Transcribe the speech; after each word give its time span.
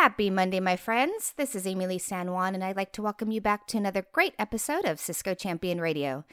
Happy 0.00 0.30
Monday, 0.30 0.60
my 0.60 0.76
friends. 0.76 1.34
This 1.36 1.56
is 1.56 1.66
Amilee 1.66 2.00
San 2.00 2.30
Juan, 2.30 2.54
and 2.54 2.62
I'd 2.62 2.76
like 2.76 2.92
to 2.92 3.02
welcome 3.02 3.32
you 3.32 3.40
back 3.40 3.66
to 3.66 3.76
another 3.76 4.06
great 4.12 4.32
episode 4.38 4.84
of 4.84 5.00
Cisco 5.00 5.34
Champion 5.34 5.80
Radio. 5.80 6.24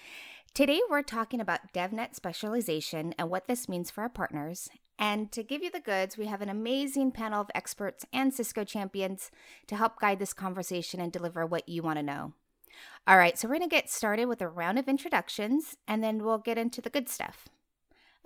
Today, 0.53 0.81
we're 0.87 1.01
talking 1.01 1.41
about 1.41 1.73
DevNet 1.73 2.13
specialization 2.13 3.15
and 3.17 3.27
what 3.27 3.47
this 3.47 3.67
means 3.67 3.89
for 3.89 4.01
our 4.01 4.09
partners. 4.09 4.69
And 4.99 5.31
to 5.31 5.41
give 5.41 5.63
you 5.63 5.71
the 5.71 5.79
goods, 5.79 6.15
we 6.15 6.27
have 6.27 6.43
an 6.43 6.49
amazing 6.49 7.11
panel 7.11 7.41
of 7.41 7.49
experts 7.55 8.05
and 8.13 8.31
Cisco 8.31 8.63
champions 8.65 9.31
to 9.65 9.75
help 9.75 9.99
guide 9.99 10.19
this 10.19 10.31
conversation 10.31 10.99
and 10.99 11.11
deliver 11.11 11.43
what 11.43 11.67
you 11.67 11.81
want 11.81 11.97
to 11.97 12.03
know. 12.03 12.33
All 13.07 13.17
right, 13.17 13.35
so 13.35 13.47
we're 13.47 13.57
going 13.57 13.67
to 13.67 13.75
get 13.75 13.89
started 13.89 14.25
with 14.25 14.43
a 14.43 14.47
round 14.47 14.77
of 14.77 14.87
introductions, 14.87 15.75
and 15.87 16.03
then 16.03 16.23
we'll 16.23 16.37
get 16.37 16.59
into 16.59 16.81
the 16.81 16.91
good 16.91 17.09
stuff. 17.09 17.49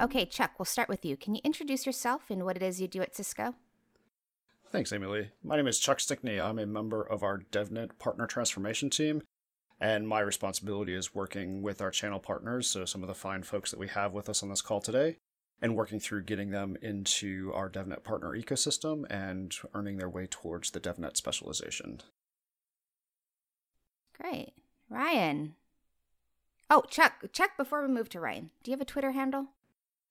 Okay, 0.01 0.25
Chuck, 0.25 0.51
we'll 0.59 0.65
start 0.65 0.89
with 0.89 1.05
you. 1.05 1.15
Can 1.15 1.33
you 1.33 1.39
introduce 1.45 1.85
yourself 1.85 2.23
and 2.29 2.43
what 2.43 2.57
it 2.57 2.61
is 2.61 2.81
you 2.81 2.89
do 2.89 3.01
at 3.01 3.15
Cisco? 3.15 3.55
Thanks, 4.71 4.91
Amilee. 4.91 5.29
My 5.43 5.57
name 5.57 5.65
is 5.65 5.79
Chuck 5.79 5.99
Stickney. 5.99 6.39
I'm 6.39 6.59
a 6.59 6.65
member 6.67 7.01
of 7.01 7.23
our 7.23 7.39
DevNet 7.39 7.97
Partner 7.97 8.27
Transformation 8.27 8.91
Team, 8.91 9.23
and 9.81 10.07
my 10.07 10.19
responsibility 10.19 10.93
is 10.93 11.15
working 11.15 11.63
with 11.63 11.81
our 11.81 11.89
channel 11.89 12.19
partners, 12.19 12.67
so 12.67 12.85
some 12.85 13.01
of 13.01 13.07
the 13.07 13.15
fine 13.15 13.41
folks 13.41 13.71
that 13.71 13.79
we 13.79 13.87
have 13.87 14.13
with 14.13 14.29
us 14.29 14.43
on 14.43 14.49
this 14.49 14.61
call 14.61 14.79
today, 14.79 15.17
and 15.59 15.75
working 15.75 15.99
through 15.99 16.21
getting 16.21 16.51
them 16.51 16.77
into 16.83 17.51
our 17.55 17.67
DevNet 17.67 18.03
partner 18.03 18.37
ecosystem 18.37 19.05
and 19.09 19.55
earning 19.73 19.97
their 19.97 20.07
way 20.07 20.27
towards 20.27 20.69
the 20.69 20.79
DevNet 20.79 21.17
specialization. 21.17 22.01
Great. 24.21 24.53
Ryan. 24.87 25.55
Oh, 26.69 26.83
Chuck, 26.87 27.25
Chuck, 27.33 27.57
before 27.57 27.81
we 27.81 27.91
move 27.91 28.09
to 28.09 28.19
Ryan, 28.19 28.51
do 28.63 28.69
you 28.69 28.73
have 28.73 28.81
a 28.81 28.85
Twitter 28.85 29.13
handle? 29.13 29.47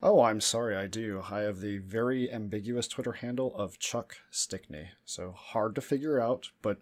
Oh, 0.00 0.22
I'm 0.22 0.40
sorry, 0.40 0.76
I 0.76 0.86
do. 0.86 1.22
I 1.28 1.40
have 1.40 1.60
the 1.60 1.78
very 1.78 2.32
ambiguous 2.32 2.86
Twitter 2.86 3.12
handle 3.12 3.54
of 3.56 3.78
Chuck 3.78 4.16
Stickney. 4.30 4.90
So 5.04 5.32
hard 5.32 5.74
to 5.74 5.80
figure 5.80 6.20
out, 6.20 6.50
but 6.62 6.78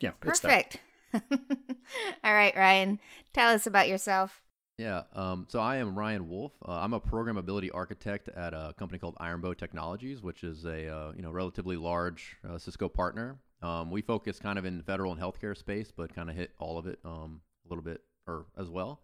yeah, 0.00 0.10
perfect. 0.20 0.78
All 1.14 2.34
right, 2.34 2.54
Ryan, 2.56 2.98
tell 3.32 3.54
us 3.54 3.66
about 3.66 3.88
yourself. 3.88 4.42
Yeah, 4.76 5.02
um, 5.14 5.46
so 5.48 5.58
I 5.58 5.76
am 5.76 5.98
Ryan 5.98 6.28
Wolf. 6.28 6.52
Uh, 6.66 6.72
I'm 6.72 6.94
a 6.94 7.00
programmability 7.00 7.70
architect 7.72 8.28
at 8.28 8.54
a 8.54 8.74
company 8.78 8.98
called 8.98 9.16
Ironbow 9.20 9.56
Technologies, 9.56 10.22
which 10.22 10.44
is 10.44 10.64
a 10.64 10.88
uh, 10.88 11.12
you 11.16 11.22
know 11.22 11.30
relatively 11.30 11.76
large 11.76 12.36
uh, 12.48 12.58
Cisco 12.58 12.88
partner. 12.88 13.38
Um, 13.60 13.90
we 13.90 14.02
focus 14.02 14.38
kind 14.38 14.56
of 14.58 14.64
in 14.64 14.82
federal 14.82 15.12
and 15.12 15.20
healthcare 15.20 15.56
space, 15.56 15.92
but 15.96 16.14
kind 16.14 16.30
of 16.30 16.36
hit 16.36 16.52
all 16.60 16.78
of 16.78 16.86
it 16.86 17.00
um, 17.04 17.40
a 17.66 17.68
little 17.68 17.82
bit 17.82 18.02
or 18.28 18.46
as 18.56 18.68
well. 18.70 19.00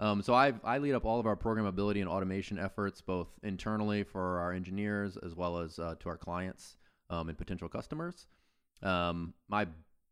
Um, 0.00 0.22
so 0.22 0.34
I 0.34 0.52
I 0.64 0.78
lead 0.78 0.94
up 0.94 1.04
all 1.04 1.20
of 1.20 1.26
our 1.26 1.36
programmability 1.36 2.00
and 2.00 2.08
automation 2.08 2.58
efforts, 2.58 3.00
both 3.00 3.28
internally 3.42 4.02
for 4.02 4.38
our 4.40 4.52
engineers 4.52 5.16
as 5.16 5.34
well 5.34 5.58
as 5.58 5.78
uh, 5.78 5.94
to 6.00 6.08
our 6.08 6.16
clients 6.16 6.76
um, 7.10 7.28
and 7.28 7.38
potential 7.38 7.68
customers. 7.68 8.26
Um, 8.82 9.34
my 9.48 9.66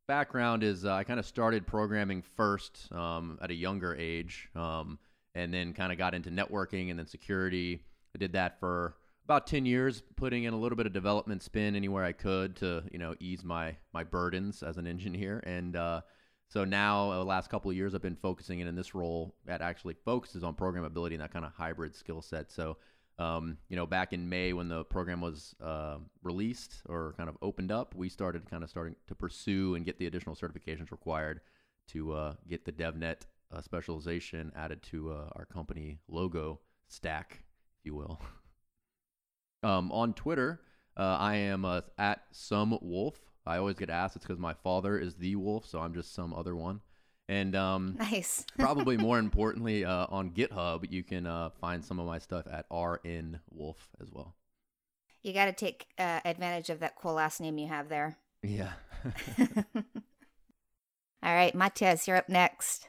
background 0.07 0.63
is 0.63 0.85
uh, 0.85 0.95
I 0.95 1.05
kind 1.05 1.19
of 1.19 1.27
started 1.27 1.67
programming 1.67 2.23
first 2.23 2.89
um, 2.93 3.39
at 3.43 3.51
a 3.51 3.55
younger 3.55 3.95
age, 3.97 4.49
um, 4.55 4.99
and 5.35 5.53
then 5.53 5.73
kind 5.73 5.93
of 5.93 5.99
got 5.99 6.15
into 6.15 6.31
networking 6.31 6.91
and 6.91 6.99
then 6.99 7.07
security. 7.07 7.83
I 8.15 8.19
did 8.19 8.33
that 8.35 8.61
for 8.61 8.97
about 9.25 9.47
10 9.47 9.65
years 9.65 10.03
putting 10.17 10.45
in 10.45 10.53
a 10.53 10.57
little 10.57 10.77
bit 10.77 10.87
of 10.87 10.93
development 10.93 11.43
spin 11.43 11.77
anywhere 11.77 12.05
I 12.05 12.13
could 12.13 12.57
to 12.57 12.83
you 12.93 12.99
know 12.99 13.15
ease 13.21 13.45
my 13.45 13.77
my 13.93 14.05
burdens 14.05 14.63
as 14.63 14.77
an 14.77 14.87
engineer 14.95 15.43
and 15.47 15.77
uh, 15.77 16.01
so 16.53 16.67
now, 16.67 17.11
uh, 17.11 17.17
the 17.17 17.25
last 17.25 17.49
couple 17.49 17.71
of 17.71 17.79
years, 17.79 17.95
I've 17.95 18.03
been 18.03 18.15
focusing 18.15 18.61
in, 18.61 18.69
in 18.69 18.77
this 18.77 18.95
role 18.95 19.35
that 19.47 19.63
actually 19.63 19.95
focuses 20.05 20.45
on 20.45 20.53
programmability 20.55 21.13
and 21.13 21.23
that 21.23 21.33
kind 21.33 21.47
of 21.47 21.53
hybrid 21.53 21.97
skill 21.97 22.21
set. 22.21 22.53
So, 22.53 22.77
um, 23.19 23.57
you 23.71 23.77
know, 23.77 23.87
back 23.87 24.13
in 24.13 24.29
May 24.29 24.53
when 24.53 24.69
the 24.69 24.85
program 24.85 25.23
was 25.23 25.57
uh, 25.63 25.97
released 26.23 26.83
or 26.91 27.15
kind 27.17 27.31
of 27.31 27.39
opened 27.41 27.73
up, 27.73 27.95
we 27.95 28.11
started 28.11 28.51
kind 28.51 28.63
of 28.63 28.69
starting 28.69 28.97
to 29.07 29.15
pursue 29.15 29.77
and 29.77 29.87
get 29.87 29.99
the 29.99 30.07
additional 30.07 30.37
certifications 30.37 30.91
required 30.91 31.41
to 31.89 32.13
uh, 32.13 32.35
get 32.47 32.67
the 32.67 32.73
DevNet 32.73 33.23
uh, 33.51 33.63
specialization 33.63 34.53
added 34.55 34.83
to 34.83 35.11
uh, 35.11 35.31
our 35.35 35.47
company 35.47 36.01
logo 36.07 36.61
stack, 36.87 37.45
if 37.81 37.87
you 37.87 37.95
will. 37.95 38.21
um, 39.63 39.91
on 39.91 40.13
Twitter, 40.13 40.61
uh, 40.99 41.17
I 41.19 41.37
am 41.37 41.65
at 41.97 42.25
some 42.31 42.79
wolf. 42.83 43.32
I 43.47 43.59
always 43.59 43.77
get 43.77 43.91
asked. 43.91 44.17
It's 44.17 44.25
because 44.25 44.39
my 44.39 44.55
father 44.55 44.99
is 44.99 45.17
the 45.17 45.37
wolf, 45.37 45.67
so 45.67 45.81
I'm 45.81 45.95
just 45.95 46.15
some 46.15 46.33
other 46.33 46.55
one. 46.55 46.81
And 47.29 47.57
um, 47.57 47.97
nice. 47.99 48.45
probably 48.59 48.97
more 48.97 49.19
importantly, 49.19 49.85
uh, 49.85 50.07
on 50.09 50.31
GitHub, 50.31 50.91
you 50.91 51.03
can 51.03 51.27
uh, 51.27 51.51
find 51.61 51.85
some 51.85 51.99
of 51.99 52.07
my 52.07 52.19
stuff 52.19 52.47
at 52.51 52.67
RN 52.71 53.41
Wolf 53.51 53.89
as 54.01 54.11
well. 54.13 54.35
You 55.23 55.33
got 55.33 55.47
to 55.47 55.53
take 55.53 55.87
uh, 55.99 56.21
advantage 56.25 56.69
of 56.69 56.81
that 56.81 56.97
cool 56.97 57.15
last 57.15 57.41
name 57.41 57.59
you 57.59 57.69
have 57.69 57.89
there. 57.89 58.19
Yeah. 58.43 58.73
All 61.25 61.35
right, 61.35 61.55
Matthias, 61.55 62.09
you're 62.09 62.17
up 62.17 62.29
next. 62.29 62.89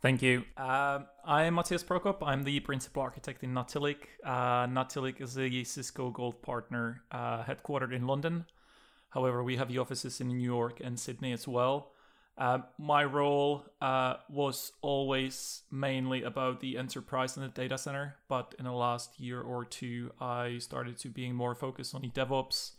Thank 0.00 0.22
you. 0.22 0.44
Uh, 0.56 1.00
I'm 1.26 1.56
Matthias 1.56 1.82
Prokop. 1.82 2.18
I'm 2.22 2.44
the 2.44 2.60
principal 2.60 3.02
architect 3.02 3.42
in 3.42 3.52
Natilik. 3.52 3.98
Uh, 4.24 4.66
Natilik 4.66 5.20
is 5.20 5.36
a 5.36 5.64
Cisco 5.64 6.10
Gold 6.10 6.40
partner 6.40 7.02
uh, 7.10 7.42
headquartered 7.42 7.92
in 7.92 8.06
London. 8.06 8.46
However, 9.10 9.42
we 9.42 9.56
have 9.56 9.68
the 9.68 9.78
offices 9.78 10.20
in 10.20 10.28
New 10.28 10.38
York 10.38 10.80
and 10.82 10.98
Sydney 10.98 11.32
as 11.32 11.46
well. 11.46 11.92
Uh, 12.38 12.58
my 12.78 13.04
role 13.04 13.66
uh, 13.82 14.14
was 14.30 14.72
always 14.80 15.62
mainly 15.70 16.22
about 16.22 16.60
the 16.60 16.78
enterprise 16.78 17.36
and 17.36 17.44
the 17.44 17.50
data 17.50 17.76
center, 17.76 18.16
but 18.28 18.54
in 18.58 18.64
the 18.64 18.72
last 18.72 19.20
year 19.20 19.42
or 19.42 19.64
two, 19.64 20.10
I 20.20 20.56
started 20.58 20.96
to 20.98 21.08
being 21.08 21.34
more 21.34 21.54
focused 21.54 21.94
on 21.94 22.00
the 22.00 22.08
DevOps 22.08 22.72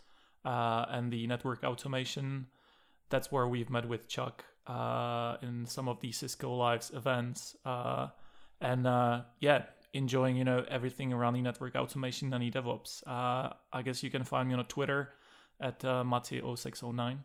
uh, 0.43 0.85
and 0.89 1.13
the 1.13 1.27
network 1.27 1.63
automation. 1.63 2.47
That's 3.09 3.31
where 3.31 3.47
we've 3.47 3.69
met 3.69 3.87
with 3.87 4.07
Chuck 4.07 4.45
uh, 4.65 5.35
in 5.43 5.67
some 5.67 5.87
of 5.87 5.99
the 5.99 6.11
Cisco 6.11 6.55
Lives 6.55 6.89
events, 6.91 7.55
uh, 7.63 8.07
and 8.61 8.87
uh, 8.87 9.21
yeah, 9.41 9.65
enjoying 9.93 10.37
you 10.37 10.43
know 10.43 10.65
everything 10.69 11.13
around 11.13 11.33
the 11.33 11.41
network 11.41 11.75
automation 11.75 12.33
and 12.33 12.41
the 12.41 12.49
DevOps. 12.49 13.03
I 13.05 13.81
guess 13.83 14.01
you 14.01 14.09
can 14.09 14.23
find 14.23 14.49
me 14.49 14.55
on 14.55 14.65
Twitter 14.65 15.09
at 15.61 15.85
uh, 15.85 16.03
Mati0609. 16.03 17.19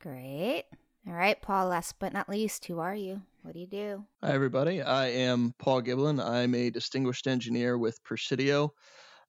Great. 0.00 0.64
All 1.06 1.14
right, 1.14 1.40
Paul, 1.40 1.68
last 1.68 1.98
but 1.98 2.12
not 2.12 2.28
least, 2.28 2.64
who 2.66 2.78
are 2.78 2.94
you? 2.94 3.22
What 3.42 3.54
do 3.54 3.60
you 3.60 3.66
do? 3.66 4.04
Hi, 4.22 4.32
everybody. 4.32 4.80
I 4.80 5.08
am 5.08 5.54
Paul 5.58 5.82
Giblin. 5.82 6.22
I'm 6.22 6.54
a 6.54 6.70
distinguished 6.70 7.26
engineer 7.26 7.76
with 7.76 8.02
Presidio. 8.04 8.72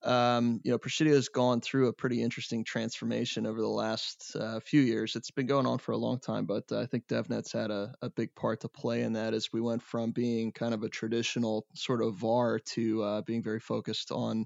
Um, 0.04 0.62
you 0.64 0.72
know, 0.72 0.78
Presidio 0.78 1.16
has 1.16 1.30
gone 1.30 1.62
through 1.62 1.88
a 1.88 1.94
pretty 1.94 2.22
interesting 2.22 2.64
transformation 2.64 3.46
over 3.46 3.60
the 3.60 3.68
last 3.68 4.36
uh, 4.40 4.60
few 4.60 4.82
years. 4.82 5.16
It's 5.16 5.32
been 5.32 5.48
going 5.48 5.66
on 5.66 5.80
for 5.80 5.94
a 5.94 5.98
long 5.98 6.20
time, 6.20 6.46
but 6.46 6.72
I 6.72 6.86
think 6.86 7.08
DevNet's 7.08 7.52
had 7.52 7.72
a, 7.72 7.94
a 8.02 8.10
big 8.10 8.34
part 8.36 8.62
to 8.62 8.70
play 8.70 9.02
in 9.02 9.14
that 9.14 9.34
as 9.34 9.52
we 9.52 9.62
went 9.62 9.82
from 9.82 10.12
being 10.12 10.52
kind 10.52 10.74
of 10.74 10.84
a 10.84 10.90
traditional 10.90 11.66
sort 11.74 12.02
of 12.02 12.16
VAR 12.16 12.60
to 12.60 13.04
uh, 13.04 13.22
being 13.24 13.44
very 13.44 13.60
focused 13.60 14.12
on 14.12 14.46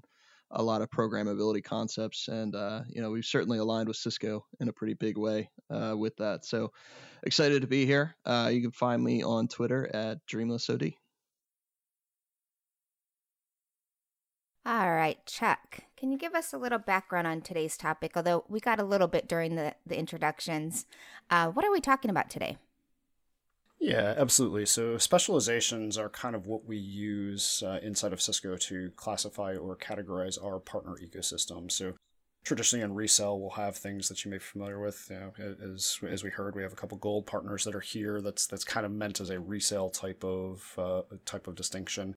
a 0.52 0.62
lot 0.62 0.82
of 0.82 0.90
programmability 0.90 1.62
concepts, 1.62 2.28
and 2.28 2.54
uh, 2.54 2.82
you 2.88 3.00
know 3.00 3.10
we've 3.10 3.24
certainly 3.24 3.58
aligned 3.58 3.88
with 3.88 3.96
Cisco 3.96 4.44
in 4.60 4.68
a 4.68 4.72
pretty 4.72 4.94
big 4.94 5.16
way 5.16 5.50
uh, 5.70 5.94
with 5.96 6.16
that. 6.16 6.44
So 6.44 6.72
excited 7.22 7.62
to 7.62 7.68
be 7.68 7.86
here. 7.86 8.14
Uh, 8.24 8.50
you 8.52 8.60
can 8.60 8.72
find 8.72 9.02
me 9.02 9.22
on 9.22 9.48
Twitter 9.48 9.88
at 9.94 10.26
DreamlessOD. 10.26 10.94
All 14.66 14.92
right, 14.92 15.16
Chuck, 15.24 15.80
can 15.96 16.12
you 16.12 16.18
give 16.18 16.34
us 16.34 16.52
a 16.52 16.58
little 16.58 16.78
background 16.78 17.26
on 17.26 17.40
today's 17.40 17.78
topic? 17.78 18.12
Although 18.14 18.44
we 18.46 18.60
got 18.60 18.78
a 18.78 18.84
little 18.84 19.08
bit 19.08 19.26
during 19.26 19.56
the, 19.56 19.74
the 19.86 19.98
introductions. 19.98 20.86
Uh, 21.30 21.48
what 21.48 21.64
are 21.64 21.72
we 21.72 21.80
talking 21.80 22.10
about 22.10 22.28
today? 22.28 22.58
Yeah, 23.80 24.14
absolutely. 24.18 24.66
So 24.66 24.98
specializations 24.98 25.96
are 25.96 26.10
kind 26.10 26.36
of 26.36 26.46
what 26.46 26.66
we 26.66 26.76
use 26.76 27.62
uh, 27.66 27.80
inside 27.82 28.12
of 28.12 28.20
Cisco 28.20 28.56
to 28.56 28.90
classify 28.94 29.56
or 29.56 29.74
categorize 29.74 30.42
our 30.42 30.60
partner 30.60 30.96
ecosystem. 31.02 31.72
So 31.72 31.94
traditionally 32.44 32.84
in 32.84 32.94
resell, 32.94 33.40
we'll 33.40 33.50
have 33.50 33.76
things 33.76 34.08
that 34.08 34.22
you 34.22 34.30
may 34.30 34.36
be 34.36 34.44
familiar 34.44 34.78
with. 34.78 35.06
You 35.10 35.20
know, 35.20 35.32
as 35.74 35.98
as 36.06 36.22
we 36.22 36.28
heard, 36.28 36.54
we 36.54 36.62
have 36.62 36.74
a 36.74 36.76
couple 36.76 36.98
gold 36.98 37.26
partners 37.26 37.64
that 37.64 37.74
are 37.74 37.80
here. 37.80 38.20
That's 38.20 38.46
that's 38.46 38.64
kind 38.64 38.84
of 38.84 38.92
meant 38.92 39.18
as 39.18 39.30
a 39.30 39.40
resale 39.40 39.88
type 39.88 40.22
of 40.24 40.74
uh, 40.76 41.02
type 41.24 41.46
of 41.46 41.54
distinction. 41.54 42.14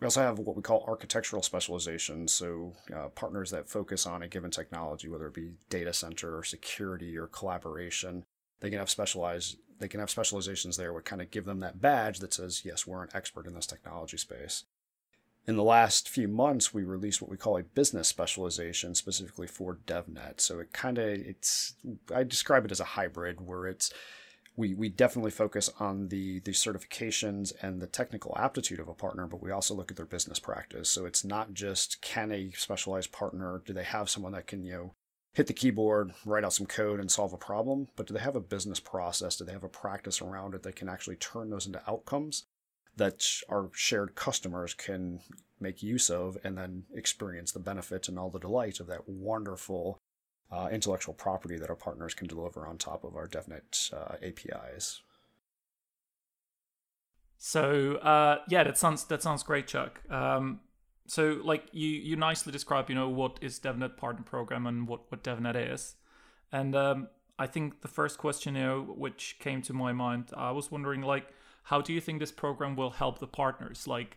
We 0.00 0.06
also 0.06 0.22
have 0.22 0.38
what 0.38 0.56
we 0.56 0.62
call 0.62 0.84
architectural 0.88 1.42
specializations, 1.42 2.32
so 2.32 2.72
uh, 2.92 3.08
partners 3.08 3.50
that 3.50 3.68
focus 3.68 4.06
on 4.06 4.22
a 4.22 4.28
given 4.28 4.50
technology, 4.50 5.08
whether 5.08 5.26
it 5.28 5.34
be 5.34 5.52
data 5.68 5.92
center 5.92 6.36
or 6.38 6.42
security 6.42 7.16
or 7.18 7.26
collaboration. 7.26 8.24
They 8.60 8.70
can 8.70 8.78
have 8.78 8.90
specialized 8.90 9.58
they 9.82 9.88
can 9.88 10.00
have 10.00 10.10
specializations 10.10 10.76
there 10.76 10.92
would 10.92 11.04
kind 11.04 11.20
of 11.20 11.30
give 11.30 11.44
them 11.44 11.58
that 11.60 11.80
badge 11.80 12.20
that 12.20 12.32
says, 12.32 12.62
yes, 12.64 12.86
we're 12.86 13.02
an 13.02 13.10
expert 13.12 13.46
in 13.46 13.54
this 13.54 13.66
technology 13.66 14.16
space. 14.16 14.64
In 15.44 15.56
the 15.56 15.64
last 15.64 16.08
few 16.08 16.28
months, 16.28 16.72
we 16.72 16.84
released 16.84 17.20
what 17.20 17.30
we 17.30 17.36
call 17.36 17.58
a 17.58 17.64
business 17.64 18.06
specialization 18.06 18.94
specifically 18.94 19.48
for 19.48 19.78
DevNet. 19.84 20.40
So 20.40 20.60
it 20.60 20.72
kind 20.72 20.98
of 20.98 21.08
it's 21.08 21.74
I 22.14 22.22
describe 22.22 22.64
it 22.64 22.70
as 22.70 22.78
a 22.78 22.84
hybrid 22.84 23.40
where 23.44 23.66
it's 23.66 23.92
we 24.54 24.72
we 24.74 24.88
definitely 24.88 25.32
focus 25.32 25.68
on 25.80 26.08
the 26.08 26.38
the 26.40 26.52
certifications 26.52 27.52
and 27.60 27.82
the 27.82 27.88
technical 27.88 28.38
aptitude 28.38 28.78
of 28.78 28.86
a 28.86 28.94
partner, 28.94 29.26
but 29.26 29.42
we 29.42 29.50
also 29.50 29.74
look 29.74 29.90
at 29.90 29.96
their 29.96 30.06
business 30.06 30.38
practice. 30.38 30.88
So 30.88 31.06
it's 31.06 31.24
not 31.24 31.54
just 31.54 32.00
can 32.00 32.30
a 32.30 32.52
specialized 32.52 33.10
partner 33.10 33.62
do 33.66 33.72
they 33.72 33.82
have 33.82 34.08
someone 34.08 34.32
that 34.32 34.46
can 34.46 34.62
you 34.62 34.72
know 34.72 34.94
hit 35.32 35.46
the 35.46 35.52
keyboard, 35.52 36.12
write 36.26 36.44
out 36.44 36.52
some 36.52 36.66
code, 36.66 37.00
and 37.00 37.10
solve 37.10 37.32
a 37.32 37.38
problem, 37.38 37.88
but 37.96 38.06
do 38.06 38.14
they 38.14 38.20
have 38.20 38.36
a 38.36 38.40
business 38.40 38.80
process? 38.80 39.36
Do 39.36 39.44
they 39.44 39.52
have 39.52 39.64
a 39.64 39.68
practice 39.68 40.20
around 40.20 40.54
it 40.54 40.62
that 40.62 40.76
can 40.76 40.88
actually 40.88 41.16
turn 41.16 41.50
those 41.50 41.66
into 41.66 41.82
outcomes 41.88 42.44
that 42.96 43.24
our 43.48 43.70
shared 43.72 44.14
customers 44.14 44.74
can 44.74 45.20
make 45.58 45.82
use 45.82 46.10
of 46.10 46.36
and 46.44 46.58
then 46.58 46.84
experience 46.94 47.52
the 47.52 47.58
benefits 47.58 48.08
and 48.08 48.18
all 48.18 48.30
the 48.30 48.38
delight 48.38 48.80
of 48.80 48.86
that 48.88 49.08
wonderful 49.08 49.98
uh, 50.50 50.68
intellectual 50.70 51.14
property 51.14 51.56
that 51.56 51.70
our 51.70 51.76
partners 51.76 52.12
can 52.12 52.26
deliver 52.26 52.66
on 52.66 52.76
top 52.76 53.04
of 53.04 53.16
our 53.16 53.26
DevNet 53.26 53.94
uh, 53.94 54.16
APIs? 54.22 55.00
So 57.38 57.96
uh, 57.96 58.40
yeah, 58.48 58.62
that 58.64 58.76
sounds 58.76 59.04
that 59.06 59.22
sounds 59.22 59.42
great, 59.42 59.66
Chuck. 59.66 60.00
Um, 60.10 60.60
so 61.12 61.38
like 61.44 61.64
you 61.72 61.90
you 61.90 62.16
nicely 62.16 62.52
describe 62.52 62.88
you 62.88 62.94
know 62.94 63.10
what 63.10 63.38
is 63.42 63.60
DevNet 63.60 63.98
partner 63.98 64.22
program 64.22 64.66
and 64.66 64.88
what 64.88 65.12
what 65.12 65.22
DevNet 65.22 65.74
is, 65.74 65.96
and 66.50 66.74
um, 66.74 67.08
I 67.38 67.46
think 67.46 67.82
the 67.82 67.88
first 67.88 68.16
question 68.16 68.54
you 68.54 68.62
know 68.62 68.80
which 68.80 69.36
came 69.38 69.60
to 69.62 69.74
my 69.74 69.92
mind, 69.92 70.30
I 70.34 70.52
was 70.52 70.70
wondering 70.70 71.02
like 71.02 71.26
how 71.64 71.82
do 71.82 71.92
you 71.92 72.00
think 72.00 72.18
this 72.18 72.32
program 72.32 72.76
will 72.76 72.92
help 72.92 73.18
the 73.18 73.26
partners? 73.26 73.86
Like, 73.86 74.16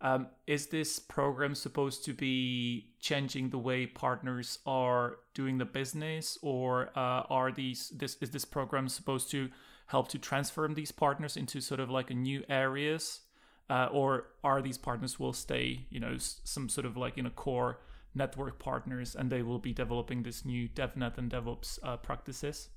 um, 0.00 0.28
is 0.46 0.68
this 0.68 1.00
program 1.00 1.56
supposed 1.56 2.04
to 2.04 2.14
be 2.14 2.92
changing 3.00 3.50
the 3.50 3.58
way 3.58 3.84
partners 3.84 4.60
are 4.66 5.16
doing 5.34 5.58
the 5.58 5.64
business, 5.64 6.38
or 6.42 6.90
uh, 6.94 7.22
are 7.28 7.50
these 7.50 7.88
this 7.88 8.18
is 8.20 8.30
this 8.30 8.44
program 8.44 8.88
supposed 8.88 9.32
to 9.32 9.50
help 9.88 10.06
to 10.10 10.18
transform 10.18 10.74
these 10.74 10.92
partners 10.92 11.36
into 11.36 11.60
sort 11.60 11.80
of 11.80 11.90
like 11.90 12.12
a 12.12 12.14
new 12.14 12.44
areas 12.48 13.22
uh, 13.68 13.88
or 13.92 14.28
are 14.44 14.62
these 14.62 14.78
partners 14.78 15.18
will 15.18 15.32
stay 15.32 15.86
you 15.90 16.00
know 16.00 16.16
some 16.18 16.68
sort 16.68 16.86
of 16.86 16.96
like 16.96 17.16
you 17.16 17.22
know 17.22 17.30
core 17.30 17.80
network 18.14 18.58
partners 18.58 19.14
and 19.14 19.30
they 19.30 19.42
will 19.42 19.58
be 19.58 19.72
developing 19.72 20.22
this 20.22 20.44
new 20.44 20.68
devnet 20.68 21.18
and 21.18 21.30
devops 21.30 21.78
uh, 21.82 21.96
practices 21.96 22.70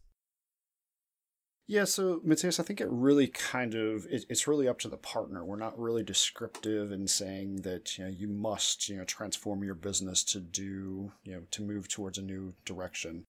yeah, 1.69 1.83
so 1.83 2.19
Matthias, 2.23 2.59
I 2.59 2.63
think 2.63 2.81
it 2.81 2.87
really 2.89 3.27
kind 3.27 3.75
of 3.75 4.07
it, 4.09 4.25
it's 4.27 4.47
really 4.47 4.67
up 4.67 4.79
to 4.79 4.87
the 4.87 4.97
partner. 4.97 5.45
We're 5.45 5.55
not 5.55 5.77
really 5.77 6.01
descriptive 6.01 6.91
in 6.91 7.07
saying 7.07 7.57
that 7.57 7.95
you 7.95 8.05
know 8.05 8.09
you 8.09 8.27
must 8.27 8.89
you 8.89 8.97
know 8.97 9.03
transform 9.03 9.63
your 9.63 9.75
business 9.75 10.23
to 10.23 10.39
do 10.39 11.11
you 11.23 11.33
know 11.33 11.41
to 11.51 11.61
move 11.61 11.87
towards 11.87 12.17
a 12.17 12.23
new 12.23 12.55
direction 12.65 13.25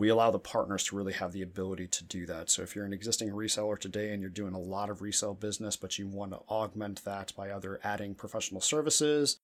we 0.00 0.08
allow 0.08 0.30
the 0.30 0.38
partners 0.38 0.82
to 0.84 0.96
really 0.96 1.12
have 1.12 1.32
the 1.32 1.42
ability 1.42 1.86
to 1.86 2.04
do 2.04 2.24
that. 2.24 2.48
So 2.48 2.62
if 2.62 2.74
you're 2.74 2.86
an 2.86 2.92
existing 2.94 3.28
reseller 3.32 3.78
today 3.78 4.14
and 4.14 4.22
you're 4.22 4.30
doing 4.30 4.54
a 4.54 4.58
lot 4.58 4.88
of 4.88 5.02
resale 5.02 5.34
business, 5.34 5.76
but 5.76 5.98
you 5.98 6.08
want 6.08 6.32
to 6.32 6.38
augment 6.48 7.04
that 7.04 7.34
by 7.36 7.52
either 7.52 7.78
adding 7.84 8.14
professional 8.14 8.62
services 8.62 9.40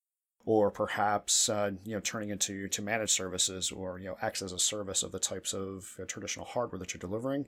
or 0.47 0.71
perhaps 0.71 1.51
uh, 1.51 1.73
you 1.85 1.93
know 1.93 2.01
turning 2.01 2.31
into 2.31 2.69
to 2.69 2.81
managed 2.81 3.13
services 3.13 3.71
or 3.71 3.99
you 3.99 4.07
know 4.07 4.17
acts 4.23 4.41
as 4.41 4.53
a 4.53 4.59
service 4.59 5.03
of 5.03 5.13
the 5.13 5.19
types 5.19 5.53
of 5.53 5.95
uh, 6.01 6.07
traditional 6.07 6.47
hardware 6.47 6.79
that 6.79 6.95
you're 6.95 7.01
delivering, 7.01 7.45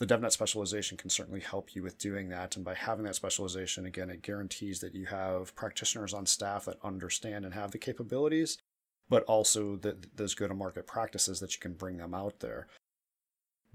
the 0.00 0.06
DevNet 0.06 0.32
specialization 0.32 0.98
can 0.98 1.08
certainly 1.08 1.40
help 1.40 1.76
you 1.76 1.84
with 1.84 1.98
doing 1.98 2.30
that. 2.30 2.56
And 2.56 2.64
by 2.64 2.74
having 2.74 3.04
that 3.04 3.14
specialization, 3.14 3.86
again, 3.86 4.10
it 4.10 4.22
guarantees 4.22 4.80
that 4.80 4.96
you 4.96 5.06
have 5.06 5.54
practitioners 5.54 6.12
on 6.12 6.26
staff 6.26 6.64
that 6.64 6.78
understand 6.82 7.44
and 7.44 7.54
have 7.54 7.70
the 7.70 7.78
capabilities 7.78 8.58
but 9.10 9.24
also 9.24 9.76
the, 9.76 9.96
those 10.14 10.34
go 10.34 10.48
to 10.48 10.54
market 10.54 10.86
practices 10.86 11.40
that 11.40 11.54
you 11.54 11.60
can 11.60 11.74
bring 11.74 11.98
them 11.98 12.14
out 12.14 12.40
there. 12.40 12.68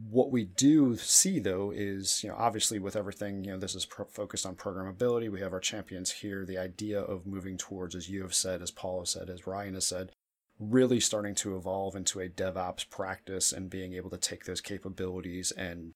What 0.10 0.32
we 0.32 0.46
do 0.46 0.98
see 0.98 1.40
though 1.40 1.72
is, 1.72 2.24
you 2.24 2.30
know, 2.30 2.36
obviously 2.38 2.80
with 2.80 2.96
everything, 2.96 3.44
you 3.44 3.52
know, 3.52 3.60
this 3.60 3.76
is 3.76 3.86
pro- 3.86 4.06
focused 4.06 4.46
on 4.46 4.56
programmability. 4.56 5.30
We 5.30 5.42
have 5.42 5.54
our 5.54 5.60
champions 5.60 6.12
here. 6.12 6.46
The 6.46 6.58
idea 6.58 7.00
of 7.00 7.28
moving 7.28 7.58
towards, 7.58 7.96
as 7.96 8.10
you 8.10 8.24
have 8.24 8.34
said, 8.34 8.62
as 8.62 8.72
Paul 8.72 9.02
has 9.02 9.12
said, 9.12 9.30
as 9.30 9.46
Ryan 9.46 9.76
has 9.76 9.88
said, 9.88 10.12
really 10.58 11.00
starting 11.00 11.36
to 11.36 11.56
evolve 11.56 11.96
into 11.96 12.20
a 12.22 12.30
DevOps 12.30 12.90
practice 12.90 13.52
and 13.52 13.70
being 13.70 13.94
able 13.94 14.10
to 14.10 14.18
take 14.18 14.46
those 14.46 14.62
capabilities 14.62 15.52
and 15.52 15.94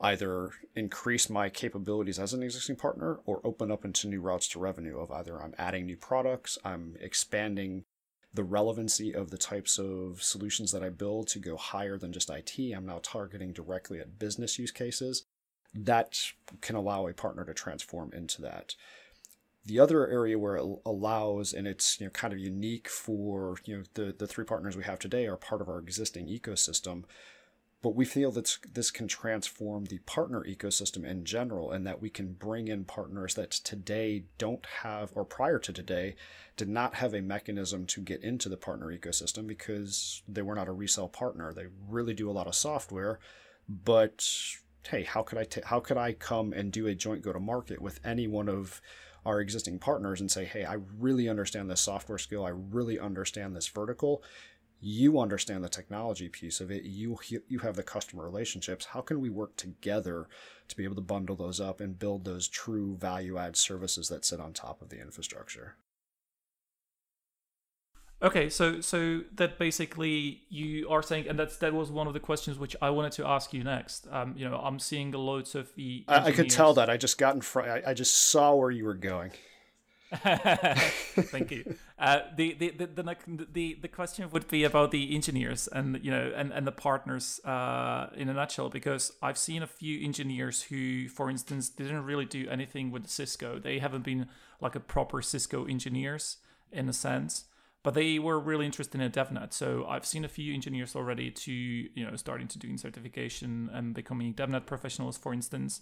either 0.00 0.50
increase 0.74 1.30
my 1.30 1.48
capabilities 1.48 2.18
as 2.18 2.32
an 2.32 2.42
existing 2.42 2.74
partner 2.74 3.20
or 3.24 3.40
open 3.44 3.70
up 3.70 3.84
into 3.84 4.08
new 4.08 4.20
routes 4.20 4.48
to 4.48 4.58
revenue 4.58 4.98
of 4.98 5.12
either 5.12 5.40
I'm 5.40 5.54
adding 5.58 5.86
new 5.86 5.96
products, 5.96 6.58
I'm 6.64 6.96
expanding 7.00 7.84
the 8.34 8.44
relevancy 8.44 9.14
of 9.14 9.30
the 9.30 9.38
types 9.38 9.78
of 9.78 10.22
solutions 10.22 10.72
that 10.72 10.82
I 10.82 10.88
build 10.88 11.28
to 11.28 11.38
go 11.38 11.56
higher 11.56 11.98
than 11.98 12.12
just 12.12 12.30
IT. 12.30 12.58
I'm 12.74 12.86
now 12.86 13.00
targeting 13.02 13.52
directly 13.52 14.00
at 14.00 14.18
business 14.18 14.58
use 14.58 14.70
cases. 14.70 15.24
That 15.74 16.18
can 16.60 16.76
allow 16.76 17.06
a 17.06 17.14
partner 17.14 17.44
to 17.44 17.54
transform 17.54 18.12
into 18.12 18.42
that. 18.42 18.74
The 19.64 19.78
other 19.78 20.08
area 20.08 20.38
where 20.38 20.56
it 20.56 20.64
allows, 20.84 21.52
and 21.52 21.66
it's 21.66 22.00
you 22.00 22.06
know 22.06 22.10
kind 22.10 22.32
of 22.32 22.38
unique 22.38 22.88
for 22.88 23.56
you 23.64 23.78
know 23.78 23.82
the 23.94 24.14
the 24.16 24.26
three 24.26 24.44
partners 24.44 24.76
we 24.76 24.84
have 24.84 24.98
today 24.98 25.26
are 25.26 25.36
part 25.36 25.60
of 25.60 25.68
our 25.68 25.78
existing 25.78 26.26
ecosystem, 26.26 27.04
but 27.82 27.96
we 27.96 28.04
feel 28.04 28.30
that 28.30 28.58
this 28.72 28.90
can 28.90 29.08
transform 29.08 29.84
the 29.86 29.98
partner 29.98 30.44
ecosystem 30.44 31.04
in 31.04 31.24
general 31.24 31.72
and 31.72 31.86
that 31.86 32.00
we 32.00 32.08
can 32.08 32.32
bring 32.32 32.68
in 32.68 32.84
partners 32.84 33.34
that 33.34 33.50
today 33.50 34.24
don't 34.38 34.64
have 34.82 35.10
or 35.14 35.24
prior 35.24 35.58
to 35.58 35.72
today 35.72 36.14
did 36.56 36.68
not 36.68 36.94
have 36.94 37.12
a 37.12 37.20
mechanism 37.20 37.84
to 37.84 38.00
get 38.00 38.22
into 38.22 38.48
the 38.48 38.56
partner 38.56 38.86
ecosystem 38.86 39.46
because 39.46 40.22
they 40.28 40.42
were 40.42 40.54
not 40.54 40.68
a 40.68 40.72
resale 40.72 41.08
partner. 41.08 41.52
They 41.52 41.66
really 41.88 42.14
do 42.14 42.30
a 42.30 42.32
lot 42.32 42.46
of 42.46 42.54
software 42.54 43.18
but 43.68 44.28
hey 44.88 45.04
how 45.04 45.22
could 45.22 45.38
i 45.38 45.44
t- 45.44 45.60
how 45.64 45.80
could 45.80 45.96
i 45.96 46.12
come 46.12 46.52
and 46.52 46.72
do 46.72 46.86
a 46.86 46.94
joint 46.94 47.22
go 47.22 47.32
to 47.32 47.40
market 47.40 47.80
with 47.80 48.00
any 48.04 48.26
one 48.26 48.48
of 48.48 48.80
our 49.24 49.40
existing 49.40 49.78
partners 49.78 50.20
and 50.20 50.30
say 50.30 50.44
hey 50.44 50.64
i 50.64 50.76
really 50.98 51.28
understand 51.28 51.70
this 51.70 51.80
software 51.80 52.18
skill. 52.18 52.44
I 52.44 52.50
really 52.50 52.98
understand 52.98 53.54
this 53.54 53.68
vertical 53.68 54.22
you 54.84 55.20
understand 55.20 55.62
the 55.62 55.68
technology 55.68 56.28
piece 56.28 56.60
of 56.60 56.70
it 56.72 56.82
you 56.82 57.16
you 57.48 57.60
have 57.60 57.76
the 57.76 57.82
customer 57.84 58.24
relationships 58.24 58.86
how 58.86 59.00
can 59.00 59.20
we 59.20 59.30
work 59.30 59.56
together 59.56 60.26
to 60.66 60.76
be 60.76 60.84
able 60.84 60.96
to 60.96 61.00
bundle 61.00 61.36
those 61.36 61.60
up 61.60 61.80
and 61.80 61.98
build 61.98 62.24
those 62.24 62.48
true 62.48 62.96
value 62.96 63.38
add 63.38 63.56
services 63.56 64.08
that 64.08 64.24
sit 64.24 64.40
on 64.40 64.52
top 64.52 64.82
of 64.82 64.88
the 64.88 65.00
infrastructure? 65.00 65.76
Okay 68.20 68.48
so 68.48 68.80
so 68.80 69.20
that 69.34 69.58
basically 69.58 70.42
you 70.48 70.88
are 70.88 71.02
saying 71.02 71.28
and 71.28 71.38
that's 71.38 71.58
that 71.58 71.72
was 71.72 71.90
one 71.90 72.06
of 72.06 72.12
the 72.12 72.20
questions 72.20 72.58
which 72.58 72.74
i 72.80 72.88
wanted 72.88 73.12
to 73.12 73.26
ask 73.26 73.52
you 73.52 73.62
next. 73.62 74.06
Um 74.10 74.34
you 74.36 74.48
know 74.48 74.56
i'm 74.56 74.78
seeing 74.78 75.12
loads 75.12 75.54
of 75.54 75.72
the 75.76 76.04
I, 76.08 76.26
I 76.26 76.32
could 76.32 76.50
tell 76.50 76.74
that. 76.74 76.90
I 76.90 76.96
just 76.96 77.18
got 77.18 77.34
in 77.34 77.40
front 77.40 77.68
I, 77.68 77.90
I 77.90 77.94
just 77.94 78.30
saw 78.30 78.54
where 78.54 78.70
you 78.70 78.84
were 78.84 78.94
going 78.94 79.32
Thank 80.16 81.50
you. 81.50 81.74
Uh, 81.98 82.20
the, 82.36 82.52
the, 82.52 82.70
the, 82.70 83.46
the, 83.50 83.78
the, 83.80 83.88
question 83.88 84.28
would 84.30 84.46
be 84.46 84.64
about 84.64 84.90
the 84.90 85.14
engineers 85.14 85.68
and 85.68 86.04
you 86.04 86.10
know 86.10 86.32
and, 86.36 86.52
and 86.52 86.66
the 86.66 86.72
partners 86.72 87.40
uh, 87.46 88.10
in 88.14 88.28
a 88.28 88.34
nutshell 88.34 88.68
because 88.68 89.12
I've 89.22 89.38
seen 89.38 89.62
a 89.62 89.66
few 89.66 90.04
engineers 90.04 90.64
who, 90.64 91.08
for 91.08 91.30
instance, 91.30 91.70
didn't 91.70 92.04
really 92.04 92.26
do 92.26 92.46
anything 92.50 92.90
with 92.90 93.08
Cisco. 93.08 93.58
They 93.58 93.78
haven't 93.78 94.04
been 94.04 94.28
like 94.60 94.74
a 94.74 94.80
proper 94.80 95.22
Cisco 95.22 95.64
engineers 95.64 96.36
in 96.70 96.90
a 96.90 96.92
sense, 96.92 97.44
but 97.82 97.94
they 97.94 98.18
were 98.18 98.38
really 98.38 98.66
interested 98.66 99.00
in 99.00 99.10
DevNet. 99.10 99.54
So 99.54 99.86
I've 99.88 100.04
seen 100.04 100.26
a 100.26 100.28
few 100.28 100.52
engineers 100.52 100.94
already 100.94 101.30
to 101.30 101.52
you 101.52 102.04
know 102.04 102.16
starting 102.16 102.48
to 102.48 102.58
doing 102.58 102.76
certification 102.76 103.70
and 103.72 103.94
becoming 103.94 104.34
DevNet 104.34 104.66
professionals, 104.66 105.16
for 105.16 105.32
instance. 105.32 105.80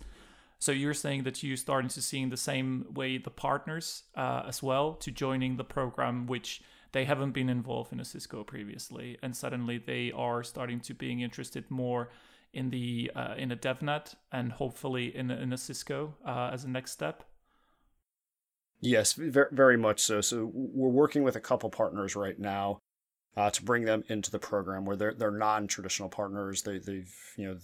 So 0.61 0.73
you're 0.73 0.95
saying 0.95 1.25
that 1.25 1.43
you're 1.43 1.57
starting 1.57 1.89
to 1.89 2.03
see 2.03 2.21
in 2.21 2.29
the 2.29 2.37
same 2.37 2.85
way 2.95 3.17
the 3.17 3.31
partners 3.31 4.05
uh, 4.15 4.43
as 4.47 4.63
well 4.63 4.93
to 4.95 5.11
joining 5.11 5.57
the 5.57 5.65
program, 5.65 6.27
which 6.27 6.63
they 6.93 7.07
haven't 7.07 7.33
been 7.33 7.49
involved 7.49 7.93
in 7.93 8.01
a 8.01 8.05
Cisco 8.05 8.45
previously, 8.45 9.17
and 9.23 9.35
suddenly 9.35 9.79
they 9.79 10.13
are 10.13 10.43
starting 10.43 10.81
to 10.81 10.95
being 10.95 11.21
interested 11.21 11.71
more 11.71 12.11
in 12.53 12.69
the 12.71 13.11
uh, 13.17 13.35
in 13.39 13.51
a 13.51 13.57
DevNet 13.57 14.15
and 14.33 14.53
hopefully 14.53 15.17
in 15.17 15.31
a, 15.31 15.37
in 15.37 15.53
a 15.53 15.57
Cisco 15.57 16.15
uh, 16.27 16.51
as 16.53 16.65
a 16.65 16.69
next 16.69 16.93
step. 16.93 17.25
Yes, 18.81 19.13
very 19.15 19.77
much 19.77 20.01
so. 20.01 20.21
So 20.21 20.51
we're 20.53 20.89
working 20.89 21.23
with 21.23 21.37
a 21.37 21.41
couple 21.41 21.71
partners 21.71 22.17
right 22.17 22.39
now 22.39 22.79
uh, 23.37 23.51
to 23.51 23.63
bring 23.63 23.85
them 23.85 24.05
into 24.09 24.31
the 24.31 24.39
program 24.39 24.85
where 24.85 24.97
they're 24.97 25.15
they're 25.15 25.31
non-traditional 25.31 26.09
partners. 26.11 26.63
They 26.63 26.79
they've 26.79 27.15
you 27.37 27.49
know 27.49 27.57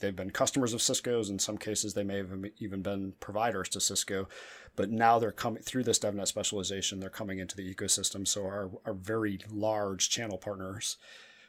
they've 0.00 0.16
been 0.16 0.30
customers 0.30 0.74
of 0.74 0.82
Cisco's. 0.82 1.30
In 1.30 1.38
some 1.38 1.58
cases, 1.58 1.94
they 1.94 2.04
may 2.04 2.16
have 2.18 2.30
even 2.58 2.82
been 2.82 3.14
providers 3.20 3.68
to 3.70 3.80
Cisco, 3.80 4.28
but 4.76 4.90
now 4.90 5.18
they're 5.18 5.32
coming 5.32 5.62
through 5.62 5.84
this 5.84 5.98
DevNet 5.98 6.26
specialization. 6.26 7.00
They're 7.00 7.10
coming 7.10 7.38
into 7.38 7.56
the 7.56 7.74
ecosystem. 7.74 8.26
So 8.26 8.44
our, 8.44 8.70
our 8.84 8.94
very 8.94 9.40
large 9.50 10.10
channel 10.10 10.38
partners, 10.38 10.96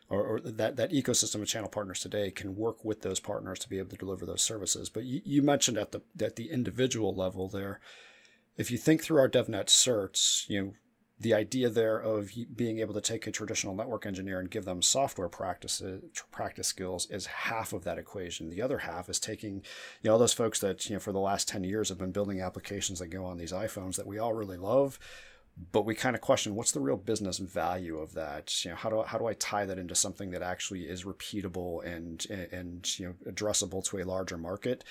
or, 0.10 0.24
or 0.24 0.40
that 0.40 0.76
that 0.76 0.92
ecosystem 0.92 1.42
of 1.42 1.48
channel 1.48 1.70
partners 1.70 2.00
today, 2.00 2.32
can 2.32 2.56
work 2.56 2.86
with 2.86 3.02
those 3.02 3.20
partners 3.20 3.60
to 3.60 3.70
be 3.70 3.80
able 3.80 3.90
to 3.90 3.98
deliver 3.98 4.26
those 4.26 4.44
services. 4.44 4.90
But 4.90 5.06
you, 5.06 5.22
you 5.26 5.42
mentioned 5.42 5.78
at 5.78 5.92
the 5.92 6.02
at 6.22 6.36
the 6.36 6.52
individual 6.52 7.16
level 7.16 7.48
there, 7.48 7.80
if 8.58 8.70
you 8.70 8.78
think 8.78 9.02
through 9.02 9.20
our 9.20 9.30
DevNet 9.30 9.68
certs, 9.68 10.48
you 10.50 10.62
know 10.62 10.74
the 11.26 11.34
idea 11.34 11.72
there 11.72 11.98
of 11.98 12.32
being 12.56 12.78
able 12.78 12.94
to 12.94 13.02
take 13.02 13.26
a 13.26 13.32
traditional 13.32 13.74
network 13.74 14.06
engineer 14.06 14.40
and 14.40 14.52
give 14.52 14.64
them 14.64 14.80
software 14.80 15.28
practices 15.28 16.04
practice 16.32 16.68
skills 16.68 17.10
is 17.10 17.26
half 17.26 17.74
of 17.74 17.84
that 17.84 17.98
equation. 17.98 18.52
The 18.52 18.62
other 18.62 18.78
half 18.78 19.10
is 19.10 19.20
taking 19.20 19.56
you 19.56 19.62
know 20.04 20.12
all 20.14 20.20
those 20.20 20.34
folks 20.34 20.60
that 20.60 20.88
you 20.88 20.96
know 20.96 21.00
for 21.00 21.12
the 21.12 21.20
last 21.20 21.48
10 21.48 21.64
years 21.64 21.90
have 21.90 21.98
been 21.98 22.12
building 22.12 22.42
applications 22.42 23.00
that 23.00 23.08
go 23.08 23.26
on 23.26 23.40
these 23.40 23.52
iphones 23.52 23.96
that 23.96 24.06
we 24.06 24.20
all 24.20 24.34
really 24.34 24.58
love 24.58 25.00
but 25.72 25.84
we 25.84 25.96
kind 25.96 26.16
of 26.16 26.22
question 26.22 26.54
what's 26.54 26.74
the 26.74 26.80
real 26.80 26.96
business 26.96 27.40
value 27.40 27.98
of 27.98 28.14
that? 28.14 28.64
You 28.64 28.72
know 28.72 28.78
how 28.78 28.92
do 28.92 29.00
I, 29.00 29.08
how 29.08 29.18
do 29.18 29.26
I 29.26 29.34
tie 29.34 29.66
that 29.66 29.80
into 29.80 29.96
something 29.96 30.30
that 30.30 30.44
actually 30.44 30.82
is 30.82 31.06
repeatable 31.06 31.84
and 31.84 32.24
and 32.52 33.00
you 33.00 33.08
know 33.08 33.32
addressable 33.32 33.84
to 33.86 33.98
a 33.98 34.04
larger 34.04 34.38
market 34.38 34.84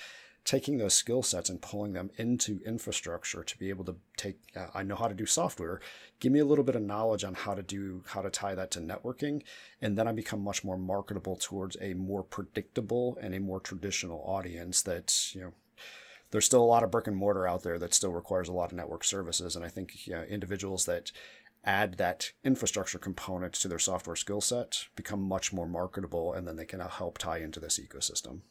taking 0.45 0.77
those 0.77 0.93
skill 0.93 1.23
sets 1.23 1.49
and 1.49 1.61
pulling 1.61 1.93
them 1.93 2.09
into 2.17 2.61
infrastructure 2.65 3.43
to 3.43 3.57
be 3.57 3.69
able 3.69 3.83
to 3.83 3.95
take 4.15 4.37
uh, 4.55 4.67
i 4.73 4.83
know 4.83 4.95
how 4.95 5.07
to 5.07 5.13
do 5.13 5.25
software 5.25 5.81
give 6.19 6.31
me 6.31 6.39
a 6.39 6.45
little 6.45 6.63
bit 6.63 6.75
of 6.75 6.81
knowledge 6.81 7.23
on 7.23 7.33
how 7.33 7.53
to 7.53 7.63
do 7.63 8.03
how 8.07 8.21
to 8.21 8.29
tie 8.29 8.55
that 8.55 8.71
to 8.71 8.79
networking 8.79 9.41
and 9.81 9.97
then 9.97 10.07
i 10.07 10.11
become 10.11 10.41
much 10.41 10.63
more 10.63 10.77
marketable 10.77 11.35
towards 11.35 11.75
a 11.81 11.93
more 11.95 12.23
predictable 12.23 13.17
and 13.21 13.33
a 13.33 13.39
more 13.39 13.59
traditional 13.59 14.23
audience 14.25 14.81
that 14.81 15.33
you 15.33 15.41
know 15.41 15.53
there's 16.31 16.45
still 16.45 16.63
a 16.63 16.65
lot 16.65 16.83
of 16.83 16.91
brick 16.91 17.07
and 17.07 17.15
mortar 17.15 17.47
out 17.47 17.63
there 17.63 17.79
that 17.79 17.93
still 17.93 18.11
requires 18.11 18.49
a 18.49 18.51
lot 18.51 18.71
of 18.71 18.77
network 18.77 19.05
services. 19.05 19.55
And 19.55 19.63
I 19.63 19.69
think 19.69 20.05
you 20.05 20.13
know, 20.13 20.23
individuals 20.23 20.85
that 20.85 21.13
add 21.63 21.93
that 21.97 22.31
infrastructure 22.43 22.99
component 22.99 23.53
to 23.53 23.67
their 23.67 23.79
software 23.79 24.15
skill 24.15 24.41
set 24.41 24.85
become 24.95 25.21
much 25.21 25.53
more 25.53 25.67
marketable, 25.67 26.33
and 26.33 26.47
then 26.47 26.57
they 26.57 26.65
can 26.65 26.79
help 26.81 27.17
tie 27.17 27.37
into 27.39 27.59
this 27.59 27.79
ecosystem. 27.79 28.41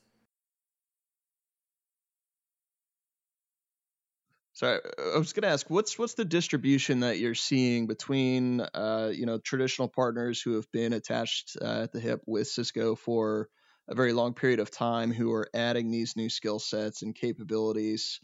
So 4.55 4.79
I 4.99 5.19
was 5.19 5.33
going 5.33 5.43
to 5.43 5.49
ask, 5.49 5.69
what's 5.69 5.99
what's 5.99 6.15
the 6.15 6.25
distribution 6.25 7.01
that 7.01 7.19
you're 7.19 7.35
seeing 7.35 7.89
between, 7.89 8.61
uh, 8.61 9.11
you 9.13 9.27
know, 9.27 9.39
traditional 9.39 9.89
partners 9.89 10.41
who 10.41 10.55
have 10.55 10.71
been 10.71 10.93
attached 10.93 11.57
uh, 11.61 11.83
at 11.83 11.93
the 11.93 11.99
hip 11.99 12.21
with 12.25 12.47
Cisco 12.47 12.95
for 12.95 13.49
a 13.89 13.97
very 13.97 14.13
long 14.13 14.33
period 14.33 14.61
of 14.61 14.71
time 14.71 15.13
who 15.13 15.33
are 15.33 15.49
adding 15.55 15.91
these 15.91 16.15
new 16.17 16.31
skill 16.31 16.61
sets 16.61 17.03
and 17.03 17.17
capabilities 17.17 18.21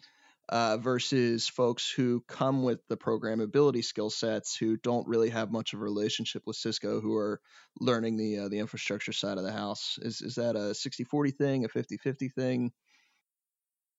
uh, 0.48 0.76
versus 0.76 1.48
folks 1.48 1.90
who 1.90 2.22
come 2.28 2.62
with 2.62 2.78
the 2.88 2.96
programmability 2.96 3.84
skill 3.84 4.08
sets 4.08 4.56
who 4.56 4.76
don't 4.76 5.08
really 5.08 5.30
have 5.30 5.50
much 5.50 5.72
of 5.72 5.80
a 5.80 5.82
relationship 5.84 6.42
with 6.46 6.54
Cisco 6.54 7.00
who 7.00 7.16
are 7.16 7.40
learning 7.80 8.16
the 8.16 8.38
uh, 8.38 8.48
the 8.48 8.60
infrastructure 8.60 9.12
side 9.12 9.36
of 9.38 9.42
the 9.42 9.52
house. 9.52 9.98
Is 10.00 10.20
is 10.20 10.36
that 10.36 10.54
a 10.54 10.74
60-40 10.74 11.34
thing, 11.36 11.64
a 11.64 11.68
50-50 11.68 12.32
thing? 12.32 12.70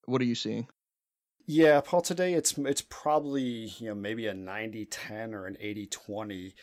What 0.05 0.21
are 0.21 0.25
you 0.25 0.35
seeing? 0.35 0.67
Yeah, 1.45 1.81
Paul, 1.81 2.01
today 2.01 2.33
it's 2.33 2.57
it's 2.57 2.81
probably, 2.81 3.73
you 3.77 3.89
know, 3.89 3.95
maybe 3.95 4.27
a 4.27 4.33
90-10 4.33 5.33
or 5.33 5.47
an 5.47 5.57
80-20. 5.61 6.53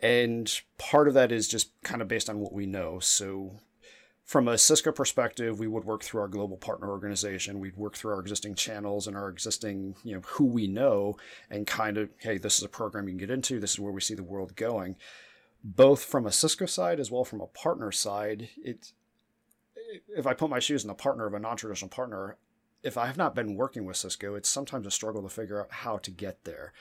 And 0.00 0.60
part 0.78 1.08
of 1.08 1.14
that 1.14 1.32
is 1.32 1.48
just 1.48 1.72
kind 1.82 2.00
of 2.00 2.08
based 2.08 2.30
on 2.30 2.38
what 2.38 2.52
we 2.52 2.66
know. 2.66 3.00
So 3.00 3.60
from 4.24 4.48
a 4.48 4.56
Cisco 4.56 4.92
perspective, 4.92 5.58
we 5.58 5.66
would 5.66 5.84
work 5.84 6.02
through 6.02 6.20
our 6.20 6.28
global 6.28 6.56
partner 6.56 6.88
organization. 6.88 7.58
We'd 7.58 7.76
work 7.76 7.96
through 7.96 8.14
our 8.14 8.20
existing 8.20 8.54
channels 8.54 9.06
and 9.06 9.16
our 9.16 9.28
existing, 9.28 9.96
you 10.04 10.14
know, 10.14 10.20
who 10.24 10.44
we 10.44 10.66
know 10.66 11.16
and 11.50 11.66
kind 11.66 11.98
of, 11.98 12.10
hey, 12.18 12.38
this 12.38 12.56
is 12.58 12.62
a 12.64 12.68
program 12.68 13.08
you 13.08 13.12
can 13.12 13.18
get 13.18 13.30
into. 13.30 13.60
This 13.60 13.72
is 13.72 13.80
where 13.80 13.92
we 13.92 14.00
see 14.00 14.14
the 14.14 14.22
world 14.22 14.56
going. 14.56 14.96
Both 15.64 16.04
from 16.04 16.26
a 16.26 16.32
Cisco 16.32 16.66
side 16.66 17.00
as 17.00 17.10
well 17.10 17.24
from 17.24 17.40
a 17.40 17.46
partner 17.46 17.92
side, 17.92 18.48
it 18.62 18.92
if 20.16 20.26
I 20.26 20.34
put 20.34 20.50
my 20.50 20.60
shoes 20.60 20.84
in 20.84 20.88
the 20.88 20.94
partner 20.94 21.26
of 21.26 21.34
a 21.34 21.40
non-traditional 21.40 21.88
partner, 21.88 22.36
if 22.82 22.96
I 22.96 23.06
have 23.06 23.16
not 23.16 23.34
been 23.34 23.56
working 23.56 23.84
with 23.84 23.96
Cisco, 23.96 24.34
it's 24.34 24.48
sometimes 24.48 24.86
a 24.86 24.90
struggle 24.90 25.22
to 25.22 25.28
figure 25.28 25.60
out 25.60 25.70
how 25.70 25.98
to 25.98 26.10
get 26.10 26.44
there. 26.44 26.72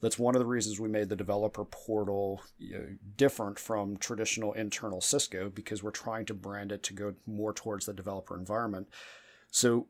That's 0.00 0.18
one 0.18 0.34
of 0.34 0.40
the 0.40 0.46
reasons 0.46 0.80
we 0.80 0.88
made 0.88 1.08
the 1.08 1.16
developer 1.16 1.64
portal 1.64 2.42
you 2.58 2.72
know, 2.74 2.86
different 3.16 3.58
from 3.58 3.96
traditional 3.96 4.52
internal 4.52 5.00
Cisco 5.00 5.48
because 5.48 5.82
we're 5.82 5.92
trying 5.92 6.26
to 6.26 6.34
brand 6.34 6.72
it 6.72 6.82
to 6.84 6.92
go 6.92 7.14
more 7.26 7.52
towards 7.52 7.86
the 7.86 7.94
developer 7.94 8.36
environment. 8.36 8.88
So 9.50 9.86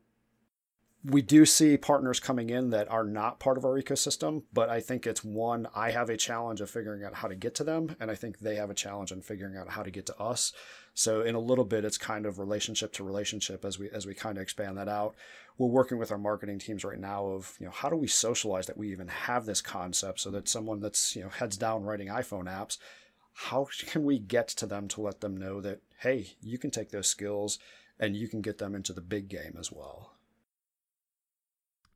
we 1.03 1.21
do 1.21 1.45
see 1.45 1.77
partners 1.77 2.19
coming 2.19 2.49
in 2.49 2.71
that 2.71 2.89
are 2.89 3.03
not 3.03 3.39
part 3.39 3.57
of 3.57 3.65
our 3.65 3.79
ecosystem, 3.79 4.43
but 4.53 4.69
I 4.69 4.79
think 4.79 5.05
it's 5.05 5.23
one, 5.23 5.67
I 5.75 5.91
have 5.91 6.09
a 6.09 6.17
challenge 6.17 6.61
of 6.61 6.69
figuring 6.69 7.03
out 7.03 7.15
how 7.15 7.27
to 7.27 7.35
get 7.35 7.53
to 7.55 7.63
them, 7.63 7.95
and 7.99 8.09
I 8.09 8.15
think 8.15 8.39
they 8.39 8.55
have 8.55 8.69
a 8.69 8.75
challenge 8.75 9.11
in 9.11 9.21
figuring 9.21 9.55
out 9.55 9.69
how 9.69 9.83
to 9.83 9.91
get 9.91 10.05
to 10.07 10.19
us. 10.19 10.51
So 10.97 11.21
in 11.21 11.35
a 11.35 11.39
little 11.39 11.65
bit, 11.65 11.83
it's 11.83 11.97
kind 11.97 12.25
of 12.25 12.39
relationship 12.39 12.93
to 12.93 13.03
relationship 13.03 13.65
as 13.65 13.77
we 13.77 13.89
as 13.91 14.07
we 14.07 14.13
kind 14.13 14.37
of 14.37 14.41
expand 14.41 14.77
that 14.77 14.87
out. 14.87 15.13
We're 15.57 15.67
working 15.67 15.97
with 15.97 16.11
our 16.11 16.17
marketing 16.17 16.57
teams 16.59 16.85
right 16.85 16.99
now 16.99 17.25
of 17.27 17.55
you 17.59 17.65
know 17.65 17.71
how 17.71 17.89
do 17.89 17.97
we 17.97 18.07
socialize 18.07 18.65
that 18.67 18.77
we 18.77 18.91
even 18.91 19.09
have 19.09 19.45
this 19.45 19.61
concept 19.61 20.21
so 20.21 20.31
that 20.31 20.47
someone 20.47 20.79
that's 20.79 21.15
you 21.15 21.21
know 21.21 21.29
heads 21.29 21.57
down 21.57 21.83
writing 21.83 22.07
iPhone 22.07 22.45
apps, 22.45 22.77
how 23.33 23.67
can 23.85 24.05
we 24.05 24.17
get 24.19 24.47
to 24.47 24.65
them 24.65 24.87
to 24.87 25.01
let 25.01 25.19
them 25.19 25.35
know 25.35 25.59
that 25.59 25.81
hey, 25.99 26.35
you 26.41 26.57
can 26.57 26.71
take 26.71 26.91
those 26.91 27.07
skills 27.07 27.59
and 27.99 28.15
you 28.15 28.29
can 28.29 28.41
get 28.41 28.57
them 28.57 28.73
into 28.73 28.93
the 28.93 29.01
big 29.01 29.27
game 29.27 29.55
as 29.59 29.71
well. 29.71 30.13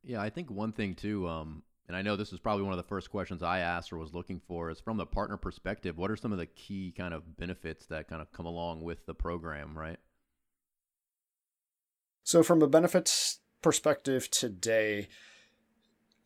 Yeah, 0.03 0.21
I 0.21 0.29
think 0.29 0.49
one 0.49 0.71
thing 0.71 0.95
too, 0.95 1.27
um, 1.27 1.63
and 1.89 1.97
I 1.97 2.03
know 2.03 2.15
this 2.15 2.31
is 2.31 2.39
probably 2.39 2.63
one 2.63 2.71
of 2.71 2.77
the 2.77 2.83
first 2.83 3.09
questions 3.09 3.41
I 3.41 3.59
asked 3.59 3.91
or 3.91 3.97
was 3.97 4.13
looking 4.13 4.39
for, 4.47 4.69
is 4.69 4.79
from 4.79 4.97
the 4.97 5.07
partner 5.07 5.37
perspective, 5.37 5.97
what 5.97 6.11
are 6.11 6.15
some 6.15 6.31
of 6.31 6.37
the 6.37 6.45
key 6.45 6.93
kind 6.95 7.15
of 7.15 7.35
benefits 7.35 7.87
that 7.87 8.07
kind 8.07 8.21
of 8.21 8.31
come 8.31 8.45
along 8.45 8.83
with 8.83 9.07
the 9.07 9.15
program, 9.15 9.75
right? 9.75 9.97
So, 12.23 12.43
from 12.43 12.61
a 12.61 12.67
benefits 12.67 13.39
perspective 13.63 14.29
today, 14.29 15.07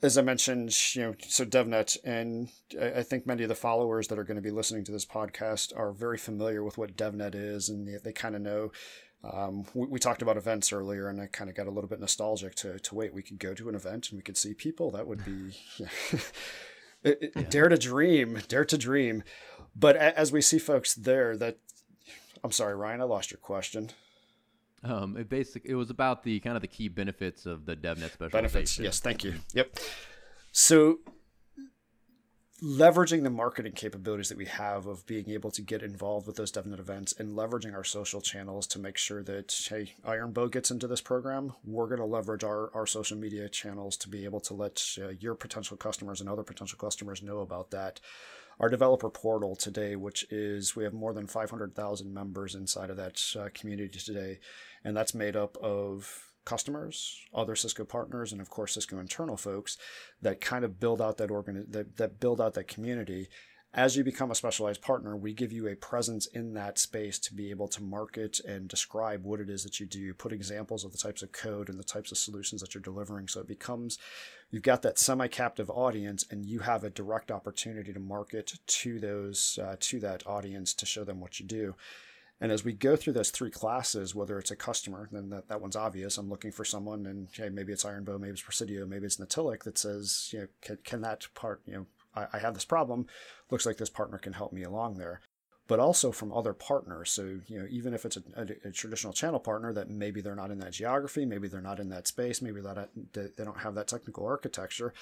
as 0.01 0.17
I 0.17 0.21
mentioned, 0.21 0.75
you 0.95 1.01
know, 1.01 1.15
so 1.25 1.45
DevNet, 1.45 1.97
and 2.03 2.49
I 2.77 3.01
think 3.01 3.25
many 3.25 3.43
of 3.43 3.49
the 3.49 3.55
followers 3.55 4.09
that 4.09 4.19
are 4.19 4.25
going 4.25 4.35
to 4.35 4.41
be 4.41 4.51
listening 4.51 4.83
to 4.83 4.91
this 4.91 5.05
podcast 5.05 5.71
are 5.77 5.93
very 5.93 6.17
familiar 6.17 6.61
with 6.61 6.77
what 6.77 6.97
DevNet 6.97 7.35
is, 7.35 7.69
and 7.69 7.87
they, 8.03 8.11
kind 8.11 8.35
of 8.35 8.41
know 8.41 8.73
um, 9.23 9.65
we, 9.73 9.87
we, 9.87 9.99
talked 9.99 10.21
about 10.21 10.35
events 10.35 10.73
earlier, 10.73 11.07
and 11.07 11.21
I 11.21 11.27
kind 11.27 11.49
of 11.49 11.55
got 11.55 11.67
a 11.67 11.71
little 11.71 11.89
bit 11.89 11.99
nostalgic 11.99 12.55
to, 12.55 12.77
to 12.79 12.95
wait. 12.95 13.13
We 13.13 13.21
could 13.21 13.39
go 13.39 13.53
to 13.53 13.69
an 13.69 13.75
event 13.75 14.09
and 14.09 14.17
we 14.17 14.23
could 14.23 14.37
see 14.37 14.53
people. 14.53 14.91
That 14.91 15.07
would 15.07 15.23
be 15.23 15.57
it, 17.03 17.31
yeah. 17.35 17.41
dare 17.43 17.69
to 17.69 17.77
dream, 17.77 18.39
dare 18.47 18.65
to 18.65 18.77
dream. 18.77 19.23
But 19.75 19.95
as 19.95 20.31
we 20.31 20.41
see 20.41 20.59
folks 20.59 20.93
there, 20.93 21.37
that 21.37 21.57
I'm 22.43 22.51
sorry, 22.51 22.75
Ryan, 22.75 23.01
I 23.01 23.05
lost 23.05 23.31
your 23.31 23.39
question. 23.39 23.91
Um, 24.83 25.15
it 25.15 25.29
basically 25.29 25.71
it 25.71 25.75
was 25.75 25.89
about 25.89 26.23
the 26.23 26.41
kind 26.41 26.57
of 26.57 26.61
the 26.61 26.67
key 26.67 26.89
benefits 26.89 27.45
of 27.45 27.65
the 27.65 27.75
DevNet 27.75 28.11
special 28.11 28.29
benefits. 28.29 28.77
Yes, 28.77 28.99
thank 28.99 29.23
you. 29.23 29.35
Yep. 29.53 29.79
So 30.51 30.99
leveraging 32.63 33.23
the 33.23 33.29
marketing 33.29 33.73
capabilities 33.73 34.29
that 34.29 34.37
we 34.37 34.45
have 34.45 34.87
of 34.87 35.05
being 35.05 35.29
able 35.29 35.51
to 35.51 35.61
get 35.61 35.83
involved 35.83 36.25
with 36.25 36.37
those 36.37 36.51
DevNet 36.51 36.79
events 36.79 37.13
and 37.19 37.35
leveraging 37.35 37.73
our 37.73 37.83
social 37.83 38.21
channels 38.21 38.65
to 38.67 38.79
make 38.79 38.97
sure 38.97 39.21
that, 39.21 39.53
hey, 39.69 39.93
Iron 40.05 40.31
Ironbow 40.31 40.49
gets 40.49 40.71
into 40.71 40.87
this 40.87 41.01
program, 41.01 41.51
we're 41.65 41.87
going 41.87 41.99
to 41.99 42.05
leverage 42.05 42.43
our, 42.45 42.71
our 42.73 42.87
social 42.87 43.17
media 43.17 43.49
channels 43.49 43.97
to 43.97 44.07
be 44.07 44.23
able 44.23 44.39
to 44.41 44.53
let 44.53 44.81
uh, 44.97 45.09
your 45.19 45.35
potential 45.35 45.75
customers 45.75 46.21
and 46.21 46.29
other 46.29 46.43
potential 46.43 46.77
customers 46.77 47.21
know 47.21 47.39
about 47.39 47.71
that. 47.71 47.99
Our 48.61 48.69
developer 48.69 49.09
portal 49.09 49.57
today, 49.57 49.97
which 49.97 50.25
is, 50.31 50.73
we 50.73 50.85
have 50.85 50.93
more 50.93 51.13
than 51.13 51.27
500,000 51.27 52.13
members 52.13 52.55
inside 52.55 52.89
of 52.89 52.97
that 52.97 53.21
uh, 53.37 53.49
community 53.53 53.99
today, 53.99 54.39
and 54.85 54.95
that's 54.95 55.13
made 55.13 55.35
up 55.35 55.57
of 55.57 56.32
customers, 56.45 57.19
other 57.33 57.55
Cisco 57.55 57.85
partners, 57.85 58.31
and 58.31 58.41
of 58.41 58.49
course 58.49 58.73
Cisco 58.73 58.99
internal 58.99 59.37
folks 59.37 59.77
that 60.21 60.41
kind 60.41 60.65
of 60.65 60.79
build 60.79 61.01
out 61.01 61.17
that 61.17 61.31
organ 61.31 61.65
that, 61.69 61.97
that 61.97 62.19
build 62.19 62.41
out 62.41 62.53
that 62.53 62.67
community. 62.67 63.29
As 63.75 63.97
you 63.97 64.03
become 64.03 64.29
a 64.29 64.35
specialized 64.35 64.83
partner, 64.83 65.17
we 65.17 65.33
give 65.33 65.51
you 65.51 65.67
a 65.67 65.75
presence 65.75 66.27
in 66.27 66.53
that 66.53 66.77
space 66.77 67.17
to 67.17 67.33
be 67.33 67.49
able 67.49 67.67
to 67.69 67.81
market 67.81 68.39
and 68.47 68.67
describe 68.67 69.23
what 69.23 69.39
it 69.39 69.49
is 69.49 69.63
that 69.63 69.79
you 69.79 69.87
do, 69.87 70.13
put 70.13 70.31
examples 70.31 70.85
of 70.85 70.91
the 70.91 70.97
types 70.99 71.23
of 71.23 71.31
code 71.31 71.69
and 71.69 71.79
the 71.79 71.83
types 71.83 72.11
of 72.11 72.19
solutions 72.19 72.61
that 72.61 72.75
you're 72.75 72.83
delivering. 72.83 73.27
So 73.27 73.41
it 73.41 73.47
becomes 73.47 73.97
you've 74.51 74.61
got 74.61 74.83
that 74.83 74.99
semi-captive 74.99 75.71
audience, 75.71 76.23
and 76.29 76.45
you 76.45 76.59
have 76.59 76.83
a 76.83 76.91
direct 76.91 77.31
opportunity 77.31 77.91
to 77.93 77.99
market 77.99 78.59
to 78.67 78.99
those 78.99 79.57
uh, 79.59 79.75
to 79.79 79.99
that 80.01 80.27
audience 80.27 80.75
to 80.75 80.85
show 80.85 81.03
them 81.03 81.19
what 81.19 81.39
you 81.39 81.47
do. 81.47 81.73
And 82.41 82.51
as 82.51 82.65
we 82.65 82.73
go 82.73 82.95
through 82.95 83.13
those 83.13 83.31
three 83.31 83.51
classes, 83.51 84.13
whether 84.13 84.37
it's 84.37 84.51
a 84.51 84.55
customer, 84.55 85.07
then 85.11 85.29
that, 85.29 85.47
that 85.47 85.61
one's 85.61 85.75
obvious. 85.75 86.17
I'm 86.17 86.29
looking 86.29 86.51
for 86.51 86.65
someone, 86.65 87.05
and 87.05 87.29
hey, 87.31 87.49
maybe 87.49 87.71
it's 87.71 87.85
Ironbow, 87.85 88.19
maybe 88.19 88.33
it's 88.33 88.41
Presidio, 88.41 88.85
maybe 88.85 89.05
it's 89.05 89.17
Natilik 89.17 89.63
that 89.63 89.77
says, 89.77 90.29
you 90.33 90.39
know, 90.39 90.47
can, 90.61 90.77
can 90.83 91.01
that 91.01 91.27
part, 91.35 91.61
you 91.65 91.73
know, 91.73 91.85
I, 92.15 92.27
I 92.33 92.39
have 92.39 92.53
this 92.53 92.65
problem. 92.65 93.07
Looks 93.49 93.65
like 93.65 93.77
this 93.77 93.89
partner 93.89 94.17
can 94.17 94.33
help 94.33 94.51
me 94.51 94.63
along 94.63 94.97
there. 94.97 95.21
But 95.65 95.79
also 95.79 96.11
from 96.11 96.33
other 96.33 96.51
partners. 96.51 97.09
So, 97.09 97.39
you 97.47 97.59
know, 97.59 97.65
even 97.69 97.93
if 97.93 98.03
it's 98.03 98.17
a, 98.17 98.23
a, 98.35 98.67
a 98.67 98.71
traditional 98.71 99.13
channel 99.13 99.39
partner 99.39 99.71
that 99.71 99.89
maybe 99.89 100.19
they're 100.19 100.35
not 100.35 100.51
in 100.51 100.59
that 100.59 100.73
geography, 100.73 101.25
maybe 101.25 101.47
they're 101.47 101.61
not 101.61 101.79
in 101.79 101.87
that 101.89 102.07
space, 102.07 102.41
maybe 102.41 102.59
that 102.59 102.89
they 103.13 103.43
don't 103.45 103.59
have 103.59 103.75
that 103.75 103.87
technical 103.87 104.25
architecture, 104.25 104.93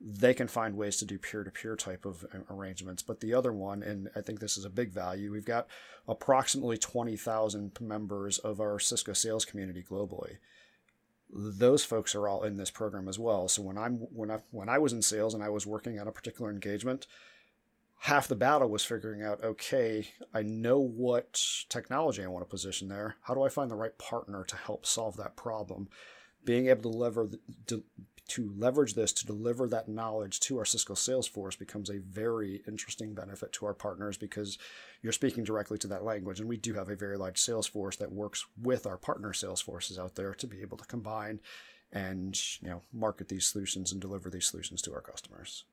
they 0.00 0.32
can 0.32 0.48
find 0.48 0.76
ways 0.76 0.96
to 0.96 1.04
do 1.04 1.18
peer-to-peer 1.18 1.76
type 1.76 2.06
of 2.06 2.24
uh, 2.34 2.38
arrangements. 2.50 3.02
But 3.02 3.20
the 3.20 3.34
other 3.34 3.52
one, 3.52 3.82
and 3.82 4.08
I 4.16 4.22
think 4.22 4.40
this 4.40 4.56
is 4.56 4.64
a 4.64 4.70
big 4.70 4.92
value, 4.92 5.30
we've 5.30 5.44
got 5.44 5.68
approximately 6.08 6.78
20,000 6.78 7.78
members 7.80 8.38
of 8.38 8.60
our 8.60 8.78
Cisco 8.78 9.12
sales 9.12 9.44
community 9.44 9.84
globally. 9.88 10.38
Those 11.32 11.84
folks 11.84 12.14
are 12.14 12.26
all 12.26 12.42
in 12.42 12.56
this 12.56 12.70
program 12.70 13.08
as 13.08 13.18
well. 13.18 13.46
So 13.46 13.62
when 13.62 13.78
I'm 13.78 13.98
when 14.12 14.32
I 14.32 14.38
when 14.50 14.68
I 14.68 14.78
was 14.78 14.92
in 14.92 15.00
sales 15.00 15.32
and 15.32 15.44
I 15.44 15.48
was 15.48 15.64
working 15.64 16.00
on 16.00 16.08
a 16.08 16.12
particular 16.12 16.50
engagement, 16.50 17.06
half 18.00 18.26
the 18.26 18.34
battle 18.34 18.68
was 18.68 18.84
figuring 18.84 19.22
out, 19.22 19.44
okay, 19.44 20.08
I 20.34 20.42
know 20.42 20.80
what 20.80 21.40
technology 21.68 22.24
I 22.24 22.26
want 22.26 22.44
to 22.44 22.50
position 22.50 22.88
there. 22.88 23.14
How 23.22 23.34
do 23.34 23.42
I 23.42 23.48
find 23.48 23.70
the 23.70 23.76
right 23.76 23.96
partner 23.96 24.42
to 24.42 24.56
help 24.56 24.86
solve 24.86 25.16
that 25.18 25.36
problem? 25.36 25.88
Being 26.44 26.66
able 26.66 26.90
to 26.90 26.98
lever 26.98 27.30
to 28.30 28.52
leverage 28.56 28.94
this 28.94 29.12
to 29.12 29.26
deliver 29.26 29.68
that 29.68 29.88
knowledge 29.88 30.40
to 30.40 30.58
our 30.58 30.64
Cisco 30.64 30.94
sales 30.94 31.26
force 31.26 31.56
becomes 31.56 31.90
a 31.90 31.98
very 31.98 32.62
interesting 32.66 33.14
benefit 33.14 33.52
to 33.54 33.66
our 33.66 33.74
partners 33.74 34.16
because 34.16 34.58
you're 35.02 35.12
speaking 35.12 35.44
directly 35.44 35.78
to 35.78 35.86
that 35.88 36.04
language. 36.04 36.40
And 36.40 36.48
we 36.48 36.56
do 36.56 36.74
have 36.74 36.88
a 36.88 36.96
very 36.96 37.16
large 37.16 37.38
sales 37.38 37.66
force 37.66 37.96
that 37.96 38.12
works 38.12 38.46
with 38.60 38.86
our 38.86 38.96
partner 38.96 39.32
sales 39.32 39.60
forces 39.60 39.98
out 39.98 40.14
there 40.14 40.34
to 40.34 40.46
be 40.46 40.60
able 40.60 40.76
to 40.78 40.84
combine 40.84 41.40
and 41.92 42.40
you 42.60 42.68
know 42.68 42.82
market 42.92 43.28
these 43.28 43.46
solutions 43.46 43.90
and 43.90 44.00
deliver 44.00 44.30
these 44.30 44.46
solutions 44.46 44.80
to 44.82 44.94
our 44.94 45.00
customers. 45.00 45.64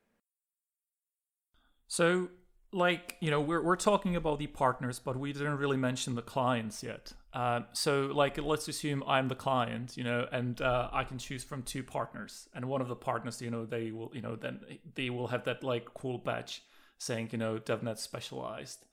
So 1.86 2.28
like 2.72 3.16
you 3.20 3.30
know 3.30 3.40
we're, 3.40 3.62
we're 3.62 3.76
talking 3.76 4.16
about 4.16 4.38
the 4.38 4.46
partners 4.46 4.98
but 4.98 5.18
we 5.18 5.32
didn't 5.32 5.56
really 5.56 5.76
mention 5.76 6.14
the 6.14 6.22
clients 6.22 6.82
yet. 6.82 7.12
Uh, 7.32 7.60
so 7.72 8.10
like 8.14 8.38
let's 8.38 8.68
assume 8.68 9.02
i'm 9.06 9.28
the 9.28 9.34
client 9.34 9.96
you 9.96 10.04
know 10.04 10.26
and 10.32 10.60
uh, 10.60 10.88
i 10.92 11.04
can 11.04 11.18
choose 11.18 11.44
from 11.44 11.62
two 11.62 11.82
partners 11.82 12.48
and 12.54 12.64
one 12.64 12.80
of 12.80 12.88
the 12.88 12.96
partners 12.96 13.40
you 13.40 13.50
know 13.50 13.64
they 13.64 13.90
will 13.90 14.10
you 14.14 14.22
know 14.22 14.34
then 14.34 14.60
they 14.94 15.10
will 15.10 15.28
have 15.28 15.44
that 15.44 15.62
like 15.62 15.92
cool 15.94 16.18
badge 16.18 16.62
saying 16.98 17.28
you 17.32 17.38
know 17.38 17.58
devnet 17.58 17.98
specialized. 17.98 18.84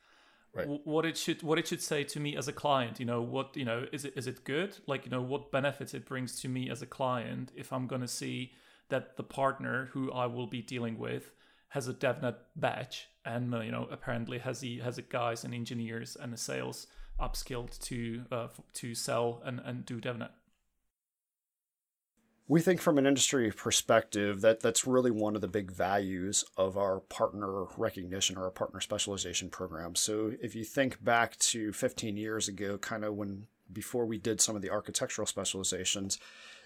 Right. 0.54 0.68
what 0.86 1.06
it 1.06 1.18
should 1.18 1.44
what 1.44 1.60
it 1.60 1.68
should 1.68 1.82
say 1.82 2.06
to 2.06 2.18
me 2.18 2.38
as 2.38 2.48
a 2.48 2.54
client 2.54 2.98
you 2.98 3.06
know 3.06 3.22
what 3.22 3.58
you 3.58 3.66
know 3.66 3.88
is 3.92 4.06
it 4.06 4.14
is 4.16 4.26
it 4.26 4.46
good? 4.46 4.78
Like 4.88 5.04
you 5.04 5.12
know 5.12 5.22
what 5.22 5.52
benefits 5.52 5.94
it 5.94 6.06
brings 6.06 6.40
to 6.42 6.48
me 6.48 6.70
as 6.70 6.82
a 6.82 6.86
client 6.86 7.52
if 7.58 7.74
i'm 7.74 7.88
going 7.88 8.00
to 8.00 8.08
see 8.08 8.54
that 8.88 9.18
the 9.18 9.24
partner 9.24 9.90
who 9.92 10.14
i 10.14 10.26
will 10.26 10.48
be 10.48 10.62
dealing 10.62 10.98
with 10.98 11.32
has 11.76 11.90
a 11.90 11.94
DevNet 11.94 12.36
badge, 12.56 13.10
and 13.26 13.54
uh, 13.54 13.60
you 13.60 13.72
know 13.72 13.88
apparently 13.92 14.40
has 14.40 14.62
he 14.62 14.80
has 14.80 14.98
a 14.98 15.02
guys 15.02 15.44
and 15.44 15.54
engineers 15.54 16.16
and 16.20 16.32
the 16.32 16.38
sales 16.38 16.88
upskilled 17.20 17.80
to 17.80 18.24
uh, 18.32 18.48
to 18.74 18.96
sell 18.96 19.42
and 19.46 19.62
and 19.64 19.86
do 19.86 20.00
DevNet. 20.00 20.30
We 22.48 22.62
think 22.62 22.80
from 22.80 23.00
an 23.00 23.08
industry 23.08 23.52
perspective 23.52 24.42
that 24.42 24.60
that's 24.60 24.86
really 24.86 25.10
one 25.10 25.34
of 25.36 25.42
the 25.42 25.48
big 25.48 25.72
values 25.72 26.46
of 26.58 26.78
our 26.78 27.00
partner 27.00 27.66
recognition 27.76 28.38
or 28.38 28.44
our 28.44 28.52
partner 28.52 28.80
specialization 28.80 29.50
program. 29.50 29.96
So 29.96 30.34
if 30.40 30.54
you 30.54 30.64
think 30.64 31.04
back 31.04 31.38
to 31.38 31.74
15 31.74 32.18
years 32.18 32.48
ago, 32.48 32.78
kind 32.78 33.04
of 33.04 33.16
when 33.16 33.48
before 33.74 34.06
we 34.06 34.20
did 34.20 34.40
some 34.40 34.56
of 34.56 34.62
the 34.62 34.70
architectural 34.70 35.26
specializations, 35.26 36.20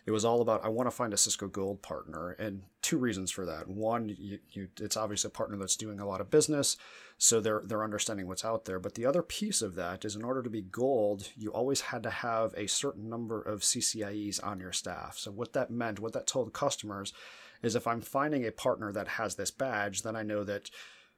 it 0.10 0.12
was 0.12 0.26
all 0.26 0.42
about 0.42 0.66
I 0.66 0.70
want 0.70 0.88
to 0.88 0.96
find 0.96 1.14
a 1.14 1.18
Cisco 1.18 1.48
Gold 1.48 1.84
partner, 1.84 2.32
and 2.32 2.64
two 2.82 2.98
reasons 2.98 3.30
for 3.30 3.46
that. 3.46 3.68
One, 3.68 4.10
you, 4.10 4.40
you, 4.50 4.68
it's 4.82 4.98
obviously 4.98 5.28
a 5.28 5.32
partner 5.32 5.56
that's 5.56 5.76
doing 5.76 6.00
a 6.00 6.08
lot 6.08 6.20
of 6.20 6.32
business, 6.32 6.78
so 7.20 7.40
they're 7.40 7.62
they're 7.64 7.84
understanding 7.84 8.26
what's 8.26 8.44
out 8.44 8.66
there. 8.66 8.80
But 8.80 8.96
the 8.96 9.06
other 9.06 9.22
piece 9.22 9.62
of 9.62 9.76
that 9.76 10.04
is, 10.04 10.16
in 10.16 10.24
order 10.24 10.42
to 10.42 10.50
be 10.50 10.64
Gold, 10.64 11.30
you 11.38 11.52
always 11.52 11.82
had 11.82 12.02
to 12.02 12.10
have 12.10 12.56
a 12.58 12.66
certain 12.66 13.08
number 13.08 13.40
of 13.40 13.62
CCIEs 13.62 14.44
on 14.44 14.60
your 14.60 14.72
staff. 14.72 15.20
So 15.20 15.30
what 15.30 15.54
that 15.54 15.70
meant, 15.70 16.00
what 16.00 16.14
that 16.14 16.26
told 16.26 16.54
customers, 16.54 17.14
is 17.62 17.76
if 17.76 17.86
I'm 17.86 18.02
finding 18.02 18.48
a 18.48 18.52
partner 18.52 18.92
that 18.92 19.10
has 19.10 19.36
this 19.36 19.52
badge, 19.52 20.02
then 20.02 20.16
I 20.16 20.24
know 20.24 20.44
that. 20.44 20.72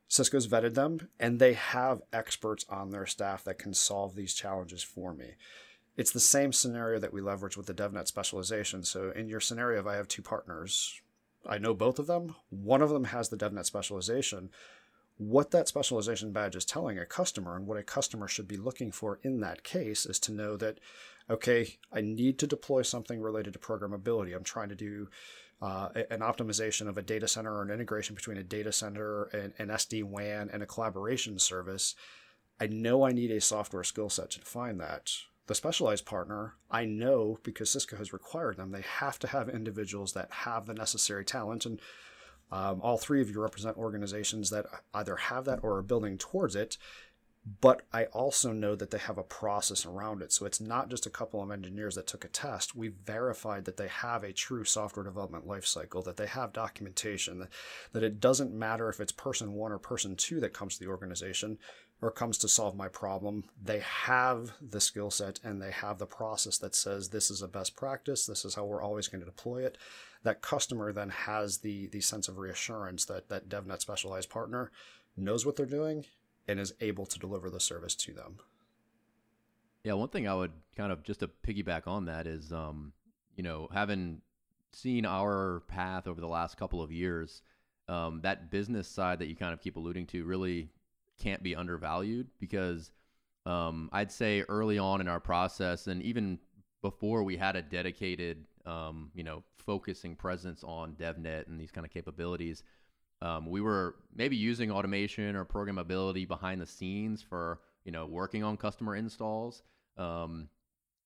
Cisco's 0.10 0.46
vetted 0.46 0.74
them 0.74 1.08
and 1.22 1.40
they 1.40 1.54
have 1.54 2.02
experts 2.12 2.66
on 2.68 2.90
their 2.90 3.06
staff 3.06 3.46
that 3.46 3.58
can 3.58 3.74
solve 3.74 4.14
these 4.14 4.34
challenges 4.34 4.84
for 4.84 5.14
me 5.14 5.36
it's 6.02 6.12
the 6.12 6.20
same 6.20 6.52
scenario 6.52 6.98
that 6.98 7.14
we 7.14 7.22
leverage 7.22 7.56
with 7.56 7.68
the 7.68 7.76
DevNet 7.76 8.08
specialization. 8.08 8.82
So 8.82 9.12
in 9.12 9.30
your 9.30 9.40
scenario, 9.40 9.82
if 9.82 9.86
I 9.86 9.98
have 9.98 10.08
two 10.08 10.24
partners, 10.24 11.00
I 11.48 11.60
know 11.60 11.76
both 11.76 12.00
of 12.00 12.08
them. 12.08 12.34
One 12.50 12.82
of 12.82 12.90
them 12.90 13.04
has 13.04 13.30
the 13.30 13.38
DevNet 13.38 13.66
specialization. 13.66 14.50
What 15.20 15.52
that 15.52 15.68
specialization 15.68 16.32
badge 16.32 16.56
is 16.56 16.66
telling 16.66 16.98
a 16.98 17.06
customer 17.06 17.56
and 17.56 17.68
what 17.68 17.78
a 17.78 17.84
customer 17.84 18.28
should 18.28 18.48
be 18.48 18.58
looking 18.58 18.92
for 18.92 19.20
in 19.22 19.42
that 19.42 19.64
case 19.64 20.08
is 20.08 20.18
to 20.22 20.32
know 20.32 20.58
that, 20.58 20.80
okay, 21.30 21.78
I 21.94 22.02
need 22.02 22.40
to 22.40 22.48
deploy 22.48 22.82
something 22.82 23.22
related 23.22 23.54
to 23.54 23.60
programmability. 23.60 24.36
I'm 24.36 24.44
trying 24.44 24.70
to 24.70 24.76
do 24.76 25.08
uh, 25.62 25.90
an 26.10 26.22
optimization 26.22 26.88
of 26.88 26.98
a 26.98 27.04
data 27.04 27.28
center 27.28 27.54
or 27.54 27.62
an 27.62 27.70
integration 27.70 28.16
between 28.16 28.38
a 28.38 28.44
data 28.44 28.72
center 28.72 29.26
and 29.26 29.54
an 29.60 29.68
SD 29.68 30.04
WAN 30.04 30.50
and 30.52 30.64
a 30.64 30.66
collaboration 30.66 31.38
service. 31.38 31.94
I 32.60 32.66
know 32.66 33.04
I 33.04 33.12
need 33.12 33.30
a 33.30 33.40
software 33.40 33.84
skill 33.84 34.10
set 34.10 34.32
to 34.32 34.40
define 34.40 34.80
that 34.80 35.12
the 35.52 35.56
specialized 35.56 36.06
partner, 36.06 36.54
I 36.70 36.86
know 36.86 37.38
because 37.44 37.70
Cisco 37.70 37.98
has 37.98 38.14
required 38.14 38.56
them, 38.56 38.72
they 38.72 38.86
have 39.00 39.20
to 39.20 39.28
have 39.28 39.50
individuals 39.50 40.14
that 40.14 40.32
have 40.32 40.66
the 40.66 40.74
necessary 40.74 41.26
talent. 41.26 41.66
And 41.66 41.82
um, 42.54 42.80
all 42.82 42.98
three 42.98 43.20
of 43.20 43.30
you 43.30 43.42
represent 43.42 43.76
organizations 43.76 44.50
that 44.52 44.66
either 44.94 45.18
have 45.18 45.44
that 45.44 45.60
or 45.62 45.76
are 45.76 45.82
building 45.82 46.18
towards 46.18 46.56
it. 46.56 46.78
But 47.60 47.82
I 47.92 48.06
also 48.06 48.52
know 48.52 48.76
that 48.76 48.92
they 48.92 49.00
have 49.00 49.18
a 49.18 49.24
process 49.24 49.84
around 49.86 50.22
it. 50.22 50.32
So 50.32 50.46
it's 50.46 50.62
not 50.62 50.90
just 50.90 51.08
a 51.08 51.12
couple 51.12 51.42
of 51.42 51.50
engineers 51.50 51.96
that 51.96 52.06
took 52.06 52.24
a 52.24 52.28
test. 52.28 52.76
We 52.76 52.90
verified 52.90 53.66
that 53.66 53.78
they 53.78 53.88
have 53.88 54.24
a 54.24 54.32
true 54.32 54.64
software 54.64 55.04
development 55.04 55.48
lifecycle, 55.48 56.04
that 56.04 56.18
they 56.18 56.28
have 56.28 56.54
documentation, 56.54 57.40
that, 57.40 57.50
that 57.94 58.04
it 58.04 58.20
doesn't 58.20 58.54
matter 58.54 58.90
if 58.90 59.00
it's 59.00 59.12
person 59.12 59.54
one 59.54 59.72
or 59.72 59.80
person 59.80 60.16
two 60.16 60.40
that 60.40 60.54
comes 60.54 60.78
to 60.78 60.84
the 60.84 60.92
organization 60.92 61.58
or 62.00 62.12
comes 62.12 62.38
to 62.40 62.48
solve 62.48 62.76
my 62.76 62.88
problem, 62.88 63.44
they 63.62 63.80
have 63.80 64.52
the 64.62 64.82
skill 64.82 65.12
set 65.12 65.40
and 65.44 65.62
they 65.62 65.72
have 65.72 65.98
the 65.98 66.06
process 66.06 66.58
that 66.60 66.76
says 66.76 67.10
this 67.10 67.30
is 67.30 67.42
a 67.42 67.48
best 67.48 67.76
practice, 67.76 68.26
this 68.26 68.44
is 68.44 68.56
how 68.56 68.66
we're 68.66 68.82
always 68.82 69.08
going 69.08 69.20
to 69.20 69.26
deploy 69.26 69.66
it. 69.66 69.78
That 70.24 70.42
customer 70.42 70.92
then 70.92 71.10
has 71.10 71.60
the 71.60 71.88
the 71.88 72.02
sense 72.02 72.28
of 72.28 72.38
reassurance 72.38 73.06
that 73.06 73.30
that 73.30 73.50
DevNet 73.50 73.82
specialized 73.82 74.30
partner 74.30 74.72
knows 75.18 75.46
what 75.46 75.56
they're 75.56 75.66
doing 75.66 76.06
and 76.52 76.60
is 76.60 76.74
able 76.82 77.06
to 77.06 77.18
deliver 77.18 77.50
the 77.50 77.60
service 77.60 77.96
to 77.96 78.14
them. 78.14 78.38
Yeah, 79.84 79.94
one 79.94 80.10
thing 80.10 80.28
I 80.28 80.36
would 80.36 80.52
kind 80.78 80.92
of 80.92 81.02
just 81.02 81.22
to 81.22 81.28
piggyback 81.28 81.88
on 81.88 82.06
that 82.06 82.28
is, 82.28 82.52
um, 82.52 82.94
you 83.36 83.44
know, 83.44 83.68
having 83.74 84.22
seen 84.74 85.06
our 85.06 85.64
path 85.68 86.08
over 86.08 86.22
the 86.22 86.28
last 86.28 86.58
couple 86.58 86.82
of 86.82 86.92
years, 86.92 87.42
um, 87.88 88.22
that 88.22 88.52
business 88.52 88.88
side 88.88 89.20
that 89.20 89.28
you 89.28 89.36
kind 89.36 89.54
of 89.54 89.62
keep 89.62 89.76
alluding 89.78 90.06
to 90.08 90.24
really 90.24 90.70
can't 91.20 91.42
be 91.42 91.56
undervalued 91.56 92.28
because 92.40 92.92
um, 93.46 93.90
I'd 93.92 94.12
say 94.12 94.44
early 94.48 94.78
on 94.78 95.02
in 95.02 95.08
our 95.08 95.20
process, 95.20 95.88
and 95.88 96.02
even 96.04 96.38
before 96.82 97.24
we 97.24 97.38
had 97.38 97.56
a 97.56 97.62
dedicated, 97.62 98.46
um, 98.66 99.12
you 99.16 99.24
know, 99.24 99.44
focusing 99.58 100.16
presence 100.16 100.64
on 100.64 100.94
DevNet 100.94 101.48
and 101.48 101.60
these 101.60 101.72
kind 101.72 101.86
of 101.86 101.92
capabilities, 101.92 102.64
um, 103.22 103.50
we 103.50 103.62
were 103.62 103.96
maybe 104.16 104.36
using 104.36 104.72
automation 104.72 105.36
or 105.36 105.46
programmability 105.46 106.28
behind 106.28 106.60
the 106.60 106.66
scenes 106.66 107.22
for 107.22 107.60
you 107.86 107.92
know 107.92 108.06
working 108.06 108.44
on 108.44 108.58
customer 108.58 108.96
installs, 108.96 109.64
um, 109.98 110.48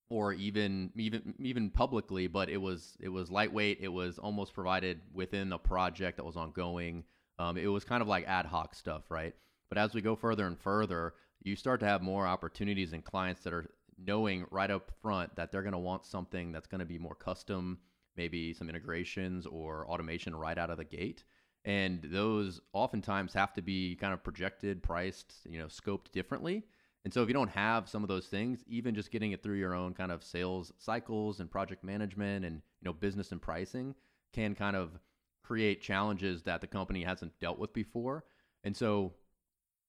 or 0.10 0.34
even 0.34 0.92
even 0.96 1.34
even 1.40 1.70
publicly. 1.70 2.28
But 2.28 2.50
it 2.50 2.58
was 2.58 2.98
it 3.00 3.10
was 3.10 3.30
lightweight. 3.30 3.80
It 3.82 3.90
was 3.90 4.18
almost 4.18 4.54
provided 4.54 5.02
within 5.14 5.52
a 5.52 5.58
project 5.58 6.18
that 6.18 6.24
was 6.24 6.38
ongoing. 6.38 7.04
Um, 7.38 7.58
it 7.58 7.68
was 7.68 7.84
kind 7.84 8.02
of 8.02 8.08
like 8.08 8.26
ad 8.28 8.46
hoc 8.46 8.76
stuff, 8.76 9.04
right? 9.10 9.34
But 9.68 9.78
as 9.78 9.94
we 9.94 10.02
go 10.02 10.16
further 10.16 10.48
and 10.48 10.58
further, 10.58 11.16
you 11.44 11.56
start 11.56 11.82
to 11.82 11.86
have 11.86 12.02
more 12.02 12.26
opportunities 12.26 12.94
and 12.94 13.04
clients 13.04 13.44
that 13.44 13.54
are 13.54 13.66
knowing 13.98 14.46
right 14.52 14.72
up 14.72 14.92
front 15.02 15.36
that 15.36 15.52
they're 15.52 15.64
going 15.64 15.74
to 15.74 15.78
want 15.78 16.06
something 16.06 16.52
that's 16.52 16.68
going 16.68 16.80
to 16.80 16.86
be 16.86 16.98
more 16.98 17.16
custom, 17.16 17.80
maybe 18.16 18.54
some 18.54 18.70
integrations 18.70 19.46
or 19.46 19.88
automation 19.88 20.36
right 20.36 20.58
out 20.58 20.70
of 20.70 20.78
the 20.78 20.84
gate. 20.86 21.24
And 21.66 22.02
those 22.04 22.62
oftentimes 22.74 23.34
have 23.34 23.54
to 23.54 23.62
be 23.62 23.96
kind 23.96 24.14
of 24.14 24.24
projected, 24.24 24.84
priced, 24.84 25.34
you 25.50 25.58
know, 25.58 25.66
scoped 25.66 26.12
differently. 26.12 26.64
And 27.04 27.14
so 27.14 27.22
if 27.22 27.28
you 27.28 27.34
don't 27.34 27.50
have 27.50 27.90
some 27.90 28.04
of 28.04 28.08
those 28.08 28.28
things, 28.28 28.64
even 28.68 28.96
just 28.96 29.12
getting 29.12 29.32
it 29.32 29.44
through 29.44 29.58
your 29.58 29.74
own 29.74 29.94
kind 29.94 30.12
of 30.12 30.24
sales 30.24 30.72
cycles 30.78 31.40
and 31.40 31.50
project 31.50 31.84
management 31.84 32.46
and, 32.46 32.56
you 32.56 32.86
know, 32.86 32.94
business 32.94 33.32
and 33.32 33.42
pricing 33.42 33.96
can 34.32 34.54
kind 34.56 34.76
of 34.76 35.00
create 35.44 35.82
challenges 35.82 36.44
that 36.44 36.62
the 36.62 36.68
company 36.68 37.04
hasn't 37.04 37.40
dealt 37.40 37.60
with 37.60 37.74
before. 37.74 38.24
And 38.64 38.76
so 38.76 39.14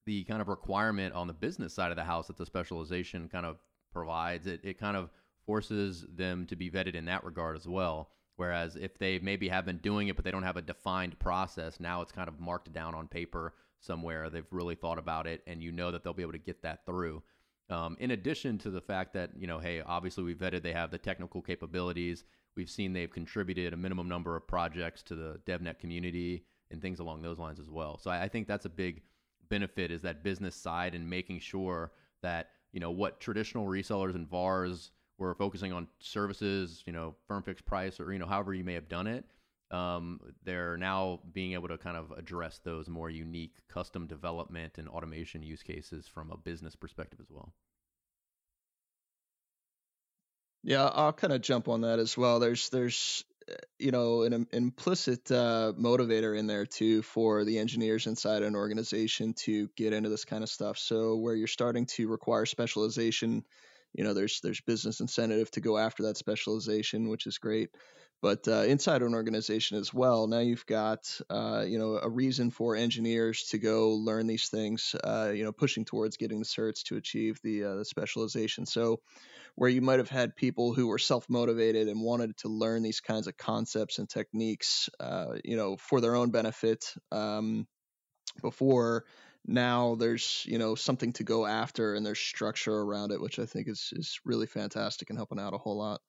the 0.07 0.25
kind 0.25 0.41
of 0.41 0.49
requirement 0.49 1.15
on 1.15 1.27
the 1.27 1.33
business 1.33 1.75
side 1.75 1.91
of 1.91 1.97
the 1.97 2.05
house 2.05 2.27
that 2.29 2.37
the 2.37 2.47
specialization 2.47 3.29
kind 3.29 3.45
of 3.45 3.59
provides, 3.93 4.47
it, 4.47 4.61
it 4.62 4.79
kind 4.79 4.97
of 4.97 5.11
forces 5.45 6.07
them 6.15 6.47
to 6.47 6.57
be 6.57 6.71
vetted 6.71 6.95
in 6.95 7.07
that 7.07 7.25
regard 7.25 7.57
as 7.57 7.67
well. 7.67 8.11
Whereas 8.37 8.77
if 8.77 8.99
they 8.99 9.18
maybe 9.18 9.49
have 9.49 9.64
been 9.64 9.79
doing 9.79 10.09
it, 10.09 10.16
but 10.16 10.25
they 10.25 10.31
don't 10.31 10.42
have 10.42 10.57
a 10.57 10.62
defined 10.62 11.18
process, 11.18 11.81
now 11.81 12.03
it's 12.03 12.12
kind 12.12 12.29
of 12.29 12.38
marked 12.38 12.72
down 12.72 12.94
on 12.94 13.09
paper 13.09 13.55
somewhere. 13.81 14.29
They've 14.29 14.46
really 14.51 14.75
thought 14.75 14.99
about 14.99 15.27
it, 15.27 15.42
and 15.46 15.62
you 15.62 15.72
know 15.72 15.90
that 15.90 16.05
they'll 16.05 16.12
be 16.12 16.22
able 16.22 16.33
to 16.33 16.38
get 16.38 16.62
that 16.62 16.85
through. 16.85 17.22
Um, 17.68 17.96
in 17.99 18.12
addition 18.12 18.59
to 18.59 18.70
the 18.70 18.81
fact 18.81 19.14
that, 19.14 19.31
you 19.37 19.46
know, 19.46 19.59
hey, 19.59 19.81
obviously 19.81 20.22
we 20.22 20.35
vetted 20.35 20.62
they 20.62 20.72
have 20.72 20.90
the 20.90 20.99
technical 20.99 21.42
capabilities. 21.42 22.25
We've 22.57 22.70
seen 22.70 22.92
they've 22.92 23.11
contributed 23.11 23.72
a 23.72 23.77
minimum 23.77 24.09
number 24.09 24.37
of 24.37 24.46
projects 24.46 25.03
to 25.05 25.16
the 25.16 25.40
DevNet 25.46 25.79
community 25.79 26.44
and 26.70 26.81
things 26.81 27.01
along 27.01 27.22
those 27.22 27.38
lines 27.38 27.59
as 27.59 27.70
well. 27.70 27.99
So 27.99 28.11
I, 28.11 28.25
I 28.25 28.29
think 28.29 28.46
that's 28.46 28.66
a 28.66 28.70
big 28.70 29.03
benefit 29.49 29.90
is 29.90 30.03
that 30.03 30.22
business 30.22 30.55
side 30.55 30.94
and 30.94 31.09
making 31.09 31.40
sure 31.40 31.92
that 32.22 32.51
you 32.72 32.81
know 32.81 32.90
what 32.90 33.20
traditional 33.20 33.66
resellers 33.66 34.14
and 34.14 34.29
VARs 34.29 34.90
were 35.18 35.35
focusing 35.35 35.72
on 35.72 35.88
services, 36.00 36.83
you 36.87 36.92
know, 36.92 37.14
firm 37.26 37.42
fixed 37.42 37.64
price 37.64 38.00
or 38.00 38.12
you 38.12 38.18
know 38.18 38.26
however 38.26 38.55
you 38.55 38.64
may 38.64 38.74
have 38.74 38.88
done 38.88 39.07
it. 39.07 39.24
Um, 39.70 40.20
they're 40.44 40.76
now 40.76 41.20
being 41.33 41.55
able 41.55 41.68
to 41.68 41.79
kind 41.79 41.96
of 41.96 42.12
address 42.12 42.61
those 42.62 42.88
more 42.88 43.11
unique 43.11 43.57
custom 43.68 44.07
development 44.07 44.79
and 44.79 44.88
automation 44.88 45.42
use 45.42 45.62
cases 45.62 46.07
from 46.07 46.31
a 46.31 46.37
business 46.37 46.76
perspective 46.76 47.18
as 47.20 47.31
well. 47.31 47.52
Yeah, 50.62 50.85
I'll 50.85 51.12
kind 51.12 51.33
of 51.33 51.42
jump 51.42 51.68
on 51.68 51.83
that 51.83 51.98
as 51.98 52.16
well. 52.16 52.40
There's 52.40 52.68
there's 52.70 53.24
you 53.79 53.92
know 53.92 54.22
an, 54.22 54.46
implicit 54.52 55.31
uh, 55.31 55.72
motivator 55.79 56.37
in 56.37 56.46
there 56.46 56.66
too 56.66 57.02
for 57.02 57.44
the 57.44 57.59
engineers 57.59 58.07
inside 58.07 58.42
an 58.42 58.57
organization 58.57 59.35
to 59.35 59.68
get 59.76 59.92
into 59.92 60.09
this 60.09 60.24
kind 60.24 60.42
of 60.42 60.48
stuff. 60.48 60.79
So 60.79 61.16
where 61.16 61.35
you're 61.35 61.46
starting 61.46 61.87
to 61.87 62.09
require 62.09 62.46
specialization, 62.46 63.44
you 63.94 64.05
know, 64.05 64.14
there's 64.14 64.40
there's 64.40 64.61
business 64.61 65.01
incentive 65.01 65.51
to 65.53 65.61
go 65.61 65.79
after 65.79 66.05
that 66.05 66.16
specialization, 66.16 67.09
which 67.09 67.27
is 67.27 67.38
great. 67.38 67.70
But 68.22 68.49
uh, 68.49 68.62
inside 68.62 69.03
an 69.03 69.14
organization 69.14 69.77
as 69.77 69.92
well, 69.92 70.27
now 70.27 70.38
you've 70.38 70.64
got 70.66 71.20
uh, 71.29 71.64
you 71.66 71.79
know 71.79 71.99
a 72.03 72.09
reason 72.09 72.51
for 72.51 72.75
engineers 72.75 73.44
to 73.51 73.59
go 73.59 73.90
learn 73.92 74.27
these 74.27 74.49
things. 74.49 74.94
Uh, 75.05 75.33
you 75.35 75.44
know, 75.44 75.53
pushing 75.53 75.85
towards 75.85 76.16
getting 76.16 76.38
the 76.38 76.44
certs 76.46 76.83
to 76.85 76.96
achieve 76.96 77.38
the, 77.42 77.64
uh, 77.64 77.85
specialization. 77.85 78.64
So 78.66 79.01
where 79.55 79.70
you 79.70 79.81
might 79.83 79.99
have 79.99 80.11
had 80.11 80.37
people 80.37 80.72
who 80.72 80.87
were 80.87 80.99
self 80.99 81.29
motivated 81.29 81.88
and 81.88 82.01
wanted 82.01 82.37
to 82.38 82.49
learn 82.49 82.83
these 82.83 83.01
kinds 83.01 83.27
of 83.27 83.37
concepts 83.37 83.99
and 83.99 84.09
techniques, 84.09 84.88
uh, 85.01 85.37
you 85.44 85.57
know, 85.57 85.77
for 85.77 86.01
their 86.01 86.14
own 86.14 86.31
benefit 86.31 86.94
um, 87.12 87.66
before. 88.40 89.05
Now 89.47 89.95
there's 89.95 90.45
you 90.49 90.59
know 90.59 90.75
something 90.75 91.13
to 91.15 91.25
go 91.25 91.47
after 91.47 91.95
and 91.95 92.05
there's 92.05 92.19
structure 92.19 92.75
around 92.75 93.13
it, 93.13 93.21
which 93.21 93.39
I 93.39 93.47
think 93.47 93.69
is 93.69 93.93
is 93.93 94.21
really 94.25 94.47
fantastic 94.47 95.11
and 95.11 95.19
helping 95.19 95.39
out 95.39 95.55
a 95.55 95.59
whole 95.59 95.79
lot. 95.79 96.01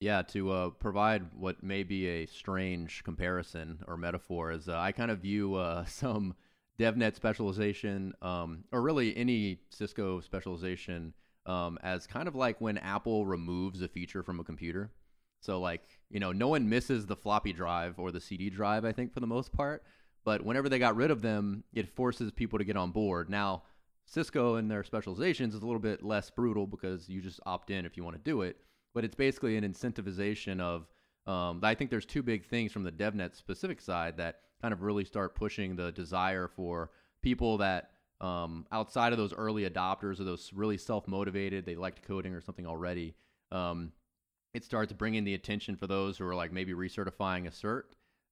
Yeah, 0.00 0.22
to 0.22 0.50
uh, 0.50 0.70
provide 0.70 1.22
what 1.38 1.62
may 1.62 1.82
be 1.82 2.06
a 2.08 2.26
strange 2.26 3.04
comparison 3.04 3.78
or 3.86 3.96
metaphor 3.96 4.50
is 4.50 4.68
uh, 4.68 4.76
I 4.76 4.92
kind 4.92 5.10
of 5.10 5.20
view 5.20 5.54
uh, 5.54 5.84
some 5.86 6.34
DevNet 6.78 7.14
specialization, 7.14 8.12
um, 8.20 8.64
or 8.72 8.82
really 8.82 9.16
any 9.16 9.60
Cisco 9.70 10.20
specialization, 10.20 11.14
um, 11.46 11.78
as 11.82 12.06
kind 12.08 12.26
of 12.26 12.34
like 12.34 12.60
when 12.60 12.76
Apple 12.78 13.24
removes 13.24 13.82
a 13.82 13.88
feature 13.88 14.24
from 14.24 14.40
a 14.40 14.44
computer. 14.44 14.90
So 15.40 15.60
like 15.60 15.82
you 16.10 16.18
know, 16.18 16.32
no 16.32 16.48
one 16.48 16.68
misses 16.68 17.06
the 17.06 17.16
floppy 17.16 17.52
drive 17.52 17.98
or 17.98 18.10
the 18.10 18.20
CD 18.20 18.50
drive. 18.50 18.84
I 18.84 18.92
think 18.92 19.14
for 19.14 19.20
the 19.20 19.26
most 19.28 19.52
part, 19.52 19.84
but 20.24 20.44
whenever 20.44 20.68
they 20.68 20.78
got 20.78 20.96
rid 20.96 21.10
of 21.10 21.22
them, 21.22 21.64
it 21.72 21.94
forces 21.94 22.32
people 22.32 22.58
to 22.58 22.64
get 22.64 22.76
on 22.76 22.90
board. 22.90 23.28
Now, 23.28 23.62
Cisco 24.06 24.56
and 24.56 24.70
their 24.70 24.84
specializations 24.84 25.54
is 25.54 25.62
a 25.62 25.66
little 25.66 25.80
bit 25.80 26.02
less 26.02 26.30
brutal 26.30 26.66
because 26.66 27.08
you 27.08 27.20
just 27.20 27.40
opt 27.46 27.70
in 27.70 27.86
if 27.86 27.96
you 27.96 28.04
want 28.04 28.16
to 28.16 28.22
do 28.22 28.42
it. 28.42 28.56
But 28.94 29.04
it's 29.04 29.14
basically 29.14 29.56
an 29.56 29.64
incentivization 29.64 30.60
of. 30.60 30.86
Um, 31.26 31.60
I 31.62 31.74
think 31.74 31.88
there's 31.88 32.04
two 32.04 32.22
big 32.22 32.44
things 32.44 32.70
from 32.70 32.82
the 32.82 32.92
DevNet 32.92 33.34
specific 33.34 33.80
side 33.80 34.18
that 34.18 34.40
kind 34.60 34.74
of 34.74 34.82
really 34.82 35.06
start 35.06 35.34
pushing 35.34 35.74
the 35.74 35.90
desire 35.90 36.48
for 36.48 36.90
people 37.22 37.56
that 37.58 37.92
um, 38.20 38.66
outside 38.72 39.12
of 39.12 39.18
those 39.18 39.32
early 39.32 39.68
adopters 39.68 40.20
or 40.20 40.24
those 40.24 40.50
really 40.52 40.78
self 40.78 41.08
motivated, 41.08 41.64
they 41.64 41.76
liked 41.76 42.06
coding 42.06 42.34
or 42.34 42.40
something 42.40 42.66
already, 42.66 43.14
um, 43.52 43.92
it 44.52 44.64
starts 44.64 44.92
bringing 44.92 45.24
the 45.24 45.34
attention 45.34 45.76
for 45.76 45.86
those 45.86 46.16
who 46.16 46.26
are 46.26 46.34
like 46.34 46.52
maybe 46.52 46.72
recertifying 46.72 47.46
a 47.46 47.50
cert. 47.50 47.82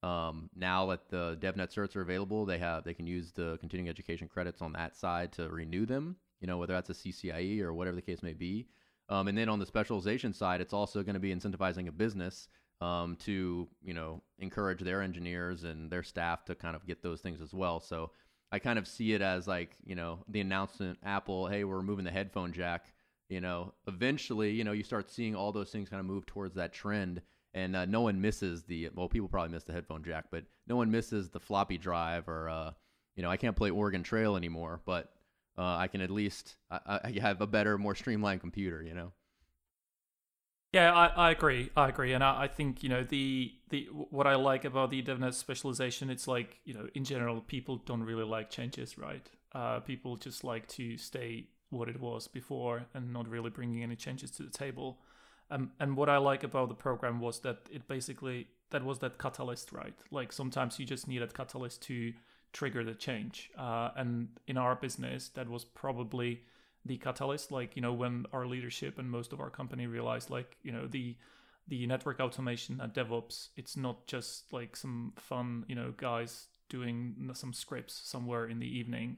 Um, 0.02 0.50
now 0.56 0.86
that 0.86 1.08
the 1.08 1.36
DevNet 1.40 1.72
certs 1.72 1.94
are 1.94 2.02
available, 2.02 2.44
they 2.44 2.58
have 2.58 2.84
they 2.84 2.94
can 2.94 3.06
use 3.06 3.32
the 3.32 3.56
continuing 3.58 3.88
education 3.88 4.28
credits 4.28 4.60
on 4.60 4.72
that 4.72 4.96
side 4.96 5.32
to 5.32 5.48
renew 5.48 5.86
them. 5.86 6.16
You 6.40 6.48
know 6.48 6.58
whether 6.58 6.74
that's 6.74 6.90
a 6.90 6.94
CCIE 6.94 7.60
or 7.60 7.72
whatever 7.72 7.96
the 7.96 8.02
case 8.02 8.22
may 8.22 8.32
be. 8.32 8.66
Um, 9.08 9.28
and 9.28 9.36
then 9.36 9.48
on 9.48 9.58
the 9.58 9.66
specialization 9.66 10.32
side, 10.32 10.60
it's 10.60 10.72
also 10.72 11.02
going 11.02 11.14
to 11.14 11.20
be 11.20 11.34
incentivizing 11.34 11.88
a 11.88 11.92
business 11.92 12.48
um, 12.80 13.16
to 13.24 13.68
you 13.82 13.94
know 13.94 14.22
encourage 14.38 14.80
their 14.80 15.02
engineers 15.02 15.64
and 15.64 15.90
their 15.90 16.02
staff 16.02 16.44
to 16.46 16.54
kind 16.54 16.74
of 16.74 16.86
get 16.86 17.02
those 17.02 17.20
things 17.20 17.40
as 17.40 17.54
well. 17.54 17.78
So 17.78 18.10
I 18.52 18.58
kind 18.58 18.78
of 18.78 18.86
see 18.86 19.14
it 19.14 19.22
as 19.22 19.48
like, 19.48 19.76
you 19.82 19.94
know, 19.94 20.18
the 20.28 20.40
announcement 20.40 20.98
Apple, 21.02 21.46
hey, 21.46 21.64
we're 21.64 21.78
removing 21.78 22.04
the 22.04 22.10
headphone 22.10 22.52
jack. 22.52 22.92
You 23.30 23.40
know, 23.40 23.72
eventually, 23.88 24.50
you 24.50 24.62
know, 24.62 24.72
you 24.72 24.84
start 24.84 25.10
seeing 25.10 25.34
all 25.34 25.52
those 25.52 25.70
things 25.70 25.88
kind 25.88 26.00
of 26.00 26.06
move 26.06 26.26
towards 26.26 26.54
that 26.56 26.74
trend. 26.74 27.22
And 27.54 27.76
uh, 27.76 27.84
no 27.84 28.00
one 28.00 28.20
misses 28.20 28.62
the, 28.62 28.88
well, 28.94 29.08
people 29.08 29.28
probably 29.28 29.52
miss 29.52 29.64
the 29.64 29.72
headphone 29.72 30.02
jack, 30.02 30.26
but 30.30 30.44
no 30.66 30.76
one 30.76 30.90
misses 30.90 31.28
the 31.28 31.40
floppy 31.40 31.76
drive 31.76 32.28
or, 32.28 32.48
uh, 32.48 32.72
you 33.14 33.22
know, 33.22 33.30
I 33.30 33.36
can't 33.36 33.56
play 33.56 33.70
Oregon 33.70 34.02
Trail 34.02 34.36
anymore, 34.36 34.80
but 34.86 35.12
uh, 35.58 35.76
I 35.76 35.88
can 35.88 36.00
at 36.00 36.10
least 36.10 36.56
I, 36.70 37.00
I 37.04 37.18
have 37.20 37.42
a 37.42 37.46
better, 37.46 37.76
more 37.76 37.94
streamlined 37.94 38.40
computer, 38.40 38.82
you 38.82 38.94
know? 38.94 39.12
Yeah, 40.72 40.94
I, 40.94 41.06
I 41.08 41.30
agree. 41.30 41.70
I 41.76 41.90
agree, 41.90 42.14
and 42.14 42.24
I, 42.24 42.44
I 42.44 42.48
think 42.48 42.82
you 42.82 42.88
know 42.88 43.04
the 43.04 43.52
the 43.68 43.88
what 43.92 44.26
I 44.26 44.36
like 44.36 44.64
about 44.64 44.90
the 44.90 45.02
DevNet 45.02 45.34
specialization. 45.34 46.08
It's 46.08 46.26
like 46.26 46.60
you 46.64 46.72
know 46.72 46.88
in 46.94 47.04
general 47.04 47.42
people 47.42 47.76
don't 47.84 48.02
really 48.02 48.24
like 48.24 48.48
changes, 48.48 48.96
right? 48.96 49.28
Uh, 49.54 49.80
people 49.80 50.16
just 50.16 50.44
like 50.44 50.66
to 50.68 50.96
stay 50.96 51.44
what 51.68 51.90
it 51.90 52.00
was 52.00 52.26
before 52.26 52.86
and 52.94 53.12
not 53.12 53.28
really 53.28 53.50
bringing 53.50 53.82
any 53.82 53.96
changes 53.96 54.30
to 54.30 54.42
the 54.42 54.50
table. 54.50 54.98
Um, 55.52 55.70
and 55.78 55.96
what 55.96 56.08
I 56.08 56.16
like 56.16 56.44
about 56.44 56.68
the 56.68 56.74
program 56.74 57.20
was 57.20 57.40
that 57.40 57.58
it 57.70 57.86
basically 57.86 58.48
that 58.70 58.82
was 58.82 58.98
that 59.00 59.18
catalyst, 59.18 59.70
right? 59.70 59.94
Like 60.10 60.32
sometimes 60.32 60.78
you 60.78 60.86
just 60.86 61.06
need 61.06 61.22
a 61.22 61.26
catalyst 61.26 61.82
to 61.82 62.12
trigger 62.52 62.82
the 62.82 62.94
change. 62.94 63.50
Uh, 63.58 63.90
and 63.96 64.28
in 64.46 64.56
our 64.56 64.74
business, 64.74 65.28
that 65.30 65.48
was 65.48 65.64
probably 65.64 66.40
the 66.84 66.96
catalyst 66.96 67.52
like 67.52 67.76
you 67.76 67.82
know 67.82 67.92
when 67.92 68.26
our 68.32 68.46
leadership 68.46 68.98
and 68.98 69.10
most 69.10 69.32
of 69.32 69.40
our 69.40 69.50
company 69.50 69.86
realized 69.86 70.30
like 70.30 70.56
you 70.62 70.72
know 70.72 70.86
the 70.86 71.16
the 71.68 71.86
network 71.86 72.18
automation 72.18 72.80
at 72.80 72.92
devops 72.92 73.50
it's 73.56 73.76
not 73.76 74.04
just 74.06 74.52
like 74.52 74.74
some 74.74 75.12
fun 75.16 75.64
you 75.68 75.76
know 75.76 75.94
guys 75.96 76.48
doing 76.68 77.30
some 77.34 77.52
scripts 77.52 78.00
somewhere 78.04 78.46
in 78.46 78.58
the 78.58 78.66
evening 78.66 79.16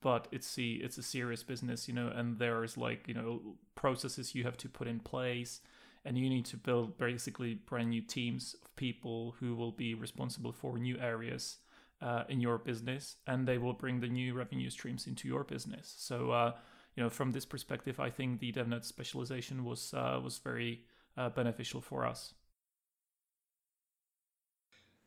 but 0.00 0.28
it's 0.30 0.54
the 0.54 0.74
it's 0.76 0.98
a 0.98 1.02
serious 1.02 1.42
business 1.42 1.88
you 1.88 1.94
know 1.94 2.08
and 2.08 2.38
there's 2.38 2.76
like 2.76 3.06
you 3.06 3.14
know 3.14 3.40
processes 3.74 4.34
you 4.34 4.44
have 4.44 4.56
to 4.56 4.68
put 4.68 4.88
in 4.88 5.00
place 5.00 5.60
and 6.04 6.16
you 6.16 6.28
need 6.28 6.46
to 6.46 6.56
build 6.56 6.96
basically 6.96 7.54
brand 7.54 7.90
new 7.90 8.00
teams 8.00 8.54
of 8.62 8.74
people 8.76 9.34
who 9.40 9.54
will 9.54 9.72
be 9.72 9.94
responsible 9.94 10.52
for 10.52 10.78
new 10.78 10.98
areas 10.98 11.58
uh, 12.00 12.24
in 12.28 12.40
your 12.40 12.56
business 12.56 13.16
and 13.26 13.46
they 13.46 13.58
will 13.58 13.74
bring 13.74 14.00
the 14.00 14.08
new 14.08 14.32
revenue 14.32 14.70
streams 14.70 15.06
into 15.06 15.28
your 15.28 15.44
business 15.44 15.94
so 15.98 16.30
uh, 16.30 16.52
you 16.96 17.02
know, 17.02 17.10
from 17.10 17.32
this 17.32 17.44
perspective, 17.44 18.00
I 18.00 18.10
think 18.10 18.40
the 18.40 18.52
DevNet 18.52 18.84
specialization 18.84 19.64
was 19.64 19.94
uh, 19.94 20.20
was 20.22 20.38
very 20.38 20.84
uh, 21.16 21.28
beneficial 21.30 21.80
for 21.80 22.06
us. 22.06 22.34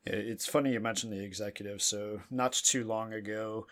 It's 0.05 0.45
funny 0.45 0.73
you 0.73 0.81
mentioned 0.81 1.13
the 1.13 1.23
executive. 1.23 1.81
So 1.81 2.21
not 2.29 2.51
too 2.53 2.83
long 2.83 3.13
ago, 3.13 3.67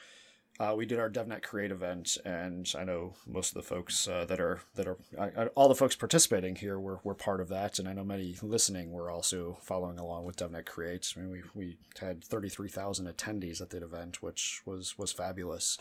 uh, 0.62 0.76
we 0.76 0.86
did 0.86 1.00
our 1.00 1.10
DevNet 1.10 1.41
Create 1.41 1.71
event, 1.71 2.19
and 2.24 2.71
I 2.78 2.84
know 2.84 3.15
most 3.26 3.50
of 3.50 3.54
the 3.56 3.67
folks 3.67 4.08
uh, 4.08 4.26
that 4.26 4.39
are 4.39 4.62
that 4.76 4.88
are 4.88 4.97
I, 5.19 5.47
all 5.56 5.67
the 5.67 5.74
folks 5.76 5.95
participating 5.95 6.56
here 6.56 6.80
were, 6.80 7.00
were 7.04 7.15
part 7.15 7.41
of 7.41 7.50
that, 7.50 7.80
and 7.80 7.88
I 7.88 7.93
know 7.93 8.04
many 8.04 8.36
listening 8.43 8.91
were 8.91 9.10
also 9.10 9.58
following 9.63 9.97
along 9.97 10.26
with 10.26 10.36
DevNet 10.36 10.67
Create. 10.67 11.12
I 11.17 11.21
mean, 11.21 11.32
we 11.32 11.41
we 11.56 11.78
had 12.00 12.24
thirty 12.24 12.47
three 12.47 12.69
thousand 12.69 13.08
attendees 13.08 13.60
at 13.60 13.71
that 13.71 13.82
event, 13.82 14.21
which 14.21 14.62
was 14.63 15.00
was 15.00 15.12
fabulous 15.12 15.80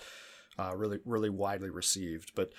uh, 0.59 0.73
really 0.75 1.01
really 1.05 1.31
widely 1.31 1.69
received. 1.69 2.33
But 2.35 2.55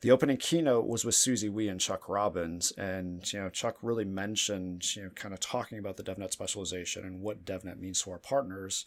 the 0.00 0.12
opening 0.12 0.38
keynote 0.38 0.86
was 0.86 1.04
with 1.04 1.14
Susie 1.14 1.50
Wee 1.50 1.68
and 1.68 1.78
Chuck 1.78 2.08
Robbins, 2.08 2.72
and 2.78 3.30
you 3.30 3.38
know 3.38 3.50
Chuck 3.50 3.76
really 3.82 4.06
mentioned 4.06 4.96
you 4.96 5.02
know 5.02 5.10
kind 5.10 5.34
of 5.34 5.40
talking 5.40 5.78
about 5.78 5.98
the 5.98 6.04
DevNet 6.04 6.32
specialization 6.32 7.04
and 7.04 7.20
what 7.20 7.44
DevNet 7.44 7.78
means 7.78 8.00
to 8.02 8.12
our 8.12 8.18
partners 8.18 8.86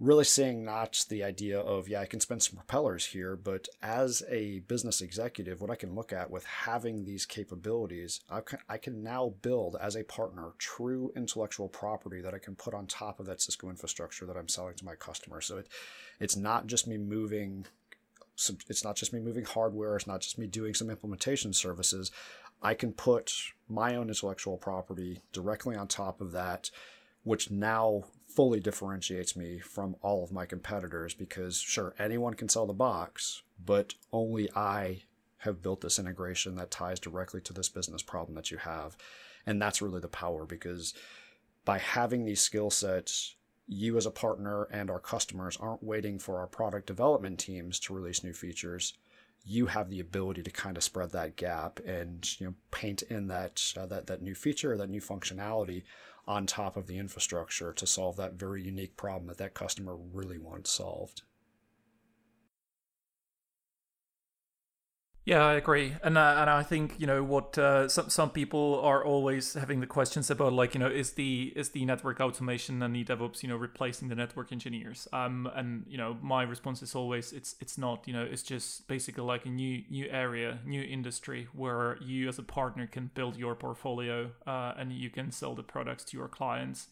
really 0.00 0.24
seeing 0.24 0.64
not 0.64 1.04
the 1.10 1.22
idea 1.22 1.60
of, 1.60 1.86
yeah, 1.86 2.00
I 2.00 2.06
can 2.06 2.20
spend 2.20 2.42
some 2.42 2.56
propellers 2.56 3.04
here, 3.04 3.36
but 3.36 3.68
as 3.82 4.22
a 4.30 4.60
business 4.60 5.02
executive, 5.02 5.60
what 5.60 5.70
I 5.70 5.76
can 5.76 5.94
look 5.94 6.10
at 6.10 6.30
with 6.30 6.46
having 6.46 7.04
these 7.04 7.26
capabilities, 7.26 8.20
I 8.30 8.40
can, 8.40 8.60
I 8.66 8.78
can 8.78 9.02
now 9.02 9.34
build 9.42 9.76
as 9.78 9.96
a 9.96 10.02
partner 10.02 10.52
true 10.56 11.12
intellectual 11.14 11.68
property 11.68 12.22
that 12.22 12.32
I 12.32 12.38
can 12.38 12.56
put 12.56 12.72
on 12.72 12.86
top 12.86 13.20
of 13.20 13.26
that 13.26 13.42
Cisco 13.42 13.68
infrastructure 13.68 14.24
that 14.24 14.38
I'm 14.38 14.48
selling 14.48 14.74
to 14.76 14.86
my 14.86 14.94
customer. 14.94 15.42
So 15.42 15.58
it, 15.58 15.68
it's 16.18 16.36
not 16.36 16.66
just 16.66 16.86
me 16.86 16.96
moving. 16.96 17.66
It's 18.70 18.84
not 18.84 18.96
just 18.96 19.12
me 19.12 19.20
moving 19.20 19.44
hardware. 19.44 19.96
It's 19.96 20.06
not 20.06 20.22
just 20.22 20.38
me 20.38 20.46
doing 20.46 20.72
some 20.72 20.88
implementation 20.88 21.52
services. 21.52 22.10
I 22.62 22.72
can 22.72 22.94
put 22.94 23.34
my 23.68 23.96
own 23.96 24.08
intellectual 24.08 24.56
property 24.56 25.20
directly 25.32 25.76
on 25.76 25.88
top 25.88 26.22
of 26.22 26.32
that, 26.32 26.70
which 27.22 27.50
now 27.50 28.04
fully 28.34 28.60
differentiates 28.60 29.36
me 29.36 29.58
from 29.58 29.96
all 30.02 30.22
of 30.22 30.32
my 30.32 30.46
competitors 30.46 31.14
because 31.14 31.58
sure 31.58 31.94
anyone 31.98 32.34
can 32.34 32.48
sell 32.48 32.66
the 32.66 32.72
box 32.72 33.42
but 33.64 33.94
only 34.12 34.50
i 34.54 35.02
have 35.40 35.62
built 35.62 35.80
this 35.80 35.98
integration 35.98 36.54
that 36.54 36.70
ties 36.70 37.00
directly 37.00 37.40
to 37.40 37.52
this 37.52 37.68
business 37.68 38.02
problem 38.02 38.34
that 38.34 38.50
you 38.50 38.58
have. 38.58 38.96
And 39.46 39.60
that's 39.60 39.80
really 39.80 40.00
the 40.00 40.08
power 40.08 40.44
because 40.44 40.92
by 41.64 41.78
having 41.78 42.24
these 42.24 42.42
skill 42.42 42.70
sets 42.70 43.36
you 43.66 43.96
as 43.96 44.04
a 44.04 44.10
partner 44.10 44.64
and 44.64 44.90
our 44.90 44.98
customers 44.98 45.56
aren't 45.58 45.82
waiting 45.82 46.18
for 46.18 46.38
our 46.38 46.46
product 46.46 46.86
development 46.86 47.38
teams 47.38 47.80
to 47.80 47.94
release 47.94 48.22
new 48.22 48.34
features. 48.34 48.94
You 49.44 49.66
have 49.66 49.88
the 49.88 50.00
ability 50.00 50.42
to 50.42 50.50
kind 50.50 50.76
of 50.76 50.82
spread 50.82 51.12
that 51.12 51.36
gap 51.36 51.80
and 51.86 52.38
you 52.38 52.46
know 52.46 52.54
paint 52.70 53.00
in 53.02 53.28
that 53.28 53.72
uh, 53.78 53.86
that 53.86 54.06
that 54.08 54.20
new 54.20 54.34
feature 54.34 54.76
that 54.76 54.90
new 54.90 55.00
functionality 55.00 55.84
on 56.30 56.46
top 56.46 56.76
of 56.76 56.86
the 56.86 56.96
infrastructure 56.96 57.72
to 57.72 57.84
solve 57.84 58.16
that 58.16 58.34
very 58.34 58.62
unique 58.62 58.96
problem 58.96 59.26
that 59.26 59.38
that 59.38 59.52
customer 59.52 59.96
really 59.96 60.38
wants 60.38 60.70
solved. 60.70 61.22
Yeah, 65.30 65.44
I 65.46 65.54
agree, 65.54 65.94
and 66.02 66.18
uh, 66.18 66.38
and 66.38 66.50
I 66.50 66.64
think 66.64 66.96
you 66.98 67.06
know 67.06 67.22
what 67.22 67.56
uh, 67.56 67.86
some 67.88 68.10
some 68.10 68.30
people 68.30 68.80
are 68.82 69.04
always 69.04 69.54
having 69.54 69.78
the 69.78 69.86
questions 69.86 70.28
about 70.28 70.52
like 70.52 70.74
you 70.74 70.80
know 70.80 70.88
is 70.88 71.12
the 71.12 71.52
is 71.54 71.68
the 71.68 71.84
network 71.84 72.20
automation 72.20 72.82
and 72.82 72.96
the 72.96 73.04
DevOps 73.04 73.44
you 73.44 73.48
know 73.48 73.54
replacing 73.56 74.08
the 74.08 74.16
network 74.16 74.50
engineers? 74.50 75.06
Um, 75.12 75.48
and 75.54 75.84
you 75.86 75.96
know 75.96 76.16
my 76.20 76.42
response 76.42 76.82
is 76.82 76.96
always 76.96 77.32
it's 77.32 77.54
it's 77.60 77.78
not. 77.78 78.08
You 78.08 78.14
know 78.14 78.24
it's 78.24 78.42
just 78.42 78.88
basically 78.88 79.22
like 79.22 79.46
a 79.46 79.50
new 79.50 79.84
new 79.88 80.08
area, 80.10 80.58
new 80.66 80.82
industry 80.82 81.46
where 81.52 81.96
you 82.00 82.28
as 82.28 82.40
a 82.40 82.42
partner 82.42 82.88
can 82.88 83.12
build 83.14 83.36
your 83.36 83.54
portfolio 83.54 84.32
uh, 84.48 84.72
and 84.76 84.92
you 84.92 85.10
can 85.10 85.30
sell 85.30 85.54
the 85.54 85.62
products 85.62 86.02
to 86.06 86.16
your 86.16 86.26
clients. 86.26 86.88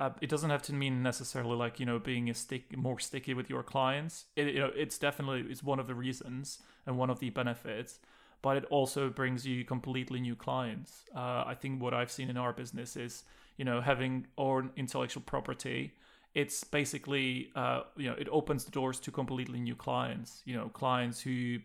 Uh, 0.00 0.10
it 0.20 0.30
doesn't 0.30 0.50
have 0.50 0.62
to 0.62 0.72
mean 0.72 1.02
necessarily 1.02 1.56
like 1.56 1.80
you 1.80 1.86
know 1.86 1.98
being 1.98 2.30
a 2.30 2.34
stick 2.34 2.76
more 2.76 3.00
sticky 3.00 3.34
with 3.34 3.50
your 3.50 3.62
clients. 3.62 4.26
It, 4.36 4.54
you 4.54 4.60
know 4.60 4.70
it's 4.74 4.98
definitely 4.98 5.44
it's 5.50 5.62
one 5.62 5.80
of 5.80 5.86
the 5.86 5.94
reasons 5.94 6.58
and 6.86 6.96
one 6.96 7.10
of 7.10 7.18
the 7.18 7.30
benefits, 7.30 7.98
but 8.42 8.56
it 8.56 8.64
also 8.66 9.10
brings 9.10 9.46
you 9.46 9.64
completely 9.64 10.20
new 10.20 10.36
clients. 10.36 11.04
Uh, 11.14 11.44
I 11.46 11.54
think 11.60 11.82
what 11.82 11.94
I've 11.94 12.10
seen 12.10 12.30
in 12.30 12.36
our 12.36 12.52
business 12.52 12.96
is, 12.96 13.24
you 13.56 13.64
know, 13.64 13.80
having 13.80 14.26
our 14.38 14.70
intellectual 14.76 15.22
property. 15.22 15.92
It's 16.34 16.62
basically, 16.62 17.50
uh, 17.56 17.80
you 17.96 18.08
know, 18.08 18.14
it 18.16 18.28
opens 18.30 18.64
the 18.64 18.70
doors 18.70 19.00
to 19.00 19.10
completely 19.10 19.58
new 19.60 19.74
clients. 19.74 20.42
You 20.44 20.54
know, 20.56 20.68
clients 20.68 21.20
who 21.20 21.58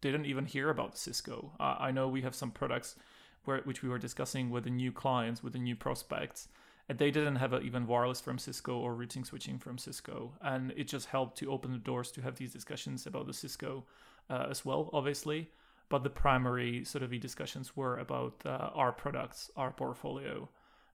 didn't 0.00 0.26
even 0.26 0.46
hear 0.46 0.70
about 0.70 0.96
Cisco. 0.96 1.52
Uh, 1.58 1.76
I 1.80 1.90
know 1.90 2.06
we 2.06 2.22
have 2.22 2.34
some 2.34 2.52
products 2.52 2.94
where 3.44 3.58
which 3.64 3.82
we 3.82 3.88
were 3.88 3.98
discussing 3.98 4.50
with 4.50 4.64
the 4.64 4.70
new 4.70 4.92
clients, 4.92 5.42
with 5.42 5.54
the 5.54 5.58
new 5.58 5.74
prospects, 5.74 6.48
they 6.98 7.10
didn't 7.10 7.36
have 7.36 7.52
a, 7.52 7.60
even 7.60 7.86
wireless 7.86 8.20
from 8.20 8.38
Cisco 8.38 8.76
or 8.78 8.94
routing 8.94 9.24
switching 9.24 9.58
from 9.58 9.78
Cisco, 9.78 10.32
and 10.42 10.72
it 10.76 10.88
just 10.88 11.06
helped 11.06 11.38
to 11.38 11.50
open 11.50 11.72
the 11.72 11.78
doors 11.78 12.10
to 12.12 12.22
have 12.22 12.36
these 12.36 12.52
discussions 12.52 13.06
about 13.06 13.26
the 13.26 13.32
Cisco 13.32 13.84
uh, 14.28 14.46
as 14.50 14.64
well, 14.64 14.90
obviously. 14.92 15.50
But 15.88 16.04
the 16.04 16.10
primary 16.10 16.84
sort 16.84 17.02
of 17.02 17.10
discussions 17.20 17.76
were 17.76 17.98
about 17.98 18.34
uh, 18.46 18.70
our 18.74 18.92
products, 18.92 19.50
our 19.56 19.72
portfolio, 19.72 20.48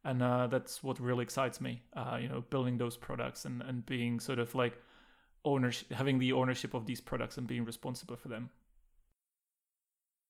and 0.04 0.22
uh, 0.22 0.46
that's 0.46 0.82
what 0.82 0.98
really 0.98 1.22
excites 1.22 1.60
me. 1.60 1.82
Uh, 1.94 2.18
you 2.20 2.28
know, 2.28 2.42
building 2.48 2.78
those 2.78 2.96
products 2.96 3.44
and 3.44 3.62
and 3.62 3.84
being 3.84 4.20
sort 4.20 4.38
of 4.38 4.54
like 4.54 4.80
ownership, 5.44 5.92
having 5.92 6.18
the 6.18 6.32
ownership 6.32 6.74
of 6.74 6.86
these 6.86 7.00
products 7.00 7.36
and 7.38 7.46
being 7.46 7.64
responsible 7.64 8.16
for 8.16 8.28
them. 8.28 8.50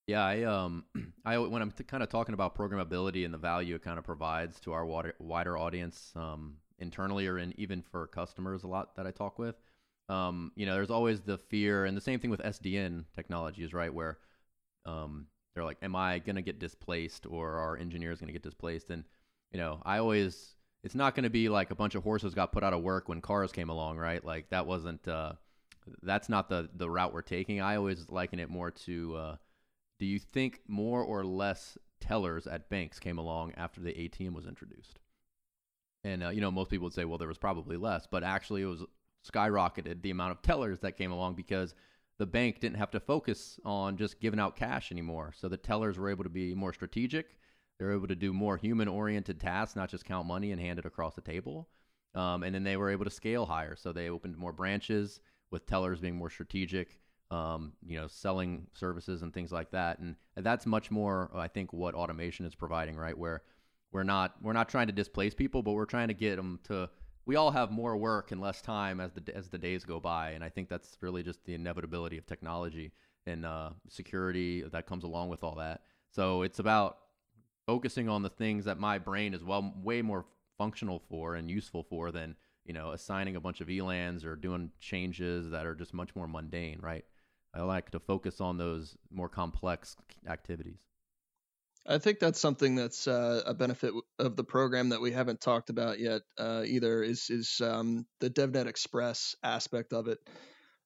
Yeah, 0.06 0.24
I 0.24 0.42
um, 0.44 0.84
I 1.24 1.38
when 1.38 1.62
I'm 1.62 1.70
t- 1.72 1.84
kind 1.84 2.02
of 2.02 2.08
talking 2.08 2.34
about 2.34 2.54
programmability 2.56 3.24
and 3.24 3.34
the 3.34 3.38
value 3.38 3.74
it 3.74 3.82
kind 3.82 3.98
of 3.98 4.04
provides 4.04 4.60
to 4.60 4.72
our 4.72 4.86
wider, 4.86 5.14
wider 5.18 5.56
audience, 5.58 6.12
um, 6.14 6.54
internally 6.78 7.26
or 7.26 7.38
in 7.38 7.54
even 7.58 7.82
for 7.82 8.06
customers, 8.06 8.62
a 8.62 8.68
lot 8.68 8.94
that 8.96 9.06
I 9.06 9.10
talk 9.10 9.38
with, 9.38 9.56
um, 10.08 10.52
you 10.54 10.66
know, 10.66 10.74
there's 10.74 10.90
always 10.90 11.22
the 11.22 11.38
fear, 11.38 11.84
and 11.84 11.96
the 11.96 12.00
same 12.00 12.20
thing 12.20 12.30
with 12.30 12.40
SDN 12.44 13.04
technologies, 13.14 13.72
right? 13.74 13.92
Where 13.92 14.18
um, 14.86 15.26
they're 15.54 15.64
like, 15.64 15.78
"Am 15.82 15.96
I 15.96 16.20
to 16.36 16.42
get 16.42 16.60
displaced, 16.60 17.26
or 17.26 17.52
are 17.54 17.76
engineers 17.76 18.20
to 18.28 18.34
get 18.34 18.42
displaced?" 18.42 18.90
And 18.90 19.04
you 19.52 19.58
know, 19.58 19.82
I 19.84 19.98
always, 19.98 20.54
it's 20.84 20.94
not 20.94 21.14
to 21.24 21.30
be 21.30 21.48
like 21.48 21.70
a 21.70 21.76
bunch 21.76 21.94
of 21.96 22.04
horses 22.04 22.34
got 22.34 22.52
put 22.52 22.64
out 22.64 22.72
of 22.74 22.82
work 22.82 23.08
when 23.08 23.20
cars 23.20 23.52
came 23.52 23.70
along, 23.70 23.98
right? 23.98 24.24
Like 24.24 24.50
that 24.50 24.66
wasn't, 24.66 25.06
uh, 25.08 25.34
that's 26.02 26.28
not 26.28 26.48
the 26.48 26.68
the 26.74 26.90
route 26.90 27.12
we're 27.14 27.22
taking. 27.22 27.60
I 27.60 27.76
always 27.76 28.10
liken 28.10 28.38
it 28.40 28.50
more 28.50 28.70
to, 28.72 29.16
uh, 29.16 29.36
do 29.98 30.06
you 30.06 30.18
think 30.18 30.60
more 30.68 31.02
or 31.02 31.24
less 31.24 31.78
tellers 32.00 32.46
at 32.46 32.68
banks 32.68 32.98
came 32.98 33.18
along 33.18 33.52
after 33.56 33.80
the 33.80 33.92
ATM 33.92 34.34
was 34.34 34.46
introduced? 34.46 34.98
And 36.04 36.22
uh, 36.22 36.28
you 36.30 36.40
know, 36.40 36.50
most 36.50 36.70
people 36.70 36.84
would 36.84 36.94
say, 36.94 37.04
well, 37.04 37.18
there 37.18 37.28
was 37.28 37.38
probably 37.38 37.76
less, 37.76 38.06
but 38.06 38.22
actually, 38.22 38.62
it 38.62 38.66
was 38.66 38.84
skyrocketed 39.26 40.02
the 40.02 40.10
amount 40.10 40.32
of 40.32 40.42
tellers 40.42 40.78
that 40.80 40.96
came 40.96 41.10
along 41.10 41.34
because 41.34 41.74
the 42.18 42.26
bank 42.26 42.60
didn't 42.60 42.78
have 42.78 42.90
to 42.92 43.00
focus 43.00 43.58
on 43.64 43.96
just 43.96 44.20
giving 44.20 44.40
out 44.40 44.56
cash 44.56 44.90
anymore. 44.90 45.32
So 45.36 45.48
the 45.48 45.56
tellers 45.56 45.98
were 45.98 46.10
able 46.10 46.24
to 46.24 46.30
be 46.30 46.54
more 46.54 46.72
strategic. 46.72 47.36
They 47.78 47.84
were 47.84 47.92
able 47.92 48.08
to 48.08 48.16
do 48.16 48.32
more 48.32 48.56
human 48.56 48.88
oriented 48.88 49.38
tasks, 49.38 49.76
not 49.76 49.90
just 49.90 50.04
count 50.04 50.26
money 50.26 50.52
and 50.52 50.60
hand 50.60 50.78
it 50.78 50.86
across 50.86 51.14
the 51.14 51.20
table. 51.20 51.68
Um, 52.14 52.42
and 52.42 52.54
then 52.54 52.64
they 52.64 52.78
were 52.78 52.90
able 52.90 53.04
to 53.04 53.10
scale 53.10 53.44
higher. 53.44 53.76
So 53.76 53.92
they 53.92 54.08
opened 54.08 54.38
more 54.38 54.52
branches 54.52 55.20
with 55.50 55.66
tellers 55.66 56.00
being 56.00 56.16
more 56.16 56.30
strategic, 56.30 56.98
um, 57.30 57.72
you 57.84 58.00
know, 58.00 58.06
selling 58.06 58.66
services 58.72 59.22
and 59.22 59.32
things 59.32 59.52
like 59.52 59.70
that. 59.72 59.98
And 59.98 60.16
that's 60.36 60.66
much 60.66 60.90
more, 60.90 61.30
I 61.34 61.48
think, 61.48 61.72
what 61.72 61.94
automation 61.94 62.46
is 62.46 62.54
providing, 62.54 62.96
right? 62.96 63.16
Where 63.16 63.42
we're 63.92 64.04
not 64.04 64.34
we're 64.42 64.52
not 64.52 64.68
trying 64.68 64.88
to 64.88 64.92
displace 64.92 65.34
people, 65.34 65.62
but 65.62 65.72
we're 65.72 65.86
trying 65.86 66.08
to 66.08 66.14
get 66.14 66.36
them 66.36 66.60
to 66.64 66.88
we 67.24 67.34
all 67.34 67.50
have 67.50 67.70
more 67.70 67.96
work 67.96 68.30
and 68.30 68.40
less 68.40 68.62
time 68.62 69.00
as 69.00 69.12
the 69.12 69.36
as 69.36 69.48
the 69.48 69.58
days 69.58 69.84
go 69.84 69.98
by, 70.00 70.30
and 70.30 70.44
I 70.44 70.48
think 70.48 70.68
that's 70.68 70.96
really 71.00 71.22
just 71.22 71.44
the 71.44 71.54
inevitability 71.54 72.18
of 72.18 72.26
technology 72.26 72.92
and 73.26 73.44
uh, 73.44 73.70
security 73.88 74.62
that 74.62 74.86
comes 74.86 75.02
along 75.02 75.28
with 75.28 75.42
all 75.42 75.56
that. 75.56 75.82
So 76.10 76.42
it's 76.42 76.60
about 76.60 76.98
focusing 77.66 78.08
on 78.08 78.22
the 78.22 78.28
things 78.30 78.64
that 78.64 78.78
my 78.78 78.98
brain 78.98 79.34
is 79.34 79.42
well 79.42 79.74
way 79.82 80.02
more 80.02 80.24
functional 80.56 81.02
for 81.10 81.34
and 81.34 81.50
useful 81.50 81.82
for 81.82 82.12
than 82.12 82.36
you 82.64 82.72
know 82.72 82.92
assigning 82.92 83.34
a 83.34 83.40
bunch 83.40 83.60
of 83.60 83.68
VLANs 83.68 84.24
or 84.24 84.36
doing 84.36 84.70
changes 84.78 85.50
that 85.50 85.66
are 85.66 85.74
just 85.74 85.92
much 85.92 86.14
more 86.14 86.28
mundane, 86.28 86.78
right? 86.80 87.04
I 87.56 87.62
like 87.62 87.90
to 87.90 88.00
focus 88.00 88.40
on 88.40 88.58
those 88.58 88.96
more 89.10 89.30
complex 89.30 89.96
activities. 90.28 90.80
I 91.88 91.98
think 91.98 92.18
that's 92.18 92.40
something 92.40 92.74
that's 92.74 93.06
uh, 93.08 93.42
a 93.46 93.54
benefit 93.54 93.94
of 94.18 94.36
the 94.36 94.44
program 94.44 94.90
that 94.90 95.00
we 95.00 95.12
haven't 95.12 95.40
talked 95.40 95.70
about 95.70 95.98
yet 95.98 96.22
uh, 96.36 96.64
either 96.66 97.02
is 97.02 97.30
is 97.30 97.60
um, 97.62 98.06
the 98.20 98.28
DevNet 98.28 98.66
Express 98.66 99.36
aspect 99.42 99.92
of 99.92 100.08
it. 100.08 100.18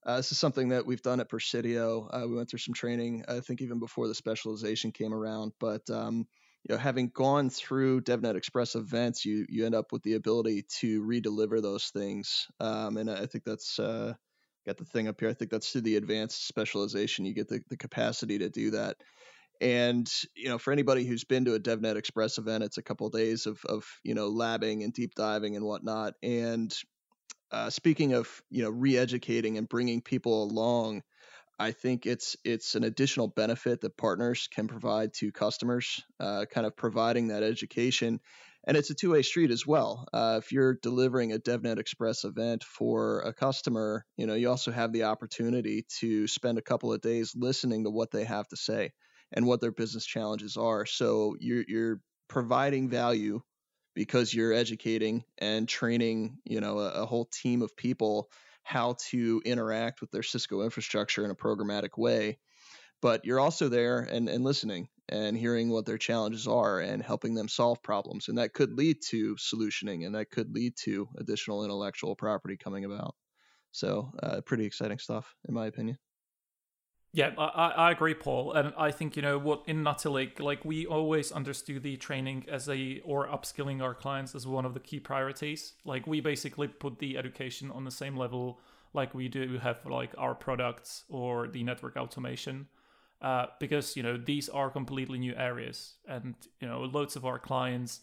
Uh, 0.05 0.19
this 0.19 0.31
is 0.31 0.39
something 0.39 0.69
that 0.69 0.87
we've 0.87 1.03
done 1.03 1.21
at 1.21 1.29
Presidio. 1.29 2.09
Uh, 2.11 2.27
we 2.29 2.37
went 2.37 2.49
through 2.49 2.59
some 2.59 2.75
training, 2.75 3.25
I 3.29 3.41
think, 3.41 3.61
even 3.63 3.79
before 3.79 4.09
the 4.09 4.15
specialization 4.15 4.93
came 4.93 5.13
around. 5.13 5.53
But 5.59 5.89
um, 5.91 6.27
you 6.69 6.75
know, 6.75 6.79
having 6.79 7.09
gone 7.09 7.51
through 7.51 8.03
DevNet 8.03 8.37
Express 8.37 8.75
events, 8.75 9.25
you 9.25 9.47
you 9.49 9.67
end 9.67 9.75
up 9.75 9.93
with 9.93 10.03
the 10.03 10.15
ability 10.15 10.67
to 10.81 11.03
redeliver 11.03 11.61
those 11.63 11.87
things, 11.89 12.47
um, 12.61 12.99
and 12.99 13.11
I 13.11 13.27
think 13.27 13.45
that's 13.45 13.79
uh, 13.79 14.13
got 14.67 14.77
the 14.77 14.85
thing 14.85 15.09
up 15.09 15.21
here. 15.21 15.29
I 15.29 15.35
think 15.35 15.51
that's 15.51 15.71
through 15.71 15.83
the 15.83 15.97
advanced 15.97 16.47
specialization. 16.47 17.25
You 17.25 17.35
get 17.35 17.49
the, 17.49 17.63
the 17.69 17.77
capacity 17.77 18.39
to 18.39 18.49
do 18.49 18.73
that. 18.73 18.97
And 19.61 20.11
you 20.35 20.49
know, 20.49 20.59
for 20.59 20.73
anybody 20.73 21.05
who's 21.05 21.25
been 21.25 21.45
to 21.45 21.55
a 21.55 21.61
DevNet 21.61 21.97
Express 21.97 22.39
event, 22.39 22.65
it's 22.65 22.79
a 22.79 22.83
couple 22.83 23.07
of 23.07 23.13
days 23.13 23.47
of 23.47 23.63
of 23.67 23.85
you 24.03 24.15
know 24.15 24.31
labbing 24.31 24.85
and 24.85 24.93
deep 24.93 25.15
diving 25.15 25.55
and 25.57 25.65
whatnot. 25.65 26.15
And 26.23 26.75
uh, 27.53 27.69
speaking 27.69 28.15
of 28.15 28.43
you 28.51 28.63
know 28.63 28.71
re-educating 28.71 29.59
and 29.59 29.69
bringing 29.69 30.01
people 30.01 30.45
along, 30.45 31.03
I 31.59 31.73
think 31.73 32.07
it's 32.07 32.37
it's 32.43 32.75
an 32.75 32.85
additional 32.85 33.29
benefit 33.29 33.83
that 33.83 33.99
partners 33.99 34.49
can 34.51 34.67
provide 34.67 35.13
to 35.15 35.31
customers, 35.31 36.03
uh, 36.19 36.47
kind 36.51 36.67
of 36.67 36.75
providing 36.75 37.29
that 37.29 37.43
education. 37.43 38.21
And 38.65 38.77
it's 38.77 38.91
a 38.91 38.95
two-way 38.95 39.23
street 39.23 39.51
as 39.51 39.67
well. 39.67 40.07
Uh, 40.13 40.39
if 40.43 40.53
you're 40.53 40.75
delivering 40.75 41.33
a 41.33 41.39
DevNet 41.39 41.79
Express 41.79 42.25
event 42.25 42.63
for 42.63 43.21
a 43.21 43.33
customer, 43.33 44.05
you 44.17 44.27
know 44.27 44.35
you 44.35 44.51
also 44.51 44.71
have 44.71 44.93
the 44.93 45.05
opportunity 45.05 45.87
to 46.01 46.27
spend 46.27 46.59
a 46.59 46.63
couple 46.63 46.93
of 46.93 47.01
days 47.01 47.35
listening 47.35 47.85
to 47.85 47.91
what 47.91 48.11
they 48.11 48.25
have 48.25 48.47
to 48.49 48.57
say 48.57 48.93
and 49.33 49.47
what 49.47 49.61
their 49.61 49.73
business 49.73 50.05
challenges 50.05 50.57
are. 50.57 50.85
So 50.85 51.37
you're 51.41 51.65
you're 51.67 52.01
providing 52.29 52.89
value 52.91 53.41
because 53.95 54.33
you're 54.33 54.53
educating 54.53 55.25
and 55.39 55.69
training, 55.69 56.39
you 56.45 56.61
know, 56.61 56.79
a, 56.79 57.03
a 57.03 57.07
whole 57.07 57.29
team 57.33 57.63
of 57.63 57.77
people 57.77 58.31
how 58.63 58.97
to 59.09 59.43
interact 59.45 60.01
with 60.01 60.11
their 60.11 60.23
Cisco 60.23 60.63
infrastructure 60.63 61.25
in 61.25 61.31
a 61.31 61.35
programmatic 61.35 61.99
way. 61.99 62.39
But 63.03 63.25
you're 63.25 63.41
also 63.41 63.69
there 63.69 64.01
and, 64.01 64.29
and 64.29 64.45
listening 64.45 64.89
and 65.11 65.37
hearing 65.37 65.69
what 65.69 65.85
their 65.85 65.99
challenges 65.99 66.47
are 66.49 66.81
and 66.81 67.03
helping 67.03 67.35
them 67.35 67.49
solve 67.49 67.83
problems. 67.83 68.29
And 68.29 68.39
that 68.39 68.55
could 68.55 68.73
lead 68.73 69.03
to 69.09 69.35
solutioning 69.37 70.07
and 70.07 70.15
that 70.15 70.31
could 70.31 70.55
lead 70.55 70.77
to 70.85 71.09
additional 71.19 71.65
intellectual 71.65 72.17
property 72.17 72.57
coming 72.57 72.85
about. 72.85 73.15
So, 73.73 74.11
uh, 74.23 74.41
pretty 74.41 74.65
exciting 74.65 74.99
stuff, 74.99 75.35
in 75.49 75.55
my 75.55 75.67
opinion. 75.67 75.99
Yeah, 77.13 77.33
I, 77.37 77.71
I 77.71 77.91
agree, 77.91 78.15
Paul, 78.15 78.53
and 78.53 78.73
I 78.79 78.93
think 78.93 79.17
you 79.17 79.23
know 79.23 79.37
what 79.37 79.65
in 79.67 79.83
Natilik, 79.83 80.39
like 80.39 80.65
we 80.65 80.87
always 80.87 81.33
understood 81.33 81.83
the 81.83 81.97
training 81.97 82.47
as 82.49 82.69
a 82.69 83.01
or 83.05 83.27
upskilling 83.27 83.83
our 83.83 83.95
clients 83.95 84.37
as 84.37 84.47
one 84.47 84.65
of 84.65 84.75
the 84.75 84.81
key 84.81 85.01
priorities. 85.01 85.73
Like 85.85 86.07
we 86.07 86.21
basically 86.21 86.69
put 86.69 87.01
the 87.01 87.19
education 87.19 87.73
on 87.73 87.85
the 87.85 87.91
same 87.91 88.17
level 88.17 88.61
like 88.93 89.13
we 89.13 89.29
do 89.29 89.59
have 89.59 89.85
like 89.87 90.13
our 90.19 90.37
products 90.37 91.05
or 91.09 91.49
the 91.49 91.65
network 91.65 91.97
automation, 91.97 92.69
uh, 93.23 93.47
because 93.59 93.97
you 93.97 94.03
know 94.03 94.17
these 94.17 94.49
are 94.49 94.71
completely 94.71 95.19
new 95.19 95.35
areas, 95.37 95.95
and 96.09 96.35
you 96.61 96.69
know 96.69 96.81
loads 96.83 97.17
of 97.17 97.25
our 97.25 97.39
clients 97.39 98.01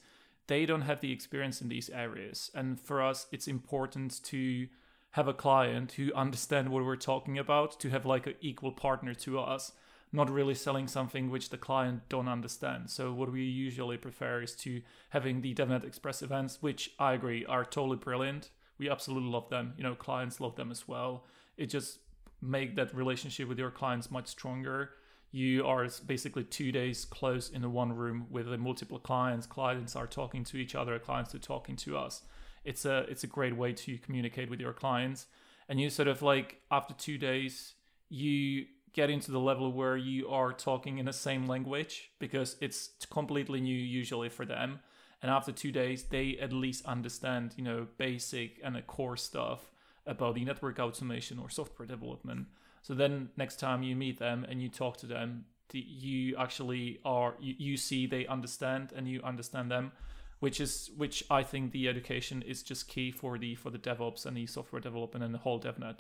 they 0.47 0.65
don't 0.65 0.83
have 0.83 1.01
the 1.01 1.11
experience 1.11 1.61
in 1.61 1.67
these 1.69 1.89
areas, 1.89 2.51
and 2.55 2.79
for 2.79 3.01
us 3.01 3.27
it's 3.31 3.47
important 3.47 4.23
to 4.23 4.67
have 5.11 5.27
a 5.27 5.33
client 5.33 5.93
who 5.93 6.13
understand 6.15 6.69
what 6.69 6.85
we're 6.85 6.95
talking 6.95 7.37
about 7.37 7.79
to 7.79 7.89
have 7.89 8.05
like 8.05 8.27
an 8.27 8.35
equal 8.41 8.71
partner 8.71 9.13
to 9.13 9.39
us 9.39 9.73
not 10.13 10.29
really 10.29 10.55
selling 10.55 10.87
something 10.87 11.29
which 11.29 11.49
the 11.49 11.57
client 11.57 12.01
don't 12.07 12.29
understand. 12.29 12.89
So 12.89 13.11
what 13.11 13.29
we 13.29 13.43
usually 13.43 13.97
prefer 13.97 14.41
is 14.41 14.55
to 14.57 14.81
having 15.09 15.41
the 15.41 15.53
devnet 15.53 15.83
express 15.83 16.21
events 16.21 16.61
which 16.61 16.91
i 16.97 17.13
agree 17.13 17.45
are 17.45 17.65
totally 17.65 17.97
brilliant. 17.97 18.49
We 18.77 18.89
absolutely 18.89 19.29
love 19.29 19.49
them. 19.49 19.73
You 19.77 19.83
know 19.83 19.95
clients 19.95 20.39
love 20.39 20.55
them 20.55 20.71
as 20.71 20.87
well. 20.87 21.25
It 21.57 21.65
just 21.65 21.99
make 22.41 22.75
that 22.75 22.95
relationship 22.95 23.49
with 23.49 23.59
your 23.59 23.71
clients 23.71 24.11
much 24.11 24.27
stronger 24.27 24.91
you 25.31 25.65
are 25.65 25.87
basically 26.05 26.43
two 26.43 26.71
days 26.71 27.05
close 27.05 27.49
in 27.49 27.61
the 27.61 27.69
one 27.69 27.93
room 27.93 28.27
with 28.29 28.49
the 28.49 28.57
multiple 28.57 28.99
clients. 28.99 29.45
Clients 29.45 29.95
are 29.95 30.07
talking 30.07 30.43
to 30.45 30.57
each 30.57 30.75
other, 30.75 30.97
clients 30.99 31.35
are 31.35 31.39
talking 31.39 31.75
to 31.77 31.97
us. 31.97 32.23
It's 32.63 32.85
a 32.85 33.05
it's 33.09 33.23
a 33.23 33.27
great 33.27 33.55
way 33.55 33.73
to 33.73 33.97
communicate 33.97 34.49
with 34.49 34.59
your 34.59 34.73
clients. 34.73 35.27
And 35.69 35.79
you 35.79 35.89
sort 35.89 36.07
of 36.07 36.21
like 36.21 36.61
after 36.71 36.93
two 36.93 37.17
days, 37.17 37.73
you 38.09 38.65
get 38.93 39.09
into 39.09 39.31
the 39.31 39.39
level 39.39 39.71
where 39.71 39.97
you 39.97 40.27
are 40.29 40.51
talking 40.53 40.97
in 40.97 41.05
the 41.05 41.13
same 41.13 41.45
language 41.45 42.09
because 42.19 42.55
it's 42.61 42.91
completely 43.11 43.61
new 43.61 43.75
usually 43.75 44.29
for 44.29 44.45
them. 44.45 44.79
And 45.21 45.31
after 45.31 45.51
two 45.51 45.71
days, 45.71 46.03
they 46.03 46.37
at 46.41 46.53
least 46.53 46.85
understand, 46.85 47.53
you 47.57 47.63
know, 47.63 47.87
basic 47.97 48.59
and 48.63 48.75
the 48.75 48.81
core 48.81 49.17
stuff 49.17 49.71
about 50.05 50.35
the 50.35 50.45
network 50.45 50.79
automation 50.79 51.37
or 51.37 51.49
software 51.49 51.87
development. 51.87 52.47
So 52.87 52.93
then 52.93 53.27
next 53.35 53.59
time 53.59 53.83
you 53.83 53.97
meet 53.97 54.17
them 54.17 54.45
and 54.47 54.61
you 54.61 54.69
talk 54.69 54.95
to 54.99 55.07
them, 55.07 55.43
you 55.73 56.37
actually 56.37 57.01
are 57.03 57.35
you, 57.37 57.53
you 57.57 57.75
see 57.75 58.07
they 58.07 58.25
understand 58.27 58.93
and 58.95 59.09
you 59.09 59.19
understand 59.25 59.69
them, 59.69 59.91
which 60.39 60.61
is 60.61 60.89
which 60.95 61.21
I 61.29 61.43
think 61.43 61.73
the 61.73 61.89
education 61.89 62.41
is 62.43 62.63
just 62.63 62.87
key 62.87 63.11
for 63.11 63.37
the 63.37 63.55
for 63.55 63.71
the 63.71 63.77
DevOps 63.77 64.25
and 64.25 64.37
the 64.37 64.45
software 64.45 64.79
development 64.79 65.25
and 65.25 65.33
the 65.33 65.39
whole 65.39 65.59
DevNet. 65.59 65.97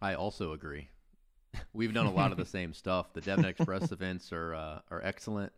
I 0.00 0.14
also 0.14 0.54
agree. 0.54 0.88
We've 1.74 1.92
done 1.92 2.06
a 2.06 2.10
lot 2.10 2.32
of 2.32 2.38
the 2.38 2.46
same 2.56 2.72
stuff. 2.72 3.12
The 3.12 3.20
DevNet 3.20 3.44
Express 3.44 3.92
events 3.92 4.32
are 4.32 4.54
uh, 4.54 4.78
are 4.90 5.02
excellent. 5.04 5.52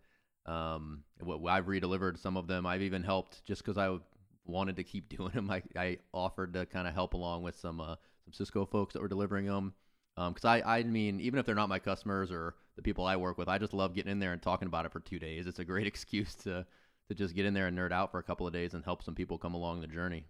Um, 0.44 1.04
what 1.20 1.48
I've 1.48 1.66
redelivered 1.66 2.18
some 2.18 2.36
of 2.36 2.48
them. 2.48 2.66
I've 2.66 2.82
even 2.82 3.04
helped 3.04 3.44
just 3.44 3.64
because 3.64 3.78
I 3.78 3.96
wanted 4.44 4.74
to 4.74 4.82
keep 4.82 5.08
doing 5.16 5.30
them. 5.30 5.52
I, 5.52 5.62
I 5.76 5.98
offered 6.12 6.54
to 6.54 6.66
kind 6.66 6.88
of 6.88 6.94
help 6.94 7.14
along 7.14 7.44
with 7.44 7.56
some 7.56 7.80
uh, 7.80 7.94
some 7.94 8.00
Cisco 8.32 8.66
folks 8.66 8.92
that 8.92 9.02
were 9.02 9.08
delivering 9.08 9.46
them. 9.46 9.74
Because 10.16 10.44
um, 10.44 10.50
I, 10.50 10.62
I 10.78 10.82
mean, 10.82 11.20
even 11.20 11.38
if 11.38 11.46
they're 11.46 11.54
not 11.54 11.68
my 11.68 11.78
customers 11.78 12.30
or 12.30 12.54
the 12.76 12.82
people 12.82 13.06
I 13.06 13.16
work 13.16 13.38
with, 13.38 13.48
I 13.48 13.58
just 13.58 13.72
love 13.72 13.94
getting 13.94 14.12
in 14.12 14.18
there 14.18 14.32
and 14.32 14.42
talking 14.42 14.68
about 14.68 14.84
it 14.84 14.92
for 14.92 15.00
two 15.00 15.18
days. 15.18 15.46
It's 15.46 15.58
a 15.58 15.64
great 15.64 15.86
excuse 15.92 16.34
to 16.36 16.66
to 17.08 17.14
just 17.14 17.34
get 17.34 17.46
in 17.46 17.54
there 17.54 17.66
and 17.66 17.76
nerd 17.76 17.92
out 17.92 18.10
for 18.10 18.18
a 18.18 18.22
couple 18.22 18.46
of 18.46 18.52
days 18.52 18.74
and 18.74 18.84
help 18.84 19.02
some 19.02 19.14
people 19.14 19.36
come 19.36 19.54
along 19.54 19.80
the 19.80 19.86
journey. 19.86 20.26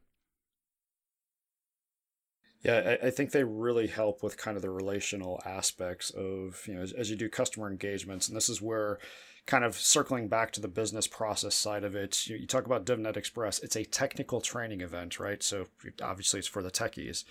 Yeah, 2.63 2.97
I, 3.03 3.09
I 3.09 3.11
think 3.11 3.33
they 3.33 3.45
really 3.45 3.89
help 3.89 4.23
with 4.23 4.37
kind 4.37 4.57
of 4.57 4.63
the 4.63 4.71
relational 4.71 5.41
aspects 5.45 6.11
of, 6.11 6.63
you 6.67 6.75
know, 6.75 6.83
as, 6.83 6.93
as 6.93 7.11
you 7.11 7.17
do 7.17 7.29
customer 7.29 7.69
engagements. 7.69 8.29
And 8.29 8.37
this 8.37 8.49
is 8.49 8.63
where 8.63 8.99
kind 9.47 9.65
of 9.65 9.75
circling 9.75 10.29
back 10.29 10.53
to 10.53 10.61
the 10.61 10.69
business 10.69 11.09
process 11.09 11.57
side 11.57 11.83
of 11.83 11.97
it, 11.97 12.29
you, 12.29 12.37
you, 12.37 12.47
talk 12.47 12.65
about 12.65 12.87
DevNet 12.87 13.17
Express. 13.17 13.59
It's 13.59 13.75
a 13.75 13.85
technical 13.85 14.41
training 14.41 14.81
event, 14.81 15.19
right? 15.19 15.43
So 15.43 15.67
obviously 16.01 16.39
it's 16.39 16.49
for 16.49 16.63
the 16.63 16.71
techies. 16.71 17.25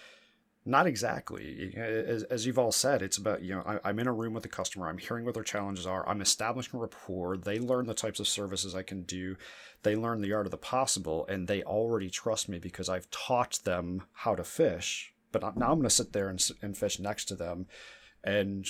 Not 0.64 0.86
exactly. 0.86 1.74
As, 1.76 2.22
as 2.24 2.46
you've 2.46 2.60
all 2.60 2.72
said, 2.72 3.02
it's 3.02 3.18
about, 3.18 3.42
you 3.42 3.56
know, 3.56 3.64
I, 3.66 3.90
I'm 3.90 3.98
in 3.98 4.08
a 4.08 4.14
room 4.14 4.34
with 4.34 4.44
the 4.44 4.50
customer. 4.50 4.88
I'm 4.88 5.00
hearing 5.00 5.26
what 5.26 5.34
their 5.34 5.44
challenges 5.44 5.88
are. 5.88 6.08
I'm 6.08 6.22
establishing 6.22 6.80
rapport. 6.80 7.36
They 7.38 7.60
learn 7.60 7.88
the 7.88 7.96
types 7.96 8.20
of 8.20 8.28
services 8.28 8.76
I 8.76 8.84
can 8.84 9.02
do. 9.02 9.38
They 9.82 9.96
learn 9.96 10.22
the 10.22 10.34
art 10.34 10.46
of 10.46 10.52
the 10.52 10.58
possible, 10.58 11.26
and 11.28 11.48
they 11.48 11.64
already 11.64 12.12
trust 12.12 12.48
me 12.48 12.60
because 12.60 12.90
I've 12.90 13.10
taught 13.10 13.60
them 13.64 14.04
how 14.14 14.36
to 14.36 14.44
fish. 14.44 15.14
But 15.32 15.42
now 15.58 15.72
I'm 15.72 15.80
going 15.80 15.84
to 15.84 15.90
sit 15.90 16.14
there 16.14 16.30
and, 16.30 16.44
and 16.62 16.78
fish 16.78 17.00
next 17.00 17.26
to 17.26 17.36
them 17.36 17.66
and 18.24 18.68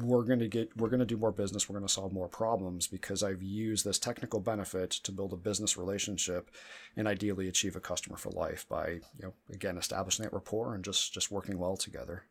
we're 0.00 0.24
going 0.24 0.40
to 0.40 0.48
get 0.48 0.76
we're 0.76 0.88
going 0.88 0.98
to 0.98 1.06
do 1.06 1.16
more 1.16 1.30
business 1.30 1.68
we're 1.68 1.78
going 1.78 1.86
to 1.86 1.92
solve 1.92 2.12
more 2.12 2.28
problems 2.28 2.88
because 2.88 3.22
i've 3.22 3.42
used 3.42 3.84
this 3.84 4.00
technical 4.00 4.40
benefit 4.40 4.90
to 4.90 5.12
build 5.12 5.32
a 5.32 5.36
business 5.36 5.76
relationship 5.76 6.50
and 6.96 7.06
ideally 7.06 7.48
achieve 7.48 7.76
a 7.76 7.80
customer 7.80 8.16
for 8.16 8.30
life 8.30 8.66
by 8.68 8.88
you 8.88 9.22
know 9.22 9.32
again 9.52 9.78
establishing 9.78 10.24
that 10.24 10.32
rapport 10.32 10.74
and 10.74 10.84
just 10.84 11.12
just 11.12 11.30
working 11.30 11.58
well 11.58 11.76
together. 11.76 12.24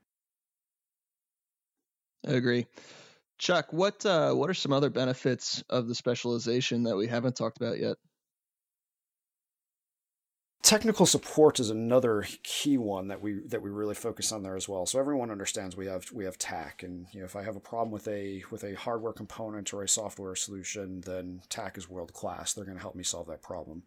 I 2.27 2.33
agree. 2.33 2.67
Chuck 3.37 3.71
what 3.71 4.05
uh, 4.05 4.33
what 4.33 4.49
are 4.49 4.55
some 4.55 4.73
other 4.73 4.89
benefits 4.89 5.63
of 5.69 5.87
the 5.87 5.95
specialization 5.95 6.83
that 6.83 6.97
we 6.97 7.07
haven't 7.07 7.35
talked 7.35 7.57
about 7.57 7.79
yet 7.79 7.97
technical 10.67 11.05
support 11.05 11.61
is 11.61 11.69
another 11.69 12.25
key 12.43 12.77
one 12.77 13.07
that 13.07 13.21
we 13.21 13.39
that 13.47 13.61
we 13.61 13.69
really 13.69 13.95
focus 13.95 14.33
on 14.33 14.43
there 14.43 14.57
as 14.57 14.67
well. 14.67 14.85
So 14.85 14.99
everyone 14.99 15.31
understands 15.31 15.77
we 15.77 15.85
have 15.85 16.11
we 16.11 16.25
have 16.25 16.37
TAC, 16.37 16.83
and 16.83 17.07
you 17.13 17.21
know 17.21 17.25
if 17.25 17.37
I 17.37 17.43
have 17.43 17.55
a 17.55 17.61
problem 17.61 17.89
with 17.89 18.05
a 18.09 18.43
with 18.51 18.65
a 18.65 18.73
hardware 18.75 19.13
component 19.13 19.73
or 19.73 19.81
a 19.81 19.87
software 19.87 20.35
solution, 20.35 20.99
then 21.01 21.41
TAC 21.47 21.77
is 21.77 21.89
world 21.89 22.11
class. 22.11 22.53
They're 22.53 22.65
going 22.65 22.75
to 22.75 22.81
help 22.81 22.95
me 22.95 23.03
solve 23.03 23.27
that 23.27 23.41
problem. 23.41 23.83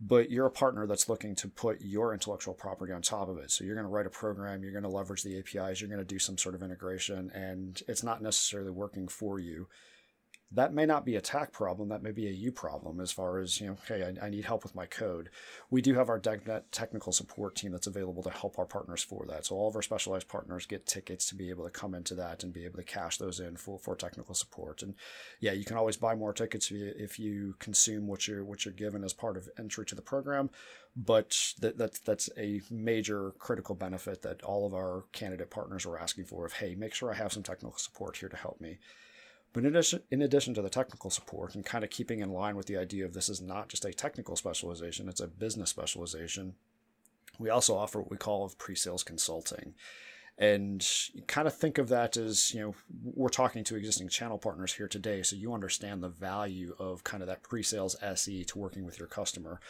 But 0.00 0.30
you're 0.30 0.46
a 0.46 0.50
partner 0.50 0.86
that's 0.86 1.10
looking 1.10 1.34
to 1.36 1.48
put 1.48 1.82
your 1.82 2.14
intellectual 2.14 2.54
property 2.54 2.92
on 2.92 3.02
top 3.02 3.28
of 3.28 3.36
it. 3.36 3.50
So 3.50 3.62
you're 3.62 3.76
going 3.76 3.86
to 3.86 3.92
write 3.92 4.06
a 4.06 4.10
program, 4.10 4.62
you're 4.62 4.72
going 4.72 4.84
to 4.84 4.88
leverage 4.88 5.22
the 5.22 5.38
APIs, 5.38 5.80
you're 5.80 5.90
going 5.90 6.00
to 6.00 6.04
do 6.04 6.18
some 6.18 6.38
sort 6.38 6.54
of 6.54 6.62
integration, 6.62 7.30
and 7.32 7.80
it's 7.88 8.02
not 8.02 8.22
necessarily 8.22 8.70
working 8.70 9.06
for 9.06 9.38
you 9.38 9.68
that 10.54 10.72
may 10.72 10.86
not 10.86 11.04
be 11.04 11.16
a 11.16 11.20
TAC 11.20 11.52
problem. 11.52 11.88
That 11.88 12.02
may 12.02 12.12
be 12.12 12.28
a 12.28 12.30
you 12.30 12.52
problem 12.52 13.00
as 13.00 13.10
far 13.10 13.38
as, 13.38 13.60
you 13.60 13.66
know, 13.66 13.76
hey, 13.88 14.14
I, 14.20 14.26
I 14.26 14.30
need 14.30 14.44
help 14.44 14.62
with 14.62 14.74
my 14.74 14.86
code. 14.86 15.30
We 15.70 15.82
do 15.82 15.94
have 15.94 16.08
our 16.08 16.20
DevNet 16.20 16.62
technical 16.70 17.12
support 17.12 17.56
team 17.56 17.72
that's 17.72 17.86
available 17.86 18.22
to 18.22 18.30
help 18.30 18.58
our 18.58 18.64
partners 18.64 19.02
for 19.02 19.26
that. 19.26 19.46
So 19.46 19.56
all 19.56 19.68
of 19.68 19.76
our 19.76 19.82
specialized 19.82 20.28
partners 20.28 20.66
get 20.66 20.86
tickets 20.86 21.28
to 21.28 21.34
be 21.34 21.50
able 21.50 21.64
to 21.64 21.70
come 21.70 21.94
into 21.94 22.14
that 22.14 22.44
and 22.44 22.52
be 22.52 22.64
able 22.64 22.78
to 22.78 22.84
cash 22.84 23.18
those 23.18 23.40
in 23.40 23.56
for, 23.56 23.78
for 23.78 23.96
technical 23.96 24.34
support. 24.34 24.82
And 24.82 24.94
yeah, 25.40 25.52
you 25.52 25.64
can 25.64 25.76
always 25.76 25.96
buy 25.96 26.14
more 26.14 26.32
tickets 26.32 26.70
if 26.72 27.18
you 27.18 27.56
consume 27.58 28.06
what 28.06 28.28
you're, 28.28 28.44
what 28.44 28.64
you're 28.64 28.74
given 28.74 29.02
as 29.02 29.12
part 29.12 29.36
of 29.36 29.48
entry 29.58 29.84
to 29.86 29.94
the 29.94 30.02
program. 30.02 30.50
But 30.96 31.54
that, 31.58 31.78
that, 31.78 31.98
that's 32.04 32.30
a 32.38 32.60
major 32.70 33.32
critical 33.38 33.74
benefit 33.74 34.22
that 34.22 34.42
all 34.42 34.66
of 34.66 34.74
our 34.74 35.04
candidate 35.12 35.50
partners 35.50 35.84
are 35.86 35.98
asking 35.98 36.26
for 36.26 36.46
of, 36.46 36.52
hey, 36.52 36.76
make 36.76 36.94
sure 36.94 37.10
I 37.10 37.16
have 37.16 37.32
some 37.32 37.42
technical 37.42 37.76
support 37.76 38.18
here 38.18 38.28
to 38.28 38.36
help 38.36 38.60
me. 38.60 38.78
But 39.54 39.64
in 39.64 39.70
addition, 39.70 40.02
in 40.10 40.20
addition 40.20 40.52
to 40.54 40.62
the 40.62 40.68
technical 40.68 41.10
support 41.10 41.54
and 41.54 41.64
kind 41.64 41.84
of 41.84 41.90
keeping 41.90 42.18
in 42.18 42.32
line 42.32 42.56
with 42.56 42.66
the 42.66 42.76
idea 42.76 43.06
of 43.06 43.14
this 43.14 43.28
is 43.28 43.40
not 43.40 43.68
just 43.68 43.84
a 43.84 43.94
technical 43.94 44.34
specialization, 44.34 45.08
it's 45.08 45.20
a 45.20 45.28
business 45.28 45.70
specialization, 45.70 46.56
we 47.38 47.50
also 47.50 47.76
offer 47.76 48.00
what 48.00 48.10
we 48.10 48.16
call 48.16 48.44
of 48.44 48.58
pre-sales 48.58 49.04
consulting. 49.04 49.74
And 50.36 50.84
kind 51.28 51.46
of 51.46 51.56
think 51.56 51.78
of 51.78 51.88
that 51.88 52.16
as, 52.16 52.52
you 52.52 52.60
know, 52.60 52.74
we're 53.04 53.28
talking 53.28 53.62
to 53.62 53.76
existing 53.76 54.08
channel 54.08 54.38
partners 54.38 54.72
here 54.72 54.88
today, 54.88 55.22
so 55.22 55.36
you 55.36 55.54
understand 55.54 56.02
the 56.02 56.08
value 56.08 56.74
of 56.80 57.04
kind 57.04 57.22
of 57.22 57.28
that 57.28 57.44
pre-sales 57.44 57.94
SE 58.02 58.44
to 58.44 58.58
working 58.58 58.84
with 58.84 58.98
your 58.98 59.06
customer 59.06 59.60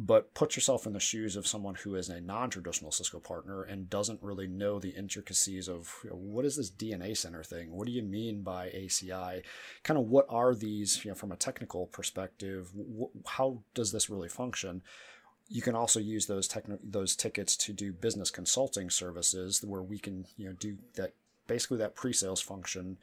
but 0.00 0.32
put 0.32 0.54
yourself 0.54 0.86
in 0.86 0.92
the 0.92 1.00
shoes 1.00 1.34
of 1.34 1.46
someone 1.46 1.74
who 1.74 1.96
is 1.96 2.08
a 2.08 2.20
non-traditional 2.20 2.92
Cisco 2.92 3.18
partner 3.18 3.64
and 3.64 3.90
doesn't 3.90 4.22
really 4.22 4.46
know 4.46 4.78
the 4.78 4.90
intricacies 4.90 5.68
of 5.68 5.92
you 6.04 6.10
know, 6.10 6.16
what 6.16 6.44
is 6.44 6.56
this 6.56 6.70
DNA 6.70 7.16
center 7.16 7.42
thing? 7.42 7.72
What 7.72 7.86
do 7.86 7.92
you 7.92 8.04
mean 8.04 8.42
by 8.42 8.68
ACI? 8.68 9.42
Kind 9.82 9.98
of 9.98 10.06
what 10.06 10.26
are 10.28 10.54
these, 10.54 11.04
you 11.04 11.10
know, 11.10 11.16
from 11.16 11.32
a 11.32 11.36
technical 11.36 11.86
perspective? 11.86 12.70
Wh- 12.76 13.28
how 13.28 13.64
does 13.74 13.90
this 13.90 14.08
really 14.08 14.28
function? 14.28 14.82
You 15.48 15.62
can 15.62 15.74
also 15.74 15.98
use 15.98 16.26
those 16.26 16.48
techni- 16.48 16.78
those 16.84 17.16
tickets 17.16 17.56
to 17.56 17.72
do 17.72 17.92
business 17.92 18.30
consulting 18.30 18.90
services 18.90 19.64
where 19.66 19.82
we 19.82 19.98
can, 19.98 20.26
you 20.36 20.46
know, 20.46 20.52
do 20.52 20.76
that 20.94 21.14
basically 21.48 21.78
that 21.78 21.96
pre-sales 21.96 22.40
function 22.40 22.98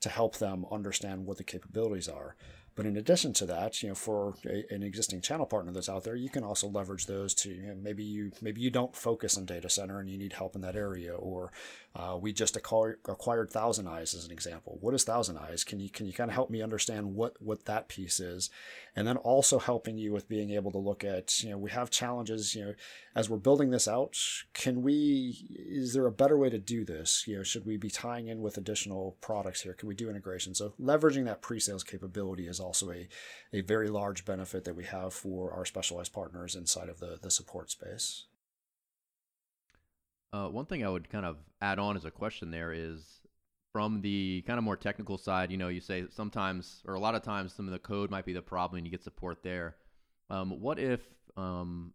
to 0.00 0.10
help 0.10 0.36
them 0.36 0.66
understand 0.70 1.24
what 1.24 1.38
the 1.38 1.44
capabilities 1.44 2.08
are. 2.08 2.36
But 2.76 2.86
in 2.86 2.96
addition 2.96 3.32
to 3.34 3.46
that, 3.46 3.82
you 3.82 3.90
know, 3.90 3.94
for 3.94 4.34
a, 4.44 4.64
an 4.74 4.82
existing 4.82 5.20
channel 5.20 5.46
partner 5.46 5.72
that's 5.72 5.88
out 5.88 6.04
there, 6.04 6.16
you 6.16 6.28
can 6.28 6.42
also 6.42 6.68
leverage 6.68 7.06
those 7.06 7.34
to 7.34 7.50
you 7.50 7.68
know, 7.68 7.76
maybe 7.80 8.02
you 8.02 8.32
maybe 8.40 8.60
you 8.60 8.70
don't 8.70 8.96
focus 8.96 9.36
on 9.36 9.44
data 9.44 9.68
center 9.68 10.00
and 10.00 10.10
you 10.10 10.18
need 10.18 10.32
help 10.32 10.54
in 10.54 10.60
that 10.62 10.76
area, 10.76 11.14
or 11.14 11.52
uh, 11.96 12.18
we 12.20 12.32
just 12.32 12.56
acquired, 12.56 12.98
acquired 13.06 13.52
ThousandEyes 13.52 14.16
as 14.16 14.24
an 14.24 14.32
example. 14.32 14.78
What 14.80 14.94
is 14.94 15.04
ThousandEyes? 15.04 15.64
Can 15.64 15.78
you 15.78 15.88
can 15.88 16.06
you 16.06 16.12
kind 16.12 16.28
of 16.28 16.34
help 16.34 16.50
me 16.50 16.60
understand 16.60 17.14
what 17.14 17.40
what 17.40 17.66
that 17.66 17.86
piece 17.86 18.18
is, 18.18 18.50
and 18.96 19.06
then 19.06 19.16
also 19.16 19.60
helping 19.60 19.96
you 19.96 20.12
with 20.12 20.28
being 20.28 20.50
able 20.50 20.72
to 20.72 20.78
look 20.78 21.04
at 21.04 21.40
you 21.44 21.50
know 21.50 21.58
we 21.58 21.70
have 21.70 21.90
challenges 21.90 22.56
you 22.56 22.64
know 22.64 22.74
as 23.14 23.30
we're 23.30 23.36
building 23.36 23.70
this 23.70 23.86
out. 23.86 24.18
Can 24.54 24.82
we? 24.82 25.46
Is 25.56 25.94
there 25.94 26.06
a 26.06 26.12
better 26.12 26.36
way 26.36 26.50
to 26.50 26.58
do 26.58 26.84
this? 26.84 27.28
You 27.28 27.36
know, 27.36 27.42
should 27.44 27.64
we 27.64 27.76
be 27.76 27.90
tying 27.90 28.26
in 28.26 28.42
with 28.42 28.56
additional 28.56 29.16
products 29.20 29.60
here? 29.60 29.74
Can 29.74 29.88
we 29.88 29.94
do 29.94 30.10
integration? 30.10 30.52
So 30.56 30.74
leveraging 30.80 31.26
that 31.26 31.42
pre-sales 31.42 31.84
capability 31.84 32.48
is 32.48 32.58
also 32.58 32.90
a 32.90 33.08
a 33.52 33.60
very 33.60 33.88
large 33.88 34.24
benefit 34.24 34.64
that 34.64 34.74
we 34.74 34.84
have 34.84 35.14
for 35.14 35.52
our 35.52 35.64
specialized 35.64 36.12
partners 36.12 36.56
inside 36.56 36.88
of 36.88 36.98
the 36.98 37.20
the 37.22 37.30
support 37.30 37.70
space. 37.70 38.24
Uh, 40.34 40.48
one 40.48 40.66
thing 40.66 40.84
I 40.84 40.88
would 40.88 41.08
kind 41.08 41.24
of 41.24 41.36
add 41.62 41.78
on 41.78 41.96
as 41.96 42.04
a 42.04 42.10
question 42.10 42.50
there 42.50 42.72
is 42.72 43.20
from 43.72 44.00
the 44.00 44.42
kind 44.48 44.58
of 44.58 44.64
more 44.64 44.76
technical 44.76 45.16
side, 45.16 45.52
you 45.52 45.56
know, 45.56 45.68
you 45.68 45.80
say 45.80 46.06
sometimes 46.10 46.82
or 46.88 46.94
a 46.94 46.98
lot 46.98 47.14
of 47.14 47.22
times 47.22 47.52
some 47.52 47.66
of 47.66 47.72
the 47.72 47.78
code 47.78 48.10
might 48.10 48.24
be 48.24 48.32
the 48.32 48.42
problem 48.42 48.78
and 48.78 48.86
you 48.86 48.90
get 48.90 49.04
support 49.04 49.44
there. 49.44 49.76
Um, 50.30 50.60
what 50.60 50.80
if, 50.80 51.02
um, 51.36 51.92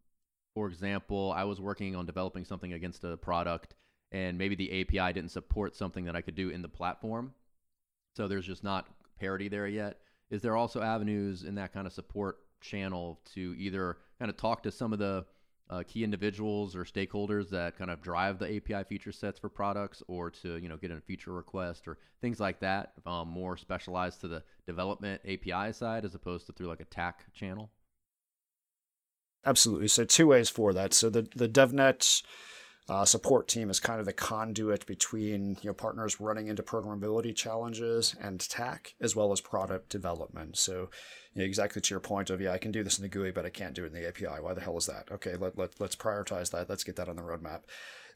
for 0.55 0.67
example, 0.67 1.33
I 1.35 1.43
was 1.43 1.59
working 1.59 1.97
on 1.97 2.05
developing 2.05 2.45
something 2.45 2.71
against 2.71 3.03
a 3.03 3.17
product 3.17 3.75
and 4.13 4.37
maybe 4.37 4.55
the 4.55 4.81
API 4.81 5.11
didn't 5.11 5.31
support 5.31 5.75
something 5.75 6.05
that 6.05 6.15
I 6.15 6.21
could 6.21 6.35
do 6.35 6.49
in 6.49 6.61
the 6.61 6.69
platform? 6.69 7.33
So 8.15 8.29
there's 8.29 8.47
just 8.47 8.63
not 8.63 8.87
parity 9.19 9.49
there 9.49 9.67
yet. 9.67 9.97
Is 10.31 10.41
there 10.41 10.55
also 10.55 10.81
avenues 10.81 11.43
in 11.43 11.55
that 11.55 11.73
kind 11.73 11.85
of 11.85 11.91
support 11.91 12.37
channel 12.61 13.19
to 13.33 13.53
either 13.57 13.97
kind 14.17 14.31
of 14.31 14.37
talk 14.37 14.63
to 14.63 14.71
some 14.71 14.93
of 14.93 14.99
the 14.99 15.25
uh, 15.69 15.83
key 15.87 16.03
individuals 16.03 16.75
or 16.75 16.83
stakeholders 16.83 17.49
that 17.49 17.77
kind 17.77 17.91
of 17.91 18.01
drive 18.01 18.39
the 18.39 18.57
API 18.57 18.83
feature 18.87 19.11
sets 19.11 19.39
for 19.39 19.49
products, 19.49 20.01
or 20.07 20.29
to 20.31 20.57
you 20.57 20.69
know 20.69 20.77
get 20.77 20.91
in 20.91 20.97
a 20.97 21.01
feature 21.01 21.31
request 21.31 21.87
or 21.87 21.97
things 22.21 22.39
like 22.39 22.59
that, 22.59 22.93
um, 23.05 23.27
more 23.27 23.57
specialized 23.57 24.21
to 24.21 24.27
the 24.27 24.43
development 24.65 25.21
API 25.25 25.71
side 25.73 26.05
as 26.05 26.15
opposed 26.15 26.47
to 26.47 26.53
through 26.53 26.67
like 26.67 26.81
a 26.81 26.85
TAC 26.85 27.31
channel? 27.33 27.69
Absolutely. 29.45 29.87
So 29.87 30.05
two 30.05 30.27
ways 30.27 30.49
for 30.49 30.73
that. 30.73 30.93
So 30.93 31.09
the 31.09 31.27
the 31.35 31.47
DevNet 31.47 32.23
uh, 32.89 33.05
support 33.05 33.47
team 33.47 33.69
is 33.69 33.79
kind 33.79 33.99
of 33.99 34.05
the 34.05 34.13
conduit 34.13 34.85
between 34.85 35.57
you 35.61 35.69
know 35.69 35.73
partners 35.73 36.19
running 36.19 36.47
into 36.47 36.63
programmability 36.63 37.35
challenges 37.35 38.15
and 38.19 38.39
TAC, 38.39 38.95
as 38.99 39.15
well 39.15 39.31
as 39.31 39.39
product 39.39 39.89
development. 39.89 40.57
So 40.57 40.89
you 41.33 41.39
know, 41.39 41.45
exactly 41.45 41.81
to 41.81 41.93
your 41.93 41.99
point 41.99 42.31
of 42.31 42.41
yeah, 42.41 42.51
I 42.51 42.57
can 42.57 42.71
do 42.71 42.83
this 42.83 42.97
in 42.97 43.03
the 43.03 43.09
GUI, 43.09 43.31
but 43.31 43.45
I 43.45 43.49
can't 43.49 43.75
do 43.75 43.83
it 43.83 43.93
in 43.93 43.93
the 43.93 44.07
API. 44.07 44.41
Why 44.41 44.53
the 44.53 44.61
hell 44.61 44.77
is 44.77 44.87
that? 44.87 45.07
Okay, 45.11 45.35
let, 45.35 45.57
let 45.57 45.79
let's 45.79 45.95
prioritize 45.95 46.49
that. 46.51 46.69
Let's 46.69 46.83
get 46.83 46.95
that 46.95 47.09
on 47.09 47.15
the 47.15 47.21
roadmap. 47.21 47.61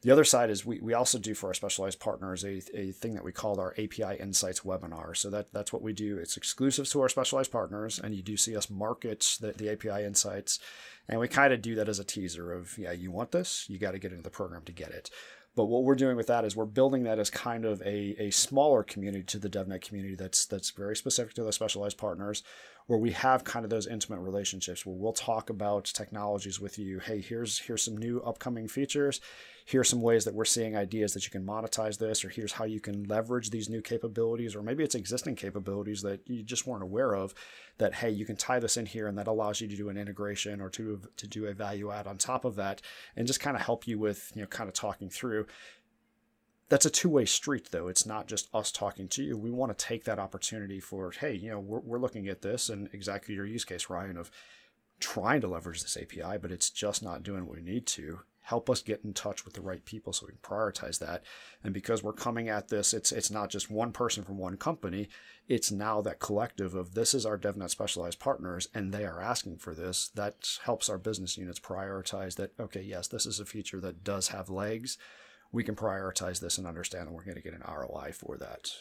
The 0.04 0.12
other 0.12 0.26
side 0.26 0.50
is 0.50 0.66
we, 0.66 0.80
we 0.82 0.94
also 0.94 1.18
do 1.18 1.34
for 1.34 1.48
our 1.48 1.54
specialized 1.54 2.00
partners 2.00 2.44
a, 2.44 2.62
a 2.78 2.92
thing 2.92 3.14
that 3.14 3.24
we 3.24 3.32
call 3.32 3.60
our 3.60 3.72
API 3.78 4.20
Insights 4.20 4.60
webinar. 4.62 5.16
So 5.16 5.30
that, 5.30 5.54
that's 5.54 5.72
what 5.72 5.82
we 5.82 5.94
do. 5.94 6.18
It's 6.18 6.36
exclusive 6.36 6.90
to 6.90 7.02
our 7.02 7.10
specialized 7.10 7.52
partners, 7.52 8.00
and 8.04 8.14
you 8.14 8.22
do 8.22 8.36
see 8.36 8.56
us 8.58 8.70
market 8.70 9.38
the, 9.40 9.54
the 9.54 9.72
API 9.72 10.04
Insights. 10.04 10.60
And 11.08 11.22
we 11.22 11.30
kind 11.30 11.54
of 11.54 11.62
do 11.62 11.76
that 11.76 11.88
as 11.88 12.00
a 12.00 12.04
teaser 12.04 12.52
of, 12.52 12.78
yeah, 12.78 12.92
you 12.92 13.12
want 13.12 13.32
this, 13.32 13.66
you 13.70 13.80
got 13.80 13.92
to 13.92 14.00
get 14.00 14.12
into 14.12 14.24
the 14.24 14.30
program 14.30 14.64
to 14.64 14.74
get 14.74 14.90
it. 14.90 15.10
But 15.56 15.66
what 15.66 15.84
we're 15.84 15.96
doing 15.96 16.18
with 16.18 16.28
that 16.28 16.46
is 16.46 16.56
we're 16.56 16.66
building 16.66 17.04
that 17.04 17.20
as 17.20 17.30
kind 17.30 17.64
of 17.64 17.82
a, 17.84 18.16
a 18.20 18.32
smaller 18.32 18.84
community 18.84 19.24
to 19.26 19.40
the 19.40 19.50
DevNet 19.50 19.82
community 19.82 20.16
that's 20.16 20.46
that's 20.46 20.72
very 20.72 20.96
specific 20.96 21.36
to 21.36 21.44
the 21.44 21.54
specialized 21.54 21.98
partners, 21.98 22.42
where 22.88 23.00
we 23.00 23.12
have 23.12 23.44
kind 23.44 23.66
of 23.66 23.70
those 23.70 23.88
intimate 23.88 24.20
relationships 24.20 24.86
where 24.86 24.96
we'll 24.96 25.14
talk 25.14 25.50
about 25.50 25.86
technologies 25.86 26.60
with 26.60 26.78
you. 26.78 27.00
Hey, 27.00 27.22
here's 27.22 27.60
here's 27.60 27.84
some 27.84 27.98
new 27.98 28.22
upcoming 28.22 28.68
features 28.68 29.20
here's 29.66 29.90
some 29.90 30.02
ways 30.02 30.26
that 30.26 30.34
we're 30.34 30.46
seeing 30.46 30.76
ideas 30.76 31.14
that 31.14 31.24
you 31.26 31.32
can 31.32 31.46
monetize 31.46 31.98
this, 31.98 32.26
or 32.26 32.30
here's 32.30 32.52
how 32.54 32.66
you 32.66 32.80
can 32.80 33.04
leverage 33.04 33.50
these 33.50 33.70
new 33.70 33.82
capabilities, 33.82 34.56
or 34.56 34.62
maybe 34.62 34.84
it's 34.84 34.96
existing 34.96 35.36
capabilities 35.36 36.02
that 36.02 36.22
you 36.28 36.44
just 36.44 36.68
weren't 36.68 36.84
aware 36.84 37.16
of. 37.16 37.34
That 37.78 37.96
hey, 37.96 38.12
you 38.12 38.26
can 38.26 38.36
tie 38.36 38.60
this 38.60 38.78
in 38.78 38.86
here, 38.86 39.08
and 39.08 39.18
that 39.18 39.28
allows 39.28 39.62
you 39.62 39.68
to 39.68 39.76
do 39.76 39.90
an 39.90 39.98
integration 39.98 40.62
or 40.62 40.70
to 40.72 41.02
to 41.18 41.28
do 41.28 41.46
a 41.46 41.54
value 41.54 41.92
add 41.92 42.08
on 42.08 42.18
top 42.18 42.46
of 42.46 42.56
that, 42.56 42.82
and 43.16 43.28
just 43.28 43.40
kind 43.40 43.56
of 43.56 43.64
help 43.64 43.88
you 43.88 43.98
with 43.98 44.32
you 44.36 44.42
know 44.42 44.48
kind 44.48 44.68
of 44.68 44.74
talking 44.74 45.10
through 45.10 45.46
that's 46.74 46.88
a 46.88 46.90
two-way 46.90 47.24
street 47.24 47.70
though 47.70 47.88
it's 47.88 48.04
not 48.04 48.28
just 48.28 48.50
us 48.52 48.72
talking 48.72 49.08
to 49.08 49.22
you 49.22 49.38
we 49.38 49.52
want 49.52 49.78
to 49.78 49.86
take 49.86 50.06
that 50.06 50.18
opportunity 50.18 50.80
for 50.80 51.12
hey 51.12 51.32
you 51.32 51.52
know 51.52 51.60
we're, 51.60 51.82
we're 51.82 52.00
looking 52.00 52.28
at 52.28 52.42
this 52.42 52.68
and 52.68 52.90
exactly 52.94 53.36
your 53.36 53.46
use 53.46 53.64
case 53.64 53.92
ryan 53.92 54.18
of 54.18 54.32
trying 55.00 55.40
to 55.40 55.48
leverage 55.48 55.84
this 55.84 55.96
api 55.96 56.40
but 56.42 56.52
it's 56.52 56.72
just 56.72 57.04
not 57.04 57.22
doing 57.22 57.46
what 57.46 57.58
we 57.58 57.62
need 57.62 57.86
to 57.86 58.22
help 58.42 58.72
us 58.72 58.82
get 58.82 59.04
in 59.06 59.14
touch 59.14 59.46
with 59.46 59.54
the 59.54 59.62
right 59.62 59.86
people 59.86 60.12
so 60.12 60.26
we 60.26 60.34
can 60.34 60.40
prioritize 60.42 61.00
that. 61.00 61.24
And 61.64 61.74
because 61.74 62.04
we're 62.04 62.12
coming 62.12 62.50
at 62.50 62.68
this, 62.68 62.94
it's 62.94 63.14
it's 63.14 63.32
not 63.32 63.50
just 63.50 63.72
one 63.72 63.94
person 63.94 64.26
from 64.26 64.38
one 64.38 64.58
company. 64.58 65.08
It's 65.48 65.72
now 65.72 66.02
that 66.02 66.20
collective 66.20 66.76
of 66.76 66.94
this 66.94 67.14
is 67.14 67.26
our 67.26 67.38
DevNet 67.38 67.70
specialized 67.70 68.20
partners, 68.20 68.68
and 68.74 68.92
they 68.92 69.06
are 69.06 69.22
asking 69.22 69.60
for 69.60 69.74
this. 69.74 70.10
That 70.16 70.58
helps 70.66 70.90
our 70.90 70.98
business 70.98 71.38
units 71.38 71.60
prioritize 71.60 72.36
that. 72.36 72.52
Okay, 72.60 72.82
yes, 72.82 73.08
this 73.08 73.26
is 73.26 73.40
a 73.40 73.46
feature 73.46 73.80
that 73.80 74.04
does 74.04 74.28
have 74.28 74.50
legs. 74.50 74.98
We 75.54 75.64
can 75.64 75.76
prioritize 75.76 76.42
this 76.42 76.58
and 76.58 76.68
understand, 76.68 77.08
that 77.08 77.14
we're 77.14 77.24
going 77.24 77.38
to 77.38 77.42
get 77.42 77.54
an 77.54 77.64
ROI 77.66 78.12
for 78.12 78.36
that. 78.38 78.72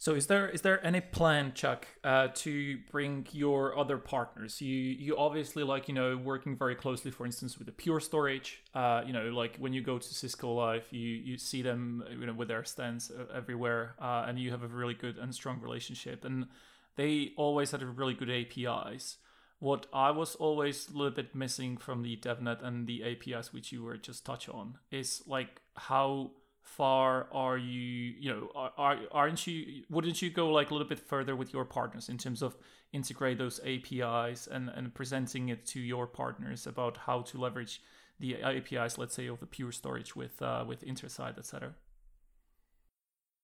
So 0.00 0.14
is 0.14 0.28
there 0.28 0.48
is 0.48 0.62
there 0.62 0.84
any 0.86 1.00
plan, 1.00 1.52
Chuck, 1.54 1.88
uh, 2.04 2.28
to 2.36 2.78
bring 2.92 3.26
your 3.32 3.76
other 3.76 3.98
partners? 3.98 4.60
You 4.60 4.72
you 4.72 5.16
obviously 5.16 5.64
like 5.64 5.88
you 5.88 5.94
know 5.94 6.16
working 6.16 6.56
very 6.56 6.76
closely, 6.76 7.10
for 7.10 7.26
instance, 7.26 7.58
with 7.58 7.66
the 7.66 7.72
Pure 7.72 8.00
Storage. 8.00 8.62
Uh, 8.72 9.02
you 9.04 9.12
know, 9.12 9.24
like 9.30 9.56
when 9.56 9.72
you 9.72 9.82
go 9.82 9.98
to 9.98 10.14
Cisco 10.14 10.52
Live, 10.52 10.84
you 10.92 11.00
you 11.00 11.36
see 11.36 11.62
them 11.62 12.04
you 12.12 12.26
know 12.26 12.32
with 12.32 12.46
their 12.46 12.64
stands 12.64 13.10
everywhere, 13.34 13.96
uh, 14.00 14.24
and 14.28 14.38
you 14.38 14.52
have 14.52 14.62
a 14.62 14.68
really 14.68 14.94
good 14.94 15.18
and 15.18 15.34
strong 15.34 15.60
relationship. 15.60 16.24
And 16.24 16.46
they 16.94 17.32
always 17.36 17.72
had 17.72 17.82
really 17.82 18.14
good 18.14 18.30
APIs. 18.30 19.16
What 19.60 19.86
I 19.92 20.10
was 20.12 20.36
always 20.36 20.88
a 20.88 20.92
little 20.92 21.12
bit 21.12 21.34
missing 21.34 21.76
from 21.76 22.02
the 22.02 22.16
DevNet 22.16 22.62
and 22.62 22.86
the 22.86 23.02
APIs, 23.02 23.52
which 23.52 23.72
you 23.72 23.82
were 23.82 23.96
just 23.96 24.24
touch 24.24 24.48
on, 24.48 24.78
is 24.90 25.22
like 25.26 25.60
how 25.76 26.30
far 26.68 27.26
are 27.32 27.56
you 27.56 28.14
you 28.20 28.30
know 28.30 28.50
are, 28.76 28.98
aren't 29.10 29.46
you 29.46 29.82
wouldn't 29.88 30.20
you 30.20 30.28
go 30.28 30.50
like 30.50 30.70
a 30.70 30.74
little 30.74 30.86
bit 30.86 31.00
further 31.00 31.34
with 31.34 31.50
your 31.52 31.64
partners 31.64 32.10
in 32.10 32.18
terms 32.18 32.42
of 32.42 32.56
integrate 32.92 33.38
those 33.38 33.58
apis 33.64 34.46
and 34.46 34.68
and 34.68 34.94
presenting 34.94 35.48
it 35.48 35.64
to 35.64 35.80
your 35.80 36.06
partners 36.06 36.66
about 36.66 36.98
how 36.98 37.22
to 37.22 37.38
leverage 37.38 37.80
the 38.20 38.36
apis 38.42 38.98
let's 38.98 39.14
say 39.14 39.26
of 39.26 39.40
the 39.40 39.46
pure 39.46 39.72
storage 39.72 40.14
with 40.14 40.40
uh, 40.42 40.62
with 40.68 40.84
intersight 40.84 41.38
etc 41.38 41.72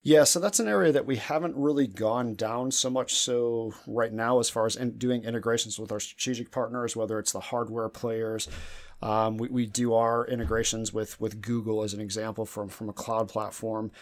yeah, 0.04 0.22
so 0.22 0.38
that's 0.38 0.60
an 0.60 0.68
area 0.68 0.92
that 0.92 1.06
we 1.06 1.16
haven't 1.16 1.56
really 1.56 1.88
gone 1.88 2.34
down 2.34 2.70
so 2.70 2.88
much 2.88 3.14
so 3.14 3.74
right 3.88 4.12
now 4.12 4.38
as 4.38 4.48
far 4.48 4.66
as 4.66 4.76
in 4.76 4.96
doing 4.98 5.24
integrations 5.24 5.78
with 5.78 5.90
our 5.90 5.98
strategic 5.98 6.52
partners, 6.52 6.94
whether 6.94 7.18
it's 7.18 7.32
the 7.32 7.40
hardware 7.40 7.88
players 7.88 8.48
um, 9.04 9.36
we, 9.36 9.48
we 9.48 9.66
do 9.66 9.94
our 9.94 10.26
integrations 10.26 10.92
with 10.92 11.20
with 11.20 11.42
Google 11.42 11.82
as 11.82 11.94
an 11.94 12.00
example 12.00 12.46
from 12.46 12.68
from 12.68 12.88
a 12.88 12.92
cloud 12.92 13.28
platform. 13.28 13.92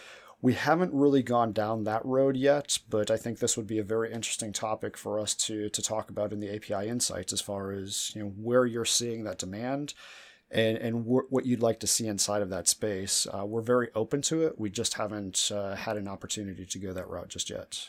We 0.41 0.53
haven't 0.53 0.93
really 0.93 1.23
gone 1.23 1.53
down 1.53 1.85
that 1.85 2.05
road 2.05 2.35
yet, 2.35 2.79
but 2.89 3.09
I 3.09 3.17
think 3.17 3.39
this 3.39 3.55
would 3.55 3.67
be 3.67 3.79
a 3.79 3.83
very 3.83 4.11
interesting 4.11 4.51
topic 4.51 4.97
for 4.97 5.19
us 5.19 5.33
to 5.35 5.69
to 5.69 5.81
talk 5.81 6.09
about 6.09 6.31
in 6.31 6.39
the 6.39 6.55
API 6.55 6.87
insights 6.87 7.33
as 7.33 7.41
far 7.41 7.71
as 7.71 8.11
you 8.15 8.23
know 8.23 8.29
where 8.29 8.65
you're 8.65 8.85
seeing 8.85 9.25
that 9.25 9.39
demand 9.39 9.93
and 10.53 10.77
and 10.77 11.05
wh- 11.05 11.31
what 11.31 11.45
you'd 11.45 11.61
like 11.61 11.79
to 11.81 11.87
see 11.87 12.07
inside 12.07 12.41
of 12.41 12.49
that 12.51 12.67
space. 12.67 13.27
Uh, 13.33 13.45
we're 13.45 13.61
very 13.61 13.89
open 13.95 14.21
to 14.23 14.43
it. 14.43 14.59
We 14.59 14.69
just 14.69 14.95
haven't 14.95 15.51
uh, 15.53 15.75
had 15.75 15.97
an 15.97 16.07
opportunity 16.07 16.65
to 16.65 16.79
go 16.79 16.93
that 16.93 17.09
route 17.09 17.29
just 17.29 17.49
yet. 17.49 17.87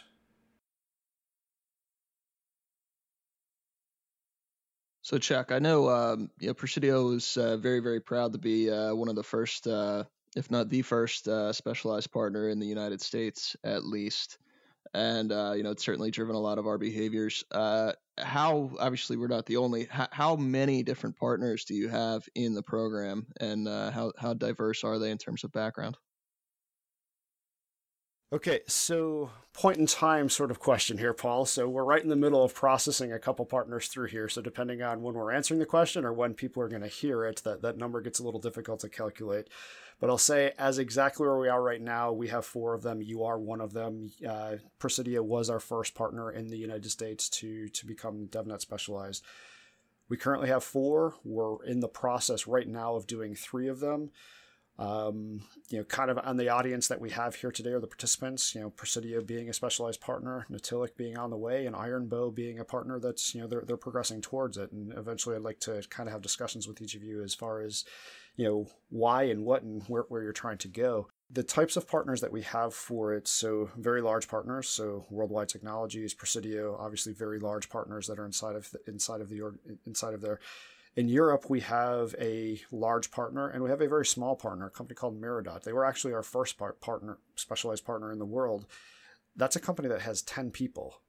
So, 5.02 5.18
Chuck, 5.18 5.52
I 5.52 5.58
know, 5.58 5.90
um, 5.90 6.30
you 6.40 6.48
know 6.48 6.54
Presidio 6.54 7.10
is 7.10 7.36
uh, 7.36 7.58
very, 7.58 7.80
very 7.80 8.00
proud 8.00 8.32
to 8.32 8.38
be 8.38 8.70
uh, 8.70 8.94
one 8.94 9.10
of 9.10 9.16
the 9.16 9.22
first, 9.22 9.66
uh, 9.66 10.04
if 10.34 10.50
not 10.50 10.70
the 10.70 10.80
first, 10.80 11.28
uh, 11.28 11.52
specialized 11.52 12.10
partner 12.10 12.48
in 12.48 12.58
the 12.58 12.66
United 12.66 13.02
States, 13.02 13.54
at 13.62 13.84
least. 13.84 14.38
And 14.94 15.32
uh, 15.32 15.52
you 15.56 15.62
know, 15.62 15.72
it's 15.72 15.84
certainly 15.84 16.10
driven 16.10 16.36
a 16.36 16.40
lot 16.40 16.58
of 16.58 16.66
our 16.66 16.78
behaviors. 16.78 17.44
Uh, 17.50 17.92
how 18.16 18.70
obviously 18.78 19.16
we're 19.16 19.26
not 19.26 19.46
the 19.46 19.56
only. 19.56 19.86
How, 19.90 20.08
how, 20.12 20.36
many 20.36 20.82
different 20.82 21.16
partners 21.16 21.64
do 21.64 21.74
you 21.74 21.88
have 21.88 22.28
in 22.34 22.54
the 22.54 22.62
program, 22.62 23.26
and 23.40 23.66
how 23.68 24.12
how 24.16 24.34
diverse 24.34 24.84
are 24.84 24.98
they 24.98 25.10
in 25.10 25.18
terms 25.18 25.42
of 25.44 25.52
background? 25.52 25.96
Okay, 28.34 28.62
so 28.66 29.30
point 29.52 29.76
in 29.76 29.86
time 29.86 30.28
sort 30.28 30.50
of 30.50 30.58
question 30.58 30.98
here, 30.98 31.14
Paul. 31.14 31.46
So 31.46 31.68
we're 31.68 31.84
right 31.84 32.02
in 32.02 32.08
the 32.08 32.16
middle 32.16 32.42
of 32.42 32.52
processing 32.52 33.12
a 33.12 33.18
couple 33.20 33.46
partners 33.46 33.86
through 33.86 34.08
here. 34.08 34.28
So 34.28 34.42
depending 34.42 34.82
on 34.82 35.02
when 35.02 35.14
we're 35.14 35.30
answering 35.30 35.60
the 35.60 35.66
question 35.66 36.04
or 36.04 36.12
when 36.12 36.34
people 36.34 36.60
are 36.60 36.68
going 36.68 36.82
to 36.82 36.88
hear 36.88 37.24
it, 37.24 37.42
that, 37.44 37.62
that 37.62 37.78
number 37.78 38.00
gets 38.00 38.18
a 38.18 38.24
little 38.24 38.40
difficult 38.40 38.80
to 38.80 38.88
calculate. 38.88 39.50
But 40.00 40.10
I'll 40.10 40.18
say, 40.18 40.50
as 40.58 40.80
exactly 40.80 41.24
where 41.24 41.38
we 41.38 41.48
are 41.48 41.62
right 41.62 41.80
now, 41.80 42.10
we 42.10 42.26
have 42.26 42.44
four 42.44 42.74
of 42.74 42.82
them. 42.82 43.00
You 43.00 43.22
are 43.22 43.38
one 43.38 43.60
of 43.60 43.72
them. 43.72 44.10
Uh, 44.28 44.56
Presidio 44.80 45.22
was 45.22 45.48
our 45.48 45.60
first 45.60 45.94
partner 45.94 46.32
in 46.32 46.48
the 46.48 46.58
United 46.58 46.90
States 46.90 47.28
to 47.28 47.68
to 47.68 47.86
become 47.86 48.26
DevNet 48.26 48.60
specialized. 48.60 49.24
We 50.08 50.16
currently 50.16 50.48
have 50.48 50.64
four. 50.64 51.14
We're 51.22 51.64
in 51.64 51.78
the 51.78 51.86
process 51.86 52.48
right 52.48 52.66
now 52.66 52.96
of 52.96 53.06
doing 53.06 53.36
three 53.36 53.68
of 53.68 53.78
them 53.78 54.10
um, 54.78 55.40
you 55.68 55.78
know, 55.78 55.84
kind 55.84 56.10
of 56.10 56.18
on 56.18 56.36
the 56.36 56.48
audience 56.48 56.88
that 56.88 57.00
we 57.00 57.10
have 57.10 57.36
here 57.36 57.52
today 57.52 57.70
are 57.70 57.80
the 57.80 57.86
participants, 57.86 58.54
you 58.54 58.60
know, 58.60 58.70
Presidio 58.70 59.20
being 59.20 59.48
a 59.48 59.52
specialized 59.52 60.00
partner, 60.00 60.46
Natilik 60.50 60.96
being 60.96 61.16
on 61.16 61.30
the 61.30 61.36
way, 61.36 61.66
and 61.66 61.76
Ironbow 61.76 62.34
being 62.34 62.58
a 62.58 62.64
partner 62.64 62.98
that's, 62.98 63.34
you 63.34 63.40
know, 63.40 63.46
they're, 63.46 63.62
they're 63.64 63.76
progressing 63.76 64.20
towards 64.20 64.56
it. 64.56 64.72
And 64.72 64.92
eventually 64.96 65.36
I'd 65.36 65.42
like 65.42 65.60
to 65.60 65.82
kind 65.90 66.08
of 66.08 66.12
have 66.12 66.22
discussions 66.22 66.66
with 66.66 66.82
each 66.82 66.96
of 66.96 67.04
you 67.04 67.22
as 67.22 67.34
far 67.34 67.60
as, 67.60 67.84
you 68.36 68.44
know, 68.46 68.66
why 68.90 69.24
and 69.24 69.44
what 69.44 69.62
and 69.62 69.82
where, 69.84 70.06
where 70.08 70.22
you're 70.22 70.32
trying 70.32 70.58
to 70.58 70.68
go. 70.68 71.08
The 71.30 71.44
types 71.44 71.76
of 71.76 71.88
partners 71.88 72.20
that 72.20 72.32
we 72.32 72.42
have 72.42 72.74
for 72.74 73.14
it, 73.14 73.28
so 73.28 73.70
very 73.76 74.02
large 74.02 74.28
partners, 74.28 74.68
so 74.68 75.06
Worldwide 75.08 75.48
Technologies, 75.48 76.14
Presidio, 76.14 76.76
obviously 76.78 77.12
very 77.12 77.38
large 77.38 77.68
partners 77.68 78.08
that 78.08 78.18
are 78.18 78.26
inside 78.26 78.56
of 78.56 78.70
the, 78.72 78.80
inside 78.88 79.20
of 79.20 79.28
the 79.28 79.56
inside 79.86 80.14
of 80.14 80.20
their 80.20 80.40
in 80.96 81.08
Europe, 81.08 81.46
we 81.48 81.60
have 81.60 82.14
a 82.20 82.60
large 82.70 83.10
partner 83.10 83.48
and 83.48 83.62
we 83.62 83.70
have 83.70 83.80
a 83.80 83.88
very 83.88 84.06
small 84.06 84.36
partner, 84.36 84.66
a 84.66 84.70
company 84.70 84.94
called 84.94 85.20
Miradot. 85.20 85.62
They 85.62 85.72
were 85.72 85.84
actually 85.84 86.14
our 86.14 86.22
first 86.22 86.56
part 86.56 86.80
partner, 86.80 87.18
specialized 87.34 87.84
partner 87.84 88.12
in 88.12 88.18
the 88.18 88.24
world. 88.24 88.66
That's 89.34 89.56
a 89.56 89.60
company 89.60 89.88
that 89.88 90.02
has 90.02 90.22
10 90.22 90.50
people. 90.52 91.00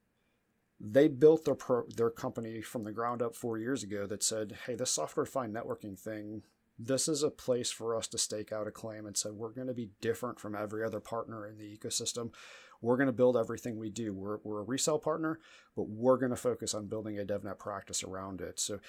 They 0.79 1.07
built 1.07 1.45
their 1.45 1.55
pro, 1.55 1.83
their 1.95 2.09
company 2.09 2.61
from 2.61 2.83
the 2.83 2.91
ground 2.91 3.21
up 3.21 3.35
four 3.35 3.57
years 3.57 3.83
ago 3.83 4.07
that 4.07 4.23
said, 4.23 4.57
hey, 4.65 4.75
this 4.75 4.91
software 4.91 5.25
defined 5.25 5.55
networking 5.55 5.97
thing, 5.97 6.41
this 6.77 7.07
is 7.07 7.23
a 7.23 7.29
place 7.29 7.71
for 7.71 7.95
us 7.95 8.07
to 8.07 8.17
stake 8.17 8.51
out 8.51 8.67
a 8.67 8.71
claim 8.71 9.05
and 9.05 9.15
said, 9.15 9.33
we're 9.33 9.49
going 9.49 9.67
to 9.67 9.73
be 9.73 9.91
different 10.01 10.39
from 10.39 10.55
every 10.55 10.83
other 10.83 10.99
partner 10.99 11.47
in 11.47 11.57
the 11.57 11.77
ecosystem. 11.77 12.33
We're 12.81 12.97
going 12.97 13.07
to 13.07 13.13
build 13.13 13.37
everything 13.37 13.77
we 13.77 13.89
do. 13.89 14.13
We're, 14.13 14.39
we're 14.43 14.59
a 14.59 14.63
resale 14.63 14.99
partner, 14.99 15.39
but 15.75 15.87
we're 15.87 16.17
going 16.17 16.31
to 16.31 16.35
focus 16.35 16.73
on 16.73 16.87
building 16.87 17.17
a 17.17 17.23
DevNet 17.23 17.57
practice 17.57 18.03
around 18.03 18.41
it. 18.41 18.59
So 18.59 18.79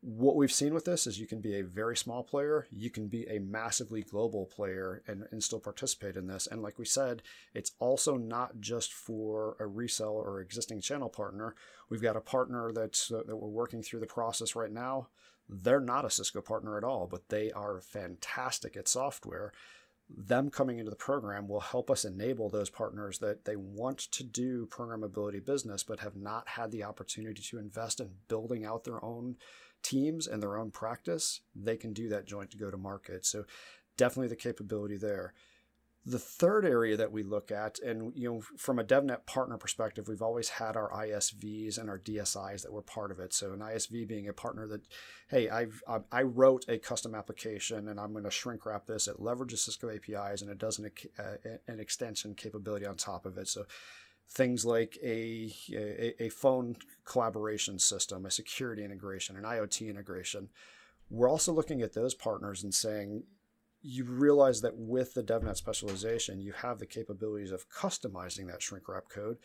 what 0.00 0.36
we've 0.36 0.52
seen 0.52 0.74
with 0.74 0.84
this 0.84 1.06
is 1.06 1.18
you 1.18 1.26
can 1.26 1.40
be 1.40 1.58
a 1.58 1.64
very 1.64 1.96
small 1.96 2.22
player, 2.22 2.66
you 2.70 2.88
can 2.88 3.08
be 3.08 3.26
a 3.28 3.40
massively 3.40 4.02
global 4.02 4.46
player 4.46 5.02
and, 5.08 5.24
and 5.32 5.42
still 5.42 5.58
participate 5.58 6.16
in 6.16 6.28
this. 6.28 6.46
And 6.46 6.62
like 6.62 6.78
we 6.78 6.84
said, 6.84 7.22
it's 7.52 7.72
also 7.80 8.16
not 8.16 8.60
just 8.60 8.92
for 8.92 9.56
a 9.58 9.64
reseller 9.64 10.24
or 10.24 10.40
existing 10.40 10.82
channel 10.82 11.08
partner. 11.08 11.56
We've 11.90 12.02
got 12.02 12.16
a 12.16 12.20
partner 12.20 12.70
that's, 12.72 13.10
uh, 13.10 13.22
that 13.26 13.36
we're 13.36 13.48
working 13.48 13.82
through 13.82 14.00
the 14.00 14.06
process 14.06 14.54
right 14.54 14.70
now. 14.70 15.08
They're 15.48 15.80
not 15.80 16.04
a 16.04 16.10
Cisco 16.10 16.42
partner 16.42 16.76
at 16.76 16.84
all, 16.84 17.08
but 17.10 17.28
they 17.28 17.50
are 17.50 17.80
fantastic 17.80 18.76
at 18.76 18.86
software. 18.86 19.52
Them 20.10 20.48
coming 20.48 20.78
into 20.78 20.90
the 20.90 20.96
program 20.96 21.48
will 21.48 21.60
help 21.60 21.90
us 21.90 22.04
enable 22.04 22.48
those 22.48 22.70
partners 22.70 23.18
that 23.18 23.44
they 23.46 23.56
want 23.56 23.98
to 23.98 24.24
do 24.24 24.66
programmability 24.66 25.44
business, 25.44 25.82
but 25.82 26.00
have 26.00 26.16
not 26.16 26.48
had 26.48 26.70
the 26.70 26.84
opportunity 26.84 27.42
to 27.42 27.58
invest 27.58 28.00
in 28.00 28.10
building 28.28 28.64
out 28.64 28.84
their 28.84 29.04
own 29.04 29.36
teams 29.82 30.26
and 30.26 30.42
their 30.42 30.56
own 30.56 30.70
practice, 30.70 31.40
they 31.54 31.76
can 31.76 31.92
do 31.92 32.08
that 32.08 32.26
joint 32.26 32.50
to 32.50 32.58
go 32.58 32.70
to 32.70 32.76
market. 32.76 33.24
So 33.24 33.44
definitely 33.96 34.28
the 34.28 34.36
capability 34.36 34.96
there. 34.96 35.34
The 36.06 36.18
third 36.18 36.64
area 36.64 36.96
that 36.96 37.12
we 37.12 37.22
look 37.22 37.50
at, 37.50 37.78
and 37.80 38.12
you 38.16 38.32
know, 38.32 38.40
from 38.56 38.78
a 38.78 38.84
DevNet 38.84 39.26
partner 39.26 39.58
perspective, 39.58 40.08
we've 40.08 40.22
always 40.22 40.48
had 40.48 40.74
our 40.74 40.90
ISVs 40.90 41.76
and 41.76 41.90
our 41.90 41.98
DSIs 41.98 42.62
that 42.62 42.72
were 42.72 42.80
part 42.80 43.10
of 43.10 43.18
it. 43.18 43.34
So 43.34 43.52
an 43.52 43.58
ISV 43.58 44.08
being 44.08 44.28
a 44.28 44.32
partner 44.32 44.66
that, 44.68 44.86
hey, 45.28 45.50
I've 45.50 45.82
I 46.10 46.22
wrote 46.22 46.64
a 46.68 46.78
custom 46.78 47.14
application 47.14 47.88
and 47.88 48.00
I'm 48.00 48.12
going 48.12 48.24
to 48.24 48.30
shrink 48.30 48.64
wrap 48.64 48.86
this. 48.86 49.06
It 49.06 49.20
leverages 49.20 49.58
Cisco 49.58 49.90
APIs 49.90 50.40
and 50.40 50.50
it 50.50 50.58
does 50.58 50.78
an, 50.78 50.90
uh, 51.18 51.56
an 51.66 51.80
extension 51.80 52.34
capability 52.34 52.86
on 52.86 52.96
top 52.96 53.26
of 53.26 53.36
it. 53.36 53.48
So 53.48 53.66
things 54.30 54.64
like 54.64 54.98
a, 55.02 55.52
a, 55.72 56.24
a 56.24 56.28
phone 56.28 56.76
collaboration 57.04 57.78
system, 57.78 58.26
a 58.26 58.30
security 58.30 58.84
integration, 58.84 59.36
an 59.36 59.44
IoT 59.44 59.88
integration. 59.88 60.48
We're 61.10 61.30
also 61.30 61.52
looking 61.52 61.80
at 61.80 61.94
those 61.94 62.14
partners 62.14 62.62
and 62.62 62.74
saying, 62.74 63.24
you 63.80 64.04
realize 64.04 64.60
that 64.60 64.76
with 64.76 65.14
the 65.14 65.22
DevNet 65.22 65.56
specialization, 65.56 66.40
you 66.40 66.52
have 66.52 66.78
the 66.78 66.86
capabilities 66.86 67.52
of 67.52 67.70
customizing 67.70 68.48
that 68.48 68.60
shrink 68.60 68.88
wrap 68.88 69.08
code 69.08 69.38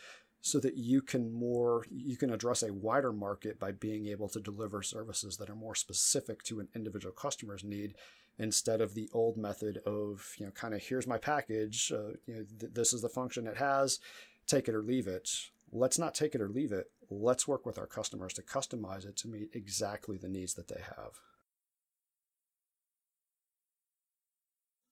so 0.45 0.59
that 0.59 0.75
you 0.75 1.01
can 1.01 1.31
more 1.31 1.85
you 1.89 2.17
can 2.17 2.29
address 2.29 2.63
a 2.63 2.73
wider 2.73 3.13
market 3.13 3.57
by 3.57 3.71
being 3.71 4.07
able 4.07 4.27
to 4.27 4.41
deliver 4.41 4.83
services 4.83 5.37
that 5.37 5.49
are 5.49 5.55
more 5.55 5.73
specific 5.73 6.43
to 6.43 6.59
an 6.59 6.67
individual 6.75 7.13
customer's 7.13 7.63
need 7.63 7.95
instead 8.39 8.81
of 8.81 8.93
the 8.93 9.09
old 9.13 9.37
method 9.37 9.77
of 9.85 10.33
you 10.37 10.45
know 10.45 10.51
kind 10.51 10.73
of 10.73 10.81
here's 10.81 11.07
my 11.07 11.17
package 11.17 11.93
uh, 11.95 12.09
you 12.25 12.35
know 12.35 12.45
th- 12.59 12.73
this 12.73 12.91
is 12.91 13.01
the 13.01 13.07
function 13.07 13.47
it 13.47 13.55
has 13.55 13.99
take 14.47 14.67
it 14.67 14.75
or 14.75 14.81
leave 14.81 15.07
it. 15.07 15.29
Let's 15.71 15.97
not 15.97 16.13
take 16.13 16.35
it 16.35 16.41
or 16.41 16.49
leave 16.49 16.71
it. 16.71 16.87
Let's 17.09 17.47
work 17.47 17.65
with 17.65 17.77
our 17.77 17.87
customers 17.87 18.33
to 18.33 18.41
customize 18.41 19.05
it 19.05 19.17
to 19.17 19.27
meet 19.27 19.49
exactly 19.53 20.17
the 20.17 20.29
needs 20.29 20.53
that 20.55 20.67
they 20.67 20.81
have. 20.81 21.19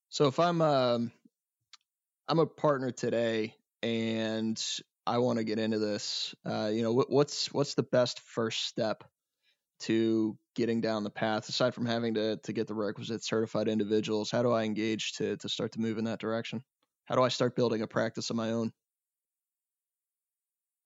So 0.10 0.28
if 0.28 0.40
I'm 0.40 0.62
um, 0.62 1.12
I'm 2.28 2.40
a 2.40 2.46
partner 2.46 2.92
today 2.92 3.56
and 3.82 4.62
I 5.08 5.18
want 5.20 5.40
to 5.40 5.44
get 5.44 5.58
into 5.58 5.80
this, 5.80 6.36
uh, 6.46 6.70
you 6.72 6.84
know, 6.84 6.94
what's 7.08 7.52
what's 7.54 7.76
the 7.76 7.84
best 7.84 8.20
first 8.20 8.66
step 8.66 9.04
to 9.82 10.38
getting 10.54 10.82
down 10.82 11.04
the 11.04 11.10
path 11.10 11.50
aside 11.50 11.74
from 11.74 11.86
having 11.86 12.14
to 12.16 12.38
to 12.38 12.54
get 12.54 12.68
the 12.68 12.74
requisite 12.74 13.24
certified 13.24 13.68
individuals? 13.68 14.30
How 14.30 14.44
do 14.44 14.52
I 14.52 14.64
engage 14.64 15.14
to 15.14 15.38
to 15.38 15.50
start 15.50 15.72
to 15.74 15.82
move 15.82 15.98
in 15.98 16.06
that 16.06 16.20
direction? 16.20 16.62
How 17.06 17.16
do 17.16 17.24
I 17.24 17.30
start 17.30 17.56
building 17.56 17.82
a 17.82 17.88
practice 17.88 18.30
of 18.30 18.36
my 18.36 18.52
own? 18.52 18.74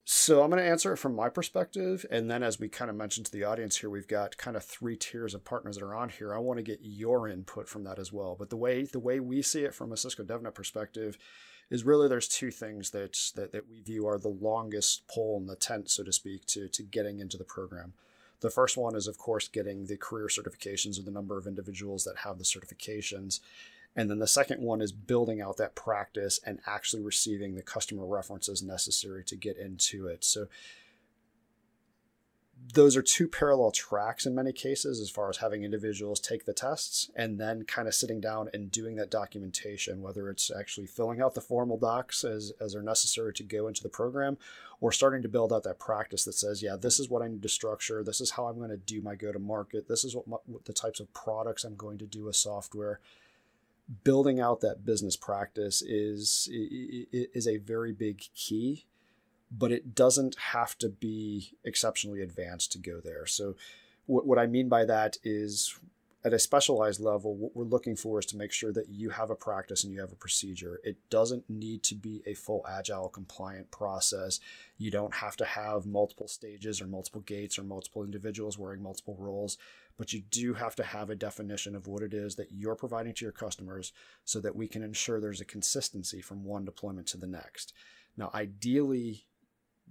So 0.07 0.43
I'm 0.43 0.51
going 0.51 0.61
to 0.61 0.69
answer 0.69 0.93
it 0.93 0.97
from 0.97 1.15
my 1.15 1.29
perspective. 1.29 2.05
And 2.11 2.29
then, 2.29 2.43
as 2.43 2.59
we 2.59 2.69
kind 2.69 2.91
of 2.91 2.95
mentioned 2.95 3.25
to 3.25 3.31
the 3.31 3.43
audience 3.43 3.77
here, 3.77 3.89
we've 3.89 4.07
got 4.07 4.37
kind 4.37 4.55
of 4.55 4.63
three 4.63 4.95
tiers 4.95 5.33
of 5.33 5.43
partners 5.43 5.77
that 5.77 5.83
are 5.83 5.95
on 5.95 6.09
here. 6.09 6.31
I 6.31 6.37
want 6.37 6.59
to 6.59 6.63
get 6.63 6.79
your 6.83 7.27
input 7.27 7.67
from 7.67 7.83
that 7.85 7.97
as 7.97 8.13
well. 8.13 8.35
But 8.37 8.51
the 8.51 8.55
way 8.55 8.83
the 8.83 8.99
way 8.99 9.19
we 9.19 9.41
see 9.41 9.63
it 9.63 9.73
from 9.73 9.91
a 9.91 9.97
Cisco 9.97 10.23
DevNet 10.23 10.53
perspective 10.53 11.17
is 11.71 11.83
really 11.83 12.07
there's 12.07 12.27
two 12.27 12.51
things 12.51 12.91
that, 12.91 13.17
that, 13.35 13.51
that 13.51 13.67
we 13.67 13.81
view 13.81 14.07
are 14.07 14.19
the 14.19 14.27
longest 14.27 15.07
pole 15.07 15.37
in 15.39 15.47
the 15.47 15.55
tent, 15.55 15.89
so 15.89 16.03
to 16.03 16.13
speak, 16.13 16.45
to, 16.45 16.67
to 16.67 16.83
getting 16.83 17.19
into 17.19 17.37
the 17.37 17.43
program. 17.43 17.93
The 18.41 18.51
first 18.51 18.77
one 18.77 18.95
is, 18.95 19.07
of 19.07 19.17
course, 19.17 19.47
getting 19.47 19.87
the 19.87 19.97
career 19.97 20.27
certifications 20.27 20.99
or 20.99 21.01
the 21.01 21.09
number 21.09 21.35
of 21.39 21.47
individuals 21.47 22.03
that 22.03 22.17
have 22.17 22.37
the 22.37 22.43
certifications. 22.43 23.39
And 23.95 24.09
then 24.09 24.19
the 24.19 24.27
second 24.27 24.61
one 24.61 24.81
is 24.81 24.91
building 24.91 25.41
out 25.41 25.57
that 25.57 25.75
practice 25.75 26.39
and 26.45 26.59
actually 26.65 27.01
receiving 27.01 27.55
the 27.55 27.61
customer 27.61 28.05
references 28.05 28.61
necessary 28.61 29.23
to 29.23 29.35
get 29.35 29.57
into 29.57 30.07
it. 30.07 30.23
So 30.23 30.47
those 32.73 32.95
are 32.95 33.01
two 33.01 33.27
parallel 33.27 33.71
tracks 33.71 34.25
in 34.25 34.33
many 34.33 34.51
cases 34.51 34.99
as 34.99 35.09
far 35.09 35.29
as 35.29 35.37
having 35.37 35.63
individuals 35.63 36.19
take 36.19 36.45
the 36.45 36.53
tests 36.53 37.09
and 37.15 37.39
then 37.39 37.63
kind 37.63 37.87
of 37.87 37.93
sitting 37.93 38.21
down 38.21 38.49
and 38.53 38.71
doing 38.71 38.95
that 38.95 39.11
documentation 39.11 40.01
whether 40.01 40.29
it's 40.29 40.49
actually 40.49 40.87
filling 40.87 41.21
out 41.21 41.33
the 41.33 41.41
formal 41.41 41.77
docs 41.77 42.23
as, 42.23 42.53
as 42.61 42.73
are 42.73 42.81
necessary 42.81 43.33
to 43.33 43.43
go 43.43 43.67
into 43.67 43.83
the 43.83 43.89
program 43.89 44.37
or 44.79 44.91
starting 44.91 45.21
to 45.21 45.27
build 45.27 45.51
out 45.51 45.63
that 45.63 45.79
practice 45.79 46.23
that 46.23 46.33
says 46.33 46.63
yeah 46.63 46.75
this 46.75 46.99
is 46.99 47.09
what 47.09 47.21
i 47.21 47.27
need 47.27 47.41
to 47.41 47.49
structure. 47.49 48.03
This 48.03 48.21
is 48.21 48.31
how 48.31 48.45
i'm 48.45 48.57
going 48.57 48.69
to 48.69 48.77
do 48.77 49.01
my 49.01 49.15
go 49.15 49.31
to 49.31 49.39
market 49.39 49.87
this 49.87 50.03
is 50.03 50.15
what, 50.15 50.27
my, 50.27 50.37
what 50.45 50.65
the 50.65 50.73
types 50.73 50.99
of 50.99 51.13
products 51.13 51.65
i'm 51.65 51.75
going 51.75 51.97
to 51.99 52.05
do 52.05 52.25
with 52.25 52.35
software 52.35 52.99
building 54.03 54.39
out 54.39 54.61
that 54.61 54.85
business 54.85 55.15
practice 55.15 55.81
is 55.81 56.49
is 56.51 57.47
a 57.47 57.57
very 57.57 57.91
big 57.91 58.23
key 58.33 58.85
but 59.51 59.71
it 59.71 59.93
doesn't 59.93 60.35
have 60.53 60.77
to 60.77 60.89
be 60.89 61.53
exceptionally 61.63 62.21
advanced 62.21 62.71
to 62.71 62.79
go 62.79 62.99
there 62.99 63.25
so 63.25 63.55
what, 64.07 64.25
what 64.25 64.39
i 64.39 64.47
mean 64.47 64.67
by 64.67 64.83
that 64.85 65.17
is 65.23 65.79
at 66.25 66.33
a 66.33 66.39
specialized 66.39 66.99
level, 66.99 67.35
what 67.35 67.55
we're 67.55 67.63
looking 67.63 67.95
for 67.95 68.17
is 68.17 68.25
to 68.25 68.35
make 68.35 68.51
sure 68.51 68.73
that 68.73 68.89
you 68.89 69.11
have 69.11 69.29
a 69.29 69.35
practice 69.35 69.83
and 69.83 69.93
you 69.93 70.01
have 70.01 70.11
a 70.11 70.15
procedure. 70.15 70.79
It 70.83 70.97
doesn't 71.11 71.47
need 71.47 71.83
to 71.83 71.93
be 71.93 72.23
a 72.25 72.33
full 72.33 72.65
agile 72.67 73.09
compliant 73.09 73.69
process. 73.69 74.39
You 74.79 74.89
don't 74.89 75.13
have 75.13 75.35
to 75.37 75.45
have 75.45 75.85
multiple 75.85 76.27
stages 76.27 76.81
or 76.81 76.87
multiple 76.87 77.21
gates 77.21 77.59
or 77.59 77.63
multiple 77.63 78.03
individuals 78.03 78.57
wearing 78.57 78.81
multiple 78.81 79.15
roles, 79.19 79.59
but 79.97 80.13
you 80.13 80.21
do 80.21 80.53
have 80.53 80.75
to 80.75 80.83
have 80.83 81.09
a 81.09 81.15
definition 81.15 81.75
of 81.75 81.87
what 81.87 82.03
it 82.03 82.13
is 82.13 82.35
that 82.35 82.51
you're 82.51 82.75
providing 82.75 83.13
to 83.13 83.25
your 83.25 83.31
customers 83.31 83.93
so 84.23 84.39
that 84.39 84.55
we 84.55 84.67
can 84.67 84.83
ensure 84.83 85.19
there's 85.19 85.41
a 85.41 85.45
consistency 85.45 86.21
from 86.21 86.43
one 86.43 86.65
deployment 86.65 87.07
to 87.07 87.17
the 87.17 87.27
next. 87.27 87.73
Now, 88.17 88.31
ideally, 88.33 89.25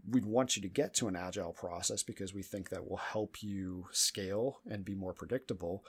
we'd 0.09 0.27
want 0.27 0.57
you 0.57 0.63
to 0.63 0.69
get 0.69 0.95
to 0.95 1.09
an 1.09 1.17
agile 1.17 1.53
process 1.53 2.03
because 2.03 2.35
we 2.35 2.43
think 2.43 2.69
that 2.69 2.89
will 2.89 2.99
help 2.99 3.43
you 3.43 3.87
scale 3.93 4.61
and 4.69 4.85
be 4.85 4.95
more 4.95 5.13
predictable 5.13 5.85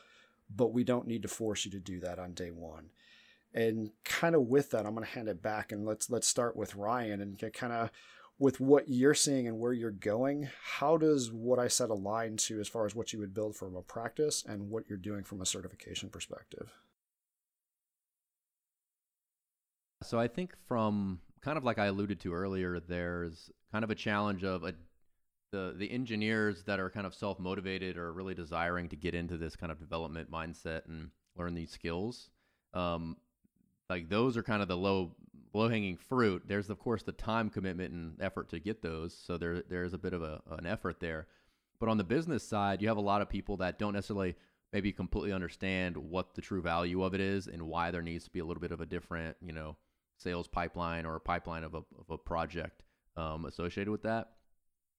but 0.53 0.74
we 0.74 0.84
don't 0.84 1.07
need 1.07 1.22
to 1.24 1.28
force 1.28 1.66
you 1.66 1.72
to 1.72 1.80
do 1.80 1.99
that 2.01 2.20
on 2.20 2.34
day 2.34 2.51
one. 2.51 2.89
And 3.53 3.91
kind 4.03 4.36
of 4.36 4.43
with 4.43 4.72
that, 4.72 4.86
I'm 4.86 4.93
going 4.93 5.05
to 5.05 5.11
hand 5.11 5.30
it 5.30 5.41
back 5.41 5.72
and 5.72 5.86
let's 5.86 6.09
let's 6.09 6.28
start 6.28 6.55
with 6.57 6.76
Ryan 6.76 7.22
and 7.22 7.41
kind 7.53 7.74
of 7.74 7.89
with 8.38 8.60
what 8.60 8.90
you're 8.90 9.14
seeing 9.14 9.48
and 9.48 9.60
where 9.60 9.74
you're 9.74 9.92
going. 9.92 10.50
How 10.80 10.98
does 10.98 11.32
what 11.32 11.60
I 11.60 11.68
said 11.68 11.90
align 11.90 12.38
to 12.38 12.60
as 12.60 12.68
far 12.68 12.86
as 12.86 12.94
what 12.94 13.14
you 13.14 13.20
would 13.20 13.34
build 13.34 13.56
from 13.56 13.76
a 13.76 13.82
practice 13.82 14.44
and 14.48 14.70
what 14.70 14.90
you're 14.90 14.98
doing 14.98 15.24
from 15.24 15.42
a 15.42 15.46
certification 15.46 16.10
perspective? 16.10 16.72
So 20.04 20.20
I 20.20 20.28
think 20.28 20.54
from 20.68 21.20
kind 21.42 21.58
of 21.58 21.64
like 21.64 21.80
I 21.80 21.86
alluded 21.86 22.20
to 22.22 22.34
earlier, 22.34 22.80
there's 22.80 23.50
kind 23.72 23.84
of 23.84 23.90
a 23.90 23.96
challenge 23.96 24.44
of 24.44 24.64
a 24.64 24.74
the 25.52 25.74
the 25.78 25.90
engineers 25.90 26.64
that 26.64 26.80
are 26.80 26.90
kind 26.90 27.08
of 27.08 27.16
self 27.16 27.40
motivated 27.40 27.98
or 27.98 28.12
really 28.12 28.34
desiring 28.34 28.90
to 28.90 28.96
get 28.96 29.16
into 29.16 29.38
this 29.38 29.56
kind 29.56 29.72
of 29.72 29.80
development 29.80 30.30
mindset 30.30 30.82
and 30.88 31.10
learn 31.38 31.54
these 31.54 31.72
skills. 31.72 32.30
Um, 32.74 33.16
like 33.90 34.10
those 34.10 34.36
are 34.36 34.44
kind 34.44 34.62
of 34.62 34.68
the 34.68 34.78
low 34.78 35.16
low 35.56 35.70
hanging 35.70 35.97
fruit. 35.97 36.43
There's 36.47 36.70
of 36.70 36.80
course 36.80 37.03
the 37.03 37.12
time 37.12 37.49
commitment 37.49 37.93
and 37.93 38.22
effort 38.22 38.49
to 38.49 38.60
get 38.60 38.82
those, 38.82 39.16
so 39.16 39.38
there 39.38 39.62
there's 39.70 39.93
a 39.93 39.97
bit 39.97 40.14
of 40.14 40.22
a, 40.22 40.41
an 40.51 40.66
effort 40.66 40.99
there. 40.99 41.28
But 41.80 41.89
on 41.89 41.97
the 41.97 42.03
business 42.03 42.47
side, 42.47 42.82
you 42.82 42.88
have 42.88 42.97
a 42.97 43.01
lot 43.01 43.22
of 43.22 43.30
people 43.30 43.58
that 43.58 43.80
don't 43.80 43.93
necessarily 43.93 44.36
maybe 44.72 44.91
completely 44.91 45.34
understand 45.34 45.97
what 45.97 46.36
the 46.36 46.41
true 46.41 46.62
value 46.62 47.03
of 47.03 47.14
it 47.14 47.22
is 47.22 47.47
and 47.47 47.64
why 47.64 47.91
there 47.91 48.01
needs 48.01 48.26
to 48.26 48.32
be 48.32 48.39
a 48.39 48.45
little 48.45 48.62
bit 48.62 48.72
of 48.72 48.82
a 48.82 48.86
different, 48.86 49.38
you 49.41 49.53
know, 49.53 49.76
sales 50.18 50.47
pipeline 50.47 51.06
or 51.06 51.16
a 51.16 51.20
pipeline 51.20 51.64
of 51.64 51.74
a, 51.74 51.78
of 51.78 52.10
a 52.10 52.18
project 52.18 52.84
um, 53.18 53.45
associated 53.45 53.89
with 53.89 54.03
that 54.03 54.30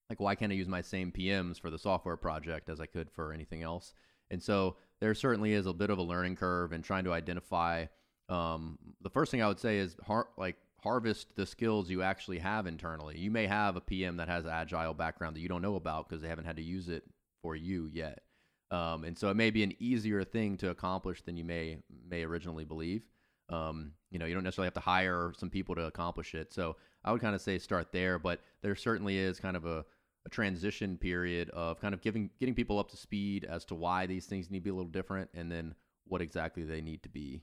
like 0.09 0.21
why 0.21 0.35
can't 0.35 0.53
I 0.53 0.55
use 0.55 0.69
my 0.69 0.81
same 0.81 1.13
PMs 1.13 1.61
for 1.61 1.71
the 1.71 1.79
software 1.79 2.17
project 2.17 2.69
as 2.69 2.81
I 2.81 2.87
could 2.87 3.11
for 3.11 3.33
anything 3.33 3.63
else? 3.63 3.93
And 4.31 4.43
so 4.43 4.77
there 5.01 5.15
certainly 5.15 5.53
is 5.53 5.67
a 5.67 5.73
bit 5.73 5.91
of 5.91 5.99
a 5.99 6.03
learning 6.03 6.37
curve 6.37 6.73
in 6.73 6.83
trying 6.83 7.05
to 7.05 7.13
identify. 7.13 7.87
Um, 8.29 8.79
the 9.03 9.11
first 9.11 9.31
thing 9.31 9.43
I 9.43 9.49
would 9.49 9.61
say 9.61 9.79
is 9.79 9.97
har- 10.05 10.29
like 10.37 10.57
harvest 10.83 11.35
the 11.37 11.47
skills 11.47 11.91
you 11.91 12.03
actually 12.03 12.39
have 12.39 12.67
internally. 12.67 13.19
You 13.19 13.31
may 13.31 13.47
have 13.47 13.77
a 13.77 13.81
PM 13.81 14.17
that 14.19 14.29
has 14.29 14.47
agile 14.47 14.95
background 14.95 15.37
that 15.37 15.41
you 15.41 15.49
don't 15.49 15.63
know 15.63 15.77
about 15.77 16.09
because 16.09 16.23
they 16.23 16.29
haven't 16.29 16.45
had 16.45 16.57
to 16.57 16.63
use 16.63 16.89
it 16.89 17.05
for 17.43 17.57
you 17.57 17.89
yet. 17.93 18.23
Um, 18.71 19.05
and 19.05 19.17
so 19.17 19.31
it 19.31 19.35
may 19.35 19.51
be 19.51 19.63
an 19.63 19.75
easier 19.79 20.25
thing 20.25 20.57
to 20.59 20.71
accomplish 20.71 21.23
than 21.23 21.37
you 21.37 21.45
may 21.45 21.79
may 22.09 22.25
originally 22.25 22.65
believe. 22.65 23.03
Um, 23.49 23.93
you 24.11 24.19
know, 24.19 24.27
you 24.27 24.35
don't 24.35 24.43
necessarily 24.43 24.67
have 24.67 24.75
to 24.75 24.81
hire 24.81 25.33
some 25.37 25.51
people 25.51 25.77
to 25.77 25.85
accomplish 25.85 26.35
it. 26.35 26.53
So 26.53 26.77
I 27.05 27.13
would 27.13 27.21
kind 27.21 27.37
of 27.37 27.41
say 27.41 27.59
start 27.59 27.93
there, 27.93 28.19
but 28.19 28.41
there 28.63 28.75
certainly 28.75 29.19
is 29.19 29.39
kind 29.39 29.57
of 29.57 29.67
a 29.67 29.85
a 30.27 30.29
transition 30.29 30.99
period 30.99 31.51
of 31.51 31.81
kind 31.81 31.95
of 31.95 32.01
giving 32.01 32.31
getting 32.41 32.55
people 32.55 32.79
up 32.79 32.91
to 32.91 32.97
speed 32.97 33.45
as 33.45 33.65
to 33.65 33.75
why 33.77 34.07
these 34.07 34.27
things 34.27 34.51
need 34.51 34.59
to 34.59 34.65
be 34.65 34.71
a 34.71 34.75
little 34.75 34.91
different 34.91 35.31
and 35.35 35.51
then 35.51 35.75
what 36.09 36.21
exactly 36.21 36.65
they 36.65 36.81
need 36.81 37.03
to 37.05 37.09
be. 37.09 37.43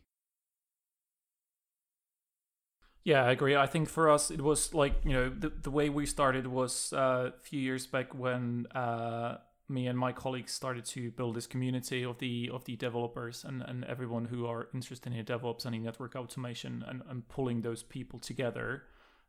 Yeah, 3.04 3.26
I 3.26 3.32
agree. 3.32 3.56
I 3.56 3.68
think 3.68 3.90
for 3.90 4.10
us, 4.10 4.32
it 4.32 4.42
was 4.42 4.74
like, 4.74 4.96
you 5.04 5.12
know, 5.12 5.30
the, 5.30 5.50
the 5.50 5.72
way 5.72 5.90
we 5.90 6.06
started 6.06 6.48
was 6.48 6.94
uh, 6.94 7.32
a 7.38 7.42
few 7.42 7.60
years 7.60 7.86
back 7.86 8.16
when 8.16 8.66
uh, 8.68 9.40
me 9.68 9.88
and 9.88 10.00
my 10.00 10.14
colleagues 10.14 10.54
started 10.54 10.86
to 10.86 11.12
build 11.12 11.36
this 11.36 11.46
community 11.48 12.04
of 12.04 12.20
the 12.20 12.50
of 12.54 12.64
the 12.64 12.78
developers 12.78 13.44
and, 13.44 13.62
and 13.62 13.84
everyone 13.86 14.26
who 14.26 14.46
are 14.46 14.70
interested 14.74 15.14
in 15.14 15.26
DevOps 15.26 15.66
and 15.66 15.76
in 15.76 15.84
network 15.84 16.16
automation 16.16 16.84
and, 16.88 17.02
and 17.10 17.28
pulling 17.28 17.62
those 17.62 17.84
people 17.84 18.20
together. 18.20 18.84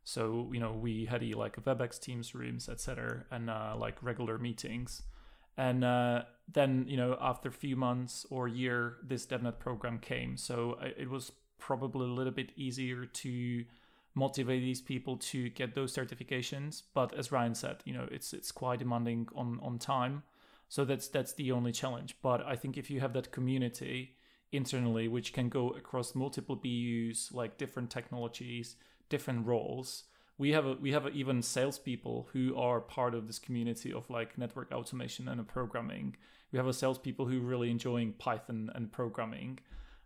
So, 0.05 0.49
you 0.53 0.59
know, 0.59 0.71
we 0.71 1.05
had 1.05 1.23
like 1.35 1.61
WebEx 1.65 1.99
Teams 1.99 2.33
rooms, 2.33 2.69
etc., 2.69 3.25
and 3.29 3.49
uh, 3.49 3.75
like 3.77 4.01
regular 4.01 4.37
meetings. 4.37 5.01
And 5.57 5.83
uh, 5.83 6.23
then, 6.51 6.85
you 6.87 6.97
know, 6.97 7.17
after 7.19 7.49
a 7.49 7.53
few 7.53 7.75
months 7.75 8.25
or 8.29 8.47
year, 8.47 8.97
this 9.03 9.25
DevNet 9.25 9.59
program 9.59 9.99
came. 9.99 10.37
So 10.37 10.77
uh, 10.81 10.89
it 10.97 11.09
was 11.09 11.31
probably 11.57 12.07
a 12.07 12.13
little 12.13 12.33
bit 12.33 12.51
easier 12.55 13.05
to 13.05 13.65
motivate 14.13 14.61
these 14.61 14.81
people 14.81 15.17
to 15.17 15.49
get 15.49 15.75
those 15.75 15.95
certifications. 15.95 16.83
But 16.93 17.13
as 17.13 17.31
Ryan 17.31 17.55
said, 17.55 17.77
you 17.85 17.93
know, 17.93 18.07
it's 18.11 18.33
it's 18.33 18.51
quite 18.51 18.79
demanding 18.79 19.27
on 19.35 19.59
on 19.61 19.77
time. 19.79 20.23
So 20.69 20.85
that's 20.85 21.07
that's 21.07 21.33
the 21.33 21.51
only 21.51 21.71
challenge. 21.71 22.15
But 22.21 22.45
I 22.45 22.55
think 22.55 22.77
if 22.77 22.89
you 22.89 22.99
have 23.01 23.13
that 23.13 23.31
community 23.31 24.15
internally, 24.51 25.07
which 25.07 25.33
can 25.33 25.49
go 25.49 25.69
across 25.69 26.15
multiple 26.15 26.55
BUs, 26.55 27.29
like 27.31 27.57
different 27.57 27.89
technologies, 27.89 28.75
different 29.09 29.45
roles, 29.45 30.03
we 30.37 30.51
have 30.51 30.65
a, 30.65 30.73
we 30.73 30.91
have 30.91 31.05
a, 31.05 31.09
even 31.09 31.41
salespeople 31.41 32.27
who 32.33 32.55
are 32.57 32.81
part 32.81 33.15
of 33.15 33.27
this 33.27 33.39
community 33.39 33.93
of 33.93 34.09
like 34.09 34.37
network 34.37 34.71
automation 34.71 35.27
and 35.27 35.47
programming. 35.47 36.15
We 36.51 36.57
have 36.57 36.67
a 36.67 36.73
salespeople 36.73 37.25
who 37.25 37.41
are 37.41 37.45
really 37.45 37.71
enjoying 37.71 38.13
Python 38.13 38.69
and 38.75 38.91
programming. 38.91 39.59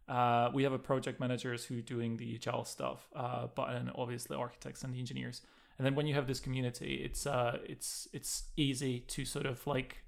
Uh, 0.07 0.49
we 0.53 0.63
have 0.63 0.73
a 0.73 0.79
project 0.79 1.19
managers 1.19 1.65
who 1.65 1.79
are 1.79 1.81
doing 1.81 2.17
the 2.17 2.33
agile 2.35 2.65
stuff, 2.65 3.07
uh, 3.15 3.47
but 3.55 3.69
and 3.69 3.91
obviously 3.95 4.35
architects 4.35 4.83
and 4.83 4.93
the 4.93 4.99
engineers. 4.99 5.41
And 5.77 5.85
then 5.85 5.95
when 5.95 6.07
you 6.07 6.13
have 6.15 6.27
this 6.27 6.39
community, 6.39 7.01
it's 7.05 7.25
uh, 7.25 7.57
it's 7.63 8.07
it's 8.11 8.43
easy 8.57 9.01
to 9.01 9.25
sort 9.25 9.45
of 9.45 9.65
like 9.65 10.03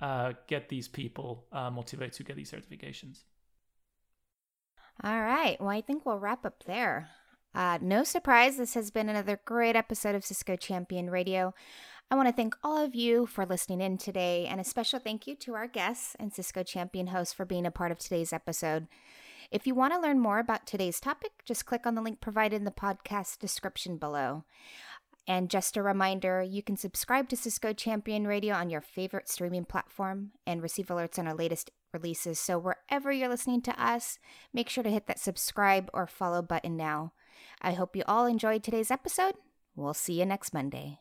uh, 0.00 0.32
get 0.46 0.68
these 0.68 0.88
people 0.88 1.46
uh, 1.52 1.70
motivated 1.70 2.14
to 2.14 2.24
get 2.24 2.36
these 2.36 2.50
certifications. 2.50 3.24
All 5.02 5.20
right. 5.20 5.60
Well, 5.60 5.70
I 5.70 5.80
think 5.80 6.04
we'll 6.04 6.18
wrap 6.18 6.44
up 6.44 6.64
there. 6.64 7.08
Uh, 7.54 7.78
no 7.80 8.04
surprise, 8.04 8.56
this 8.56 8.74
has 8.74 8.90
been 8.90 9.08
another 9.08 9.40
great 9.44 9.74
episode 9.74 10.14
of 10.14 10.24
Cisco 10.24 10.54
Champion 10.54 11.10
Radio. 11.10 11.52
I 12.10 12.14
want 12.14 12.28
to 12.28 12.34
thank 12.34 12.54
all 12.62 12.78
of 12.78 12.94
you 12.94 13.26
for 13.26 13.44
listening 13.44 13.80
in 13.80 13.98
today, 13.98 14.46
and 14.46 14.60
a 14.60 14.64
special 14.64 15.00
thank 15.00 15.26
you 15.26 15.34
to 15.36 15.54
our 15.54 15.66
guests 15.66 16.16
and 16.20 16.32
Cisco 16.32 16.62
Champion 16.62 17.08
hosts 17.08 17.34
for 17.34 17.44
being 17.44 17.66
a 17.66 17.70
part 17.70 17.90
of 17.90 17.98
today's 17.98 18.32
episode. 18.32 18.86
If 19.50 19.66
you 19.66 19.74
want 19.74 19.92
to 19.94 20.00
learn 20.00 20.20
more 20.20 20.38
about 20.38 20.66
today's 20.66 21.00
topic, 21.00 21.32
just 21.44 21.66
click 21.66 21.86
on 21.86 21.96
the 21.96 22.02
link 22.02 22.20
provided 22.20 22.56
in 22.56 22.64
the 22.64 22.70
podcast 22.70 23.40
description 23.40 23.96
below. 23.96 24.44
And 25.26 25.50
just 25.50 25.76
a 25.76 25.82
reminder, 25.82 26.42
you 26.42 26.62
can 26.62 26.76
subscribe 26.76 27.28
to 27.28 27.36
Cisco 27.36 27.72
Champion 27.72 28.26
Radio 28.26 28.54
on 28.54 28.70
your 28.70 28.80
favorite 28.80 29.28
streaming 29.28 29.64
platform 29.64 30.32
and 30.46 30.62
receive 30.62 30.86
alerts 30.86 31.18
on 31.18 31.26
our 31.26 31.34
latest 31.34 31.70
releases. 31.92 32.38
So 32.38 32.58
wherever 32.58 33.10
you're 33.10 33.28
listening 33.28 33.62
to 33.62 33.82
us, 33.82 34.18
make 34.52 34.68
sure 34.68 34.84
to 34.84 34.90
hit 34.90 35.06
that 35.08 35.18
subscribe 35.18 35.90
or 35.92 36.06
follow 36.06 36.42
button 36.42 36.76
now. 36.76 37.12
I 37.60 37.72
hope 37.72 37.96
you 37.96 38.02
all 38.06 38.26
enjoyed 38.26 38.62
today's 38.62 38.90
episode. 38.90 39.34
We'll 39.76 39.94
see 39.94 40.18
you 40.20 40.24
next 40.24 40.54
Monday. 40.54 40.99